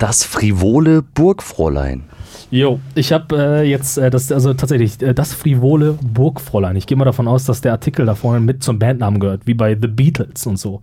[0.00, 2.04] Das frivole Burgfräulein.
[2.50, 6.76] Jo, ich habe äh, jetzt äh, das, also tatsächlich, äh, das frivole Burgfräulein.
[6.76, 9.52] Ich gehe mal davon aus, dass der Artikel da vorne mit zum Bandnamen gehört, wie
[9.52, 10.80] bei The Beatles und so.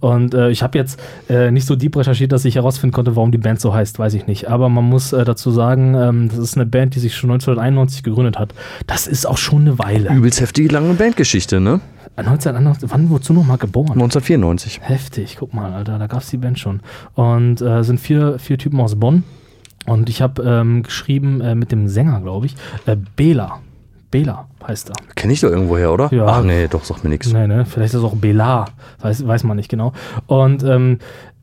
[0.00, 1.00] Und äh, ich habe jetzt
[1.30, 4.12] äh, nicht so deep recherchiert, dass ich herausfinden konnte, warum die Band so heißt, weiß
[4.12, 4.48] ich nicht.
[4.48, 8.02] Aber man muss äh, dazu sagen, ähm, das ist eine Band, die sich schon 1991
[8.02, 8.52] gegründet hat.
[8.86, 10.12] Das ist auch schon eine Weile.
[10.12, 11.80] Übelst heftige lange Bandgeschichte, ne?
[12.16, 13.92] 1991, wann wurdest du noch mal geboren?
[13.92, 14.80] 1994.
[14.82, 16.80] Heftig, guck mal, Alter, da gab es die Band schon.
[17.14, 19.22] Und äh, sind vier, vier Typen aus Bonn.
[19.86, 22.56] Und ich habe ähm, geschrieben äh, mit dem Sänger, glaube ich,
[22.86, 23.60] äh, Bela.
[24.10, 24.94] Bela heißt er.
[25.14, 26.12] Kenn ich doch irgendwo her, oder?
[26.12, 26.26] Ja.
[26.26, 27.32] Ach nee, doch, sagt mir nichts.
[27.32, 27.64] Nee, ne?
[27.66, 28.66] Vielleicht ist es auch Bela.
[29.00, 29.92] Weiß, weiß man nicht genau.
[30.26, 30.98] Und ähm,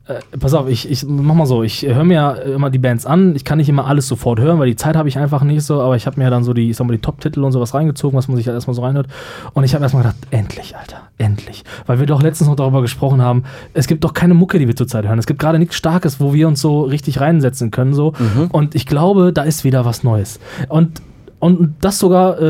[0.06, 3.06] äh, pass auf, ich, ich mach mal so, ich höre mir ja immer die Bands
[3.06, 3.34] an.
[3.34, 5.80] Ich kann nicht immer alles sofort hören, weil die Zeit habe ich einfach nicht so,
[5.80, 8.16] aber ich habe mir dann so die, ich sag mal, die Top-Titel und sowas reingezogen,
[8.16, 9.06] was man sich halt erstmal so reinhört.
[9.54, 11.64] Und ich habe erstmal gedacht, endlich, Alter, endlich.
[11.86, 14.76] Weil wir doch letztens noch darüber gesprochen haben, es gibt doch keine Mucke, die wir
[14.76, 15.18] zurzeit hören.
[15.18, 17.94] Es gibt gerade nichts Starkes, wo wir uns so richtig reinsetzen können.
[17.94, 18.12] So.
[18.52, 20.38] Und ich glaube, da ist wieder was Neues.
[20.68, 21.00] Und
[21.44, 22.44] und das sogar äh,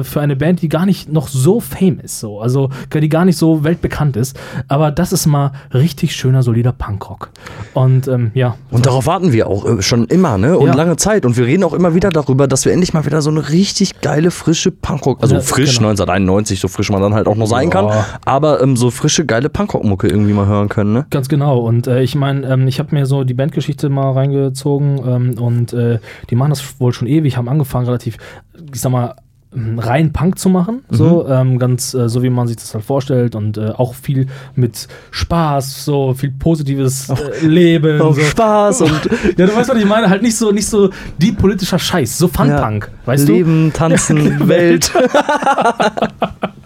[0.00, 2.40] äh, für eine Band, die gar nicht noch so fame ist, so.
[2.40, 4.36] Also die gar nicht so weltbekannt ist.
[4.66, 7.30] Aber das ist mal richtig schöner, solider Punkrock.
[7.74, 8.56] Und ähm, ja.
[8.72, 10.58] Und darauf warten wir auch äh, schon immer, ne?
[10.58, 10.74] Und Ja.
[10.74, 11.24] lange Zeit.
[11.24, 14.00] Und wir reden auch immer wieder darüber, dass wir endlich mal wieder so eine richtig
[14.00, 15.90] geile, frische Punkrock, also Ja, frisch genau.
[15.90, 18.04] 1991, so frisch man dann halt auch noch sein kann, Ja.
[18.24, 21.06] aber ähm, so frische, geile Punkrock-Mucke irgendwie mal hören können, ne?
[21.10, 21.60] Ganz genau.
[21.60, 25.72] Und äh, ich meine, ähm, ich habe mir so die Bandgeschichte mal reingezogen ähm, und
[25.72, 28.16] äh, die machen das wohl schon ewig, haben angefangen relativ,
[28.72, 29.14] ich sag mal,
[29.52, 33.34] rein Punk zu machen, so ähm, ganz äh, so wie man sich das halt vorstellt
[33.34, 38.22] und äh, auch viel mit Spaß, so viel positives äh, Leben, Auf so.
[38.22, 41.80] Spaß und ja, du weißt, was ich meine, halt nicht so nicht so die politischer
[41.80, 43.32] Scheiß, so Fun-Punk, weißt du?
[43.32, 44.92] Leben, Tanzen, Welt.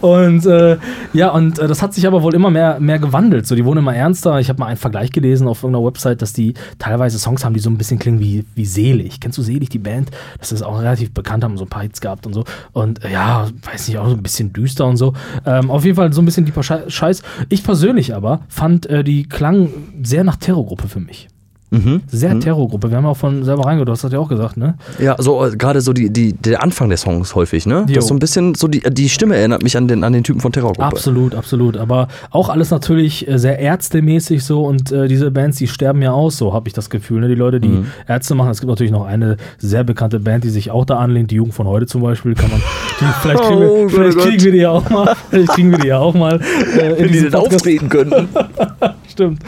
[0.00, 0.78] Und äh,
[1.12, 3.46] ja, und äh, das hat sich aber wohl immer mehr, mehr gewandelt.
[3.46, 4.38] So, die wurden immer ernster.
[4.40, 7.60] Ich habe mal einen Vergleich gelesen auf irgendeiner Website, dass die teilweise Songs haben, die
[7.60, 9.20] so ein bisschen klingen wie, wie Selig.
[9.20, 10.10] Kennst du Selig, die Band?
[10.38, 12.44] Das ist auch relativ bekannt, haben so ein paar Hits gehabt und so.
[12.72, 15.14] Und äh, ja, weiß nicht, auch so ein bisschen düster und so.
[15.46, 17.22] Ähm, auf jeden Fall so ein bisschen die Scheiß.
[17.48, 19.68] Ich persönlich aber fand, äh, die klang
[20.02, 21.28] sehr nach Terrorgruppe für mich.
[21.72, 22.02] Mhm.
[22.06, 22.90] Sehr Terrorgruppe.
[22.90, 24.74] Wir haben auch von selber du hast das ja auch gesagt, ne?
[24.98, 27.86] Ja, so äh, gerade so die, die, der Anfang der Songs häufig, ne?
[27.88, 27.94] Jo.
[27.94, 30.22] Das ist so ein bisschen, so die, die Stimme erinnert mich an den, an den
[30.22, 30.84] Typen von Terrorgruppe.
[30.86, 31.76] Absolut, absolut.
[31.78, 36.12] Aber auch alles natürlich äh, sehr ärztemäßig so und äh, diese Bands, die sterben ja
[36.12, 37.20] aus, so habe ich das Gefühl.
[37.20, 37.28] Ne?
[37.28, 37.86] Die Leute, die Mhm.
[38.06, 41.30] Ärzte machen, es gibt natürlich noch eine sehr bekannte Band, die sich auch da anlehnt,
[41.30, 42.60] die Jugend von heute zum Beispiel, kann man,
[43.00, 44.26] die, vielleicht, kriegen Oh wir, vielleicht Gott.
[44.28, 46.38] kriegen wir die ja auch mal, vielleicht kriegen wir die ja auch mal
[46.78, 47.54] äh, in Wenn die denn Podcast.
[47.56, 48.28] auftreten könnten.
[49.12, 49.42] Stimmt.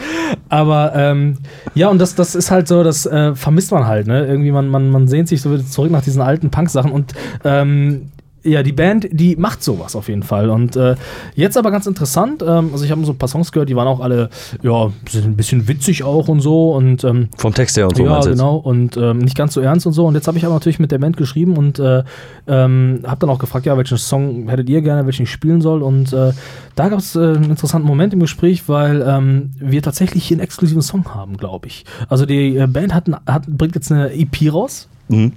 [0.47, 1.37] Aber ähm,
[1.73, 4.25] ja, und das, das ist halt so, das äh, vermisst man halt, ne?
[4.25, 7.13] Irgendwie, man, man, man sehnt sich so wieder zurück nach diesen alten Punk-Sachen und
[7.43, 8.11] ähm,
[8.45, 10.49] ja, die Band, die macht sowas auf jeden Fall.
[10.49, 10.95] Und äh,
[11.35, 13.87] jetzt aber ganz interessant, ähm, also ich habe so ein paar Songs gehört, die waren
[13.87, 14.29] auch alle,
[14.61, 18.05] ja, sind ein bisschen witzig auch und so und ähm, Vom Text her und so
[18.05, 18.57] ja, genau.
[18.57, 20.05] Und ähm, nicht ganz so ernst und so.
[20.05, 22.03] Und jetzt habe ich aber natürlich mit der Band geschrieben und äh,
[22.47, 25.81] ähm, habe dann auch gefragt, ja, welchen Song hättet ihr gerne, welchen ich spielen soll.
[25.81, 26.31] Und äh,
[26.75, 30.43] da gab es äh, einen interessanten Moment im Gespräch, weil ähm, wir tatsächlich hier einen
[30.43, 31.85] exklusiven Song haben, glaube ich.
[32.09, 34.87] Also die äh, Band hat, hat, bringt jetzt eine EP raus.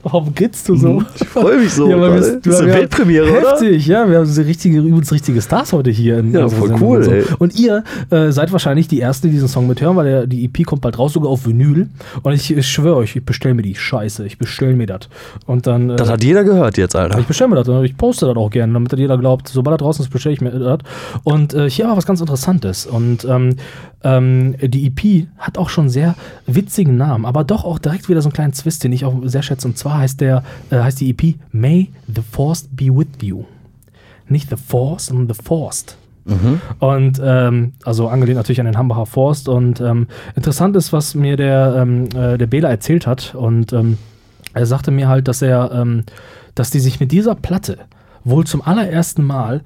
[0.03, 1.03] Warum grinst du so?
[1.15, 1.89] Ich freue mich so.
[1.91, 3.51] Ja, weil wir- das ist eine Weltpremiere, oder?
[3.53, 4.09] Heftig, ja.
[4.09, 6.19] Wir haben so richtige, übrigens richtige Stars heute hier.
[6.19, 7.37] In Ja, voll cool, Und, so.
[7.39, 10.65] und ihr äh, seid wahrscheinlich die Ersten, die diesen Song mithören, weil der, die EP
[10.65, 11.89] kommt bald raus, sogar auf Vinyl.
[12.23, 14.25] Und ich, ich schwöre euch, ich bestelle mir die Scheiße.
[14.27, 15.01] Ich bestelle mir das.
[15.47, 15.91] Und dann.
[15.91, 17.19] Äh, Das hat jeder gehört jetzt, Alter.
[17.19, 19.79] ich bestelle mir das, und ich poste das auch gerne, damit jeder glaubt, sobald er
[19.79, 20.79] draußen ist, bestelle ich mir das.
[21.25, 22.87] Und äh, hier war was ganz Interessantes.
[22.87, 23.57] Und ähm,
[24.05, 26.15] ähm, die EP hat auch schon sehr
[26.47, 29.43] witzigen Namen, aber doch auch direkt wieder so einen kleinen Twist, den ich auch sehr
[29.43, 29.58] schätze.
[29.65, 33.45] Und zwar heißt, der, äh, heißt die EP May the Force be with you.
[34.29, 35.97] Nicht The Force, sondern The Forced.
[36.79, 39.49] Und ähm, also angelehnt natürlich an den Hambacher Forst.
[39.49, 40.07] Und ähm,
[40.37, 43.35] interessant ist, was mir der, ähm, äh, der Bela erzählt hat.
[43.35, 43.97] Und ähm,
[44.53, 46.05] er sagte mir halt, dass er, ähm,
[46.55, 47.79] dass die sich mit dieser Platte
[48.25, 49.63] wohl zum allerersten Mal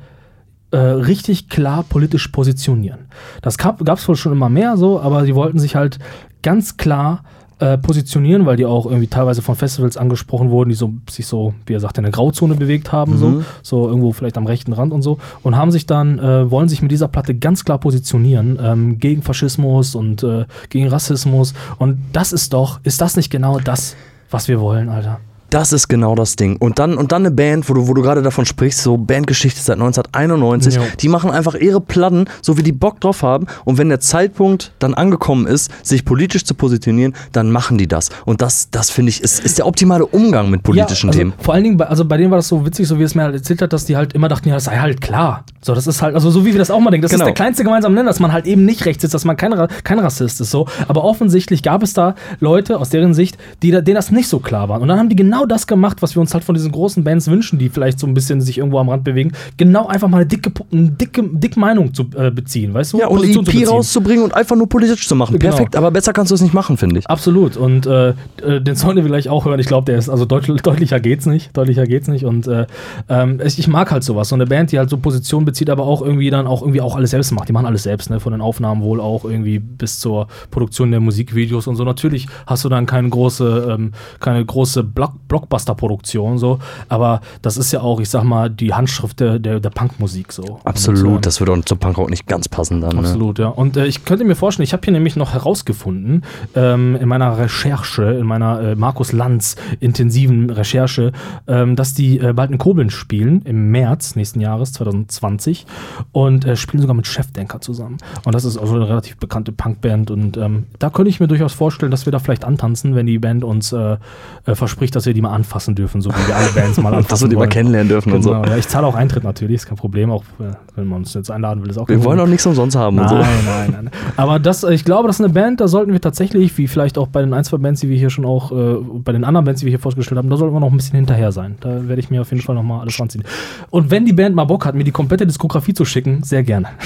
[0.70, 3.06] äh, richtig klar politisch positionieren.
[3.42, 5.98] Das gab es wohl schon immer mehr so, aber die wollten sich halt
[6.42, 7.24] ganz klar
[7.62, 11.54] äh, positionieren, weil die auch irgendwie teilweise von Festivals angesprochen wurden, die so sich so,
[11.66, 14.92] wie er sagt, in der Grauzone bewegt haben, so, so irgendwo vielleicht am rechten Rand
[14.92, 18.58] und so, und haben sich dann, äh, wollen sich mit dieser Platte ganz klar positionieren
[18.60, 21.54] ähm, gegen Faschismus und äh, gegen Rassismus.
[21.78, 23.94] Und das ist doch, ist das nicht genau das,
[24.28, 25.20] was wir wollen, Alter?
[25.52, 26.56] Das ist genau das Ding.
[26.56, 29.60] Und dann, und dann eine Band, wo du, wo du gerade davon sprichst, so Bandgeschichte
[29.60, 30.82] seit 1991, Jo.
[30.98, 33.46] die machen einfach ihre Platten, so wie die Bock drauf haben.
[33.66, 38.08] Und wenn der Zeitpunkt dann angekommen ist, sich politisch zu positionieren, dann machen die das.
[38.24, 41.34] Und das, das finde ich, ist, ist der optimale Umgang mit politischen also, Themen.
[41.38, 43.24] Vor allen Dingen, bei, also bei denen war das so witzig, so wie es mir
[43.24, 45.44] halt erzählt hat, dass die halt immer dachten, ja, das sei halt klar.
[45.60, 47.24] So, das ist halt, also so wie wir das auch mal denken, das Genau.
[47.24, 49.52] ist der kleinste gemeinsame Nenner, dass man halt eben nicht rechts ist, dass man kein,
[49.84, 50.66] kein Rassist ist, so.
[50.88, 54.70] Aber offensichtlich gab es da Leute aus deren Sicht, die, denen das nicht so klar
[54.70, 54.80] war.
[54.80, 57.28] Und dann haben die genau das gemacht, was wir uns halt von diesen großen Bands
[57.28, 60.26] wünschen, die vielleicht so ein bisschen sich irgendwo am Rand bewegen, genau einfach mal eine
[60.26, 62.98] dicke, eine dicke, dicke Meinung zu äh, beziehen, weißt du?
[62.98, 65.38] Ja, und Position EP rauszubringen und einfach nur politisch zu machen.
[65.38, 65.54] Genau.
[65.54, 67.06] Perfekt, aber besser kannst du es nicht machen, finde ich.
[67.06, 67.56] Absolut.
[67.56, 70.24] Und äh, äh, den Song, den wir gleich auch hören, ich glaube, der ist, also
[70.24, 71.56] deut deutlicher geht's nicht.
[71.56, 72.24] Deutlicher geht's nicht.
[72.24, 72.66] Und äh,
[73.08, 74.28] ähm, ich, ich mag halt sowas.
[74.28, 76.96] So eine Band, die halt so Position bezieht, aber auch irgendwie dann auch irgendwie auch
[76.96, 77.48] alles selbst macht.
[77.48, 78.20] Die machen alles selbst, ne?
[78.20, 81.84] Von den Aufnahmen wohl auch irgendwie bis zur Produktion der Musikvideos und so.
[81.84, 86.58] Natürlich hast du dann keine große, ähm, keine große Block Blockbuster-Produktion, so,
[86.90, 90.42] aber das ist ja auch, ich sag mal, die Handschrift der, der, der Punkmusik so.
[90.42, 90.60] Und so.
[90.64, 92.96] Absolut, das würde zum Punkrock nicht ganz passen dann.
[92.96, 92.98] Ne?
[92.98, 93.48] Absolut, ja.
[93.48, 96.22] Und äh, ich könnte mir vorstellen, ich habe hier nämlich noch herausgefunden,
[96.54, 101.12] ähm, in meiner Recherche, in meiner äh, Markus Lanz intensiven Recherche,
[101.46, 105.66] ähm, dass die äh, bald in Koblenz spielen, im März nächsten Jahres, 2020,
[106.12, 107.96] und äh, spielen sogar mit Chefdenker zusammen.
[108.24, 111.54] Und das ist also eine relativ bekannte Punkband und ähm, da könnte ich mir durchaus
[111.54, 113.96] vorstellen, dass wir da vielleicht antanzen, wenn die Band uns äh,
[114.44, 117.08] äh, verspricht, dass wir die mal anfassen dürfen, so wie wir alle Bands mal anfassen
[117.08, 117.50] Dass wir die mal wollen.
[117.50, 118.30] kennenlernen dürfen und so.
[118.30, 121.14] Genau, ja, ich zahle auch Eintritt natürlich, ist kein Problem, auch äh, wenn man uns
[121.14, 123.14] jetzt einladen will, ist auch Wir wollen auch nichts umsonst haben und so.
[123.16, 123.90] Nein, nein, nein.
[124.16, 127.08] Aber das, ich glaube, das ist eine Band, da sollten wir tatsächlich, wie vielleicht auch
[127.08, 129.60] bei den ein, zwei Bands, die wir hier schon auch, äh, bei den anderen Bands,
[129.60, 131.56] die wir hier vorgestellt haben, da sollten wir noch ein bisschen hinterher sein.
[131.60, 133.24] Da werde ich mir auf jeden Fall nochmal alles ranziehen.
[133.70, 136.68] Und wenn die Band mal Bock hat, mir die komplette Diskografie zu schicken, sehr gerne.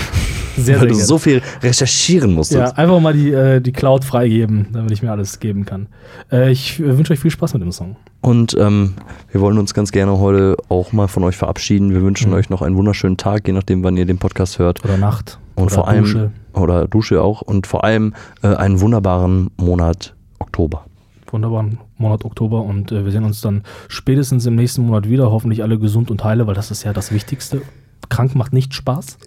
[0.58, 1.04] Sehr, Weil sehr du gerne.
[1.06, 2.58] so viel recherchieren musstest.
[2.58, 5.86] ja, einfach mal die, äh, die Cloud freigeben, damit ich mir alles geben kann.
[6.32, 7.96] Äh, ich äh, wünsche euch viel Spaß mit dem Song.
[8.26, 8.94] Und ähm,
[9.30, 11.90] wir wollen uns ganz gerne heute auch mal von euch verabschieden.
[11.94, 12.36] Wir wünschen Mhm.
[12.36, 14.84] euch noch einen wunderschönen Tag, je nachdem, wann ihr den Podcast hört.
[14.84, 15.38] Oder Nacht.
[15.54, 16.32] Und oder vor allem, Dusche.
[16.52, 17.40] oder Dusche auch.
[17.42, 20.86] Und vor allem äh, einen wunderbaren Monat Oktober.
[21.30, 25.30] wunderbaren Monat Oktober und äh, wir sehen uns dann spätestens im nächsten Monat wieder.
[25.30, 27.62] Hoffentlich alle gesund und heile, weil das ist ja das Wichtigste.
[28.08, 29.18] Krank macht nicht Spaß.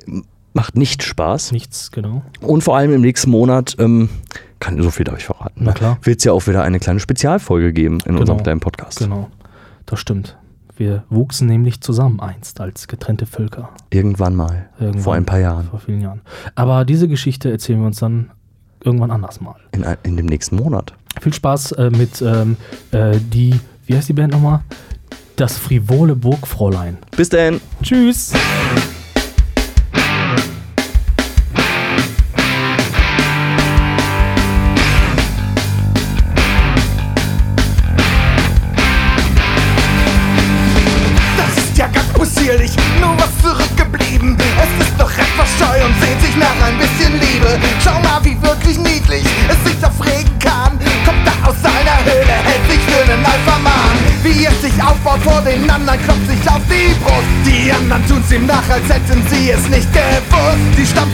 [0.54, 1.54] Macht nicht Spaß.
[1.54, 2.22] Nichts, genau.
[2.42, 4.10] Und vor allem im nächsten Monat, ähm,
[4.60, 5.98] kann so viel darf ich verraten, Na klar.
[6.02, 9.00] wird es ja auch wieder eine kleine Spezialfolge geben in unserem kleinen Podcast.
[9.00, 9.30] Genau.
[9.86, 10.38] Das stimmt.
[10.76, 13.70] Wir wuchsen nämlich zusammen einst als getrennte Völker.
[13.90, 14.70] Irgendwann mal.
[14.80, 15.04] Irgendwann.
[15.04, 15.68] Vor ein paar Jahren.
[15.70, 16.22] Vor vielen Jahren.
[16.56, 18.32] Aber diese Geschichte erzählen wir uns dann
[18.84, 19.56] irgendwann anders mal.
[19.74, 20.94] In, in dem nächsten Monat.
[21.20, 22.56] Viel Spaß äh, mit ähm,
[22.92, 24.62] äh, die, wie heißt die Band nochmal?
[25.36, 26.98] Das frivole Burgfräulein.
[27.16, 27.60] Bis dann.
[27.82, 28.34] Tschüss.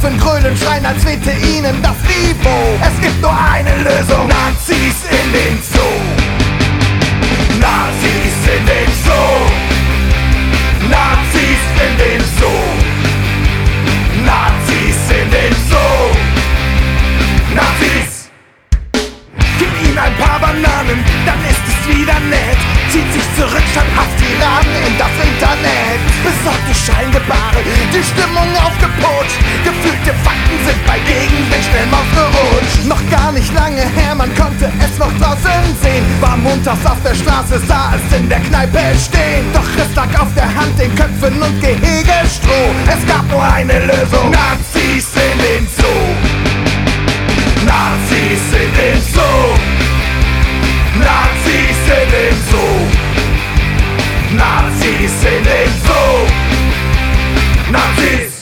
[0.06, 2.50] Stampfen, grölen, schreien, als fehlte ihnen das Niveau.
[2.82, 4.65] Es gibt nur eine Lösung: Nazis
[26.46, 26.66] Internet.
[26.66, 27.60] Besorgte Scheingebare,
[27.92, 29.38] die Stimmung aufgeputscht.
[29.64, 32.86] Gefühlte Fakten sind bei Gegenwind schnell ausgerutscht.
[32.86, 36.06] Noch gar nicht lange her, man konnte es noch draußen sehen.
[36.22, 39.46] War montags auf der Straße, sah es in der Kneipe stehen.
[39.54, 42.72] Doch es lag auf der Hand, den Köpfen und Gehege-Stroh.
[42.88, 46.14] Es gab nur eine Lösung: Nazis in den Zoo.
[47.66, 49.56] Nazis in den Zoo.
[51.00, 53.05] Nazis in den Zoo.
[54.36, 56.28] Nazis in den Zoo.
[57.72, 58.35] Nazis.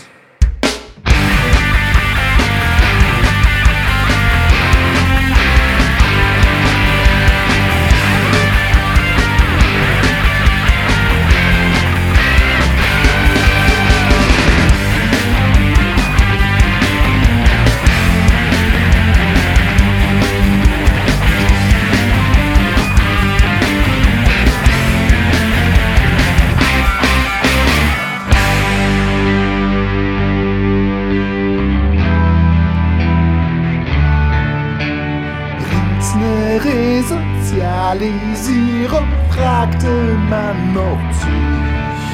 [40.34, 42.10] Man noch sich.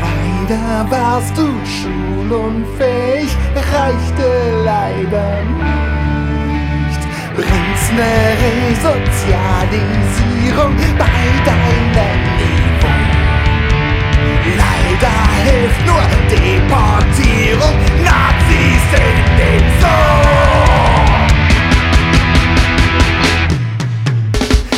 [0.00, 3.30] Leider warst du schulunfähig,
[3.72, 4.28] reichte
[4.64, 5.30] leider
[5.60, 7.02] nicht.
[7.36, 8.14] Bringt's ne
[8.44, 12.96] Resozialisierung bei deinem Niveau?
[14.62, 17.76] Leider hilft nur Deportierung,
[18.08, 20.24] Nazis in den Zoo.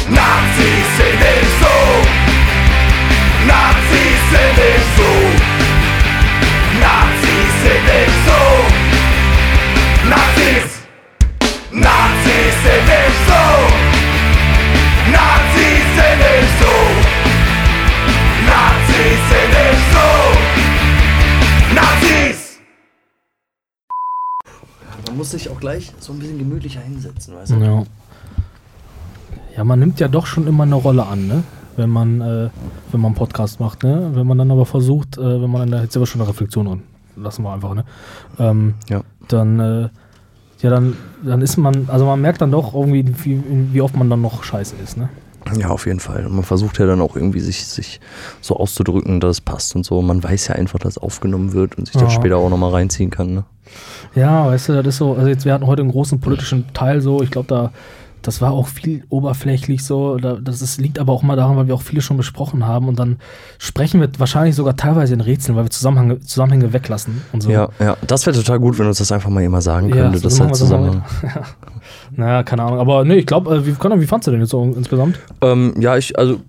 [0.09, 1.97] Nazis in den Zoo.
[3.47, 5.23] Nazis in den Zoo.
[6.81, 8.57] Nazis in den Zoo.
[10.11, 10.69] Nazis.
[11.73, 13.61] Nazis in den Zoo.
[15.13, 16.87] Nazis in den Zoo.
[18.51, 20.29] Nazis in den Zoo.
[21.75, 22.39] Nazis.
[25.07, 27.57] Man muss sich auch gleich so ein bisschen gemütlicher hinsetzen, weißt du?
[27.57, 27.85] Ja.
[29.57, 31.43] Ja, man nimmt ja doch schon immer eine Rolle an, ne?
[31.77, 32.49] Wenn man, äh,
[32.93, 34.11] wenn man einen Podcast macht, ne?
[34.15, 36.67] Wenn man dann aber versucht, äh, wenn man dann da jetzt aber schon eine Reflexion
[36.67, 36.83] drin,
[37.17, 37.85] lassen wir einfach, ne?
[38.39, 39.03] Ähm, Ja.
[39.29, 39.89] Dann, äh,
[40.61, 43.43] ja, dann, dann ist man, also man merkt dann doch irgendwie, wie,
[43.73, 45.09] wie oft man dann noch scheiße ist, ne?
[45.59, 46.27] Ja, auf jeden Fall.
[46.27, 48.01] Und man versucht ja dann auch irgendwie sich, sich
[48.41, 50.03] so auszudrücken, dass es passt und so.
[50.03, 52.11] Man weiß ja einfach, dass aufgenommen wird und sich das Ja.
[52.11, 53.33] später auch nochmal reinziehen kann.
[53.35, 53.45] Ne?
[54.17, 57.01] Ja, weißt du, das ist so, also jetzt, wir hatten heute einen großen politischen Teil
[57.01, 57.71] so, ich glaube, da,
[58.23, 61.69] das war auch viel oberflächlich so, da, das ist, liegt aber auch mal daran, weil
[61.69, 63.19] wir auch viele schon besprochen haben und dann
[63.59, 67.51] sprechen wir wahrscheinlich sogar teilweise in Rätseln, weil wir Zusammenhänge, Zusammenhänge weglassen und so.
[67.51, 67.97] Ja, ja.
[68.07, 70.19] Das wäre total gut, wenn uns das einfach mal jemand sagen Ja, könnte.
[70.19, 71.03] so das halt zusammen.
[71.23, 71.43] Ja.
[72.15, 72.79] Naja, keine Ahnung.
[72.81, 75.19] Aber nee, ich glaube, äh, wie, wie fandst du denn jetzt so insgesamt?
[75.41, 76.41] Ähm, ja, ich, also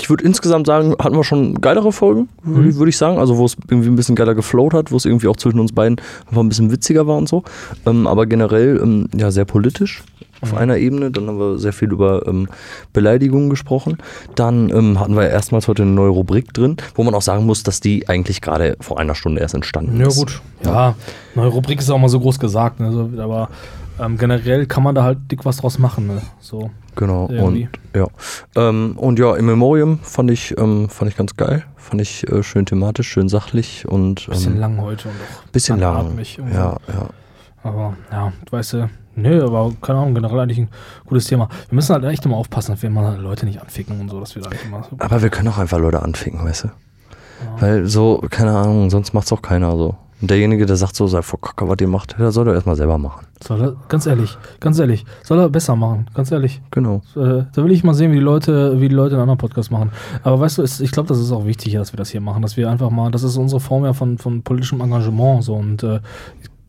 [0.00, 2.76] ich würde insgesamt sagen, hatten wir schon geilere Folgen, würde Mhm.
[2.76, 3.18] würd ich sagen.
[3.18, 5.72] Also wo es irgendwie ein bisschen geiler geflowt hat, wo es irgendwie auch zwischen uns
[5.72, 7.42] beiden einfach ein bisschen witziger war und so.
[7.86, 10.02] Ähm, aber generell ähm, ja sehr politisch
[10.40, 10.58] auf Mhm.
[10.58, 11.10] einer Ebene.
[11.10, 12.48] Dann haben wir sehr viel über ähm,
[12.92, 13.98] Beleidigungen gesprochen.
[14.34, 17.62] Dann ähm, hatten wir erstmals heute eine neue Rubrik drin, wo man auch sagen muss,
[17.62, 20.16] dass die eigentlich gerade vor einer Stunde erst entstanden Ja, ist.
[20.18, 20.40] gut.
[20.64, 20.94] Ja,
[21.34, 22.92] neue Rubrik ist auch mal so groß gesagt, ne?
[22.92, 23.48] so, aber
[23.98, 26.06] ähm, generell kann man da halt dick was draus machen.
[26.06, 26.22] Ne?
[26.40, 26.70] So.
[26.96, 27.28] Genau.
[27.30, 27.68] Irgendwie.
[27.92, 28.06] Und ja.
[28.56, 31.64] Ähm, und ja, im Memoriam fand ich, ähm, fand ich ganz geil.
[31.76, 35.78] Fand ich äh, schön thematisch, schön sachlich und Bisschen ähm, lang heute und auch bisschen
[35.78, 36.18] lang.
[36.52, 37.08] Ja, ja.
[37.62, 40.68] Aber ja, weißt du, nö, aber keine Ahnung, generell eigentlich ein
[41.06, 41.48] gutes Thema.
[41.68, 44.34] Wir müssen halt echt immer aufpassen, dass wir mal Leute nicht anficken und so, dass
[44.34, 44.96] wir da nicht immer so.
[44.98, 46.68] Aber wir können auch einfach Leute anficken, weißt du?
[47.58, 49.96] Weil so, keine Ahnung, sonst macht's auch keiner so.
[50.24, 52.76] Und derjenige, der sagt so, sei vor Kacke, was ihr macht, der soll doch erstmal
[52.76, 53.26] selber machen.
[53.46, 56.62] Soll er, ganz ehrlich, ganz ehrlich, soll er besser machen, ganz ehrlich.
[56.70, 57.02] Genau.
[57.14, 59.70] Äh, da will ich mal sehen, wie die Leute, wie die Leute einen anderen Podcast
[59.70, 59.90] machen.
[60.22, 62.56] Aber weißt du, ich glaube, das ist auch wichtig, dass wir das hier machen, dass
[62.56, 66.00] wir einfach mal, das ist unsere Form ja von, von politischem Engagement so und äh,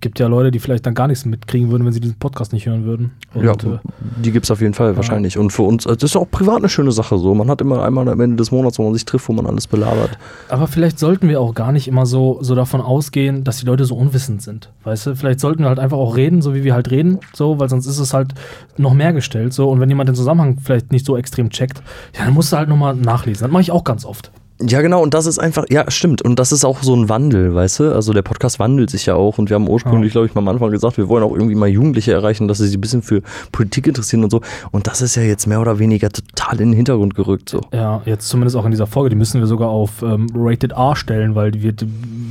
[0.06, 2.68] gibt ja Leute, die vielleicht dann gar nichts mitkriegen würden, wenn sie diesen Podcast nicht
[2.68, 3.14] hören würden.
[3.34, 3.80] Und, ja, äh,
[4.24, 5.36] die gibt's auf jeden Fall, wahrscheinlich.
[5.36, 7.34] Und für uns, das ist auch privat eine schöne Sache so.
[7.34, 9.66] Man hat immer einmal am Ende des Monats, wo man sich trifft, wo man alles
[9.66, 10.20] belabert.
[10.50, 13.86] Aber vielleicht sollten wir auch gar nicht immer so, so davon ausgehen, dass die Leute
[13.86, 14.72] so unwissend sind.
[14.84, 17.58] Weißt du, vielleicht sollten wir halt einfach auch reden, so wie wir halt reden, so,
[17.58, 18.36] weil sonst ist es halt
[18.78, 19.54] noch mehr gestellt.
[19.54, 21.82] So, und wenn jemand den Zusammenhang vielleicht nicht so extrem checkt,
[22.16, 23.46] ja, dann musst du halt nochmal nachlesen.
[23.46, 24.30] Das mache ich auch ganz oft.
[24.62, 26.22] Ja, genau, und das ist einfach, ja, stimmt.
[26.22, 27.94] Und das ist auch so ein Wandel, weißt du?
[27.94, 30.48] Also der Podcast wandelt sich ja auch und wir haben ursprünglich, glaube ich, mal am
[30.48, 33.22] Anfang gesagt, wir wollen auch irgendwie mal Jugendliche erreichen, dass sie sich ein bisschen für
[33.52, 34.40] Politik interessieren und so.
[34.72, 37.60] Und das ist ja jetzt mehr oder weniger total in den Hintergrund gerückt, so.
[37.74, 39.10] Ja, jetzt zumindest auch in dieser Folge.
[39.10, 41.86] Die müssen wir sogar auf ähm, Rated R stellen, weil die wir die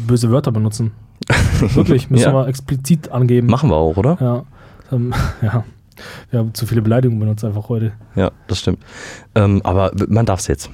[0.06, 0.92] böse Wörter benutzen.
[1.74, 2.32] Wirklich, müssen Ja.
[2.32, 3.48] wir explizit angeben.
[3.48, 4.16] Machen wir auch, oder?
[4.20, 4.44] Ja.
[4.96, 5.62] Ähm, ja.
[6.30, 7.92] Wir haben zu viele Beleidigungen benutzt einfach heute.
[8.16, 8.78] Ja, das stimmt.
[9.34, 10.70] Ähm, aber man darf es jetzt,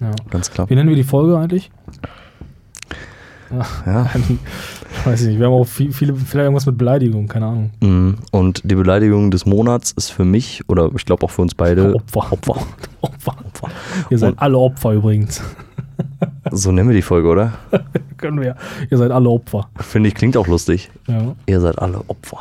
[0.00, 0.10] Ja.
[0.30, 0.68] ganz klar.
[0.70, 1.70] Wie nennen wir die Folge eigentlich?
[3.84, 4.06] Ja.
[5.04, 5.38] Weiß ich nicht.
[5.38, 7.70] Wir haben auch viel, viele, vielleicht irgendwas mit Beleidigung, keine Ahnung.
[7.80, 8.16] Mhm.
[8.30, 11.94] Und die Beleidigung des Monats ist für mich, oder ich glaube auch für uns beide,
[11.94, 12.32] Opfer.
[12.32, 12.56] Opfer.
[13.00, 13.34] Opfer.
[14.10, 15.42] Ihr seid Und- alle Opfer übrigens.
[16.50, 17.52] So nennen wir die Folge, oder?
[18.16, 18.56] Können wir.
[18.90, 19.68] Ihr seid alle Opfer.
[19.76, 20.90] Finde ich, klingt auch lustig.
[21.06, 21.34] Ja.
[21.46, 22.38] Ihr seid alle Opfer.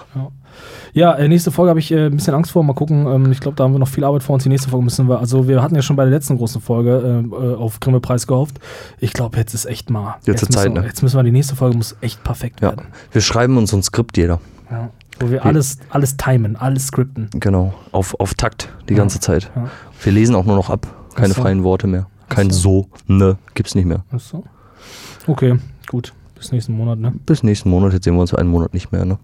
[0.94, 2.64] Ja, äh, nächste Folge habe ich äh, ein bisschen Angst vor.
[2.64, 3.06] Mal gucken.
[3.06, 4.44] Ähm, ich glaube, da haben wir noch viel Arbeit vor uns.
[4.44, 5.19] Die nächste Folge müssen wir.
[5.19, 8.60] Also, wir hatten ja schon bei der letzten großen Folge äh, äh, auf Grimme-Preis gehofft.
[8.99, 10.15] Ich glaube, jetzt ist echt mal.
[10.26, 10.88] Jetzt ist müssen, Zeit, wir- ne?
[10.88, 12.69] Jetzt müssen wir, die nächste Folge muss echt perfekt Ja.
[12.69, 12.88] werden.
[13.11, 14.40] Wir schreiben uns ein Skript jeder.
[14.72, 14.90] Ja.
[15.19, 17.30] Wo wir alles, alles timen, alles skripten.
[17.34, 17.73] Genau.
[17.91, 18.99] Auf, auf Takt die Ja.
[18.99, 19.52] ganze Zeit.
[19.56, 19.69] Ja.
[20.02, 20.88] Wir lesen auch nur noch ab.
[21.14, 21.41] Keine so.
[21.41, 22.07] freien Worte mehr.
[22.30, 24.03] Kein Ach so, ne, gibt's nicht mehr.
[24.11, 24.43] Ach so.
[25.27, 26.14] Okay, gut.
[26.35, 27.14] Bis nächsten Monat, ne?
[27.26, 27.91] Bis nächsten Monat.
[27.91, 29.19] Jetzt sehen wir uns einen Monat nicht mehr, ne?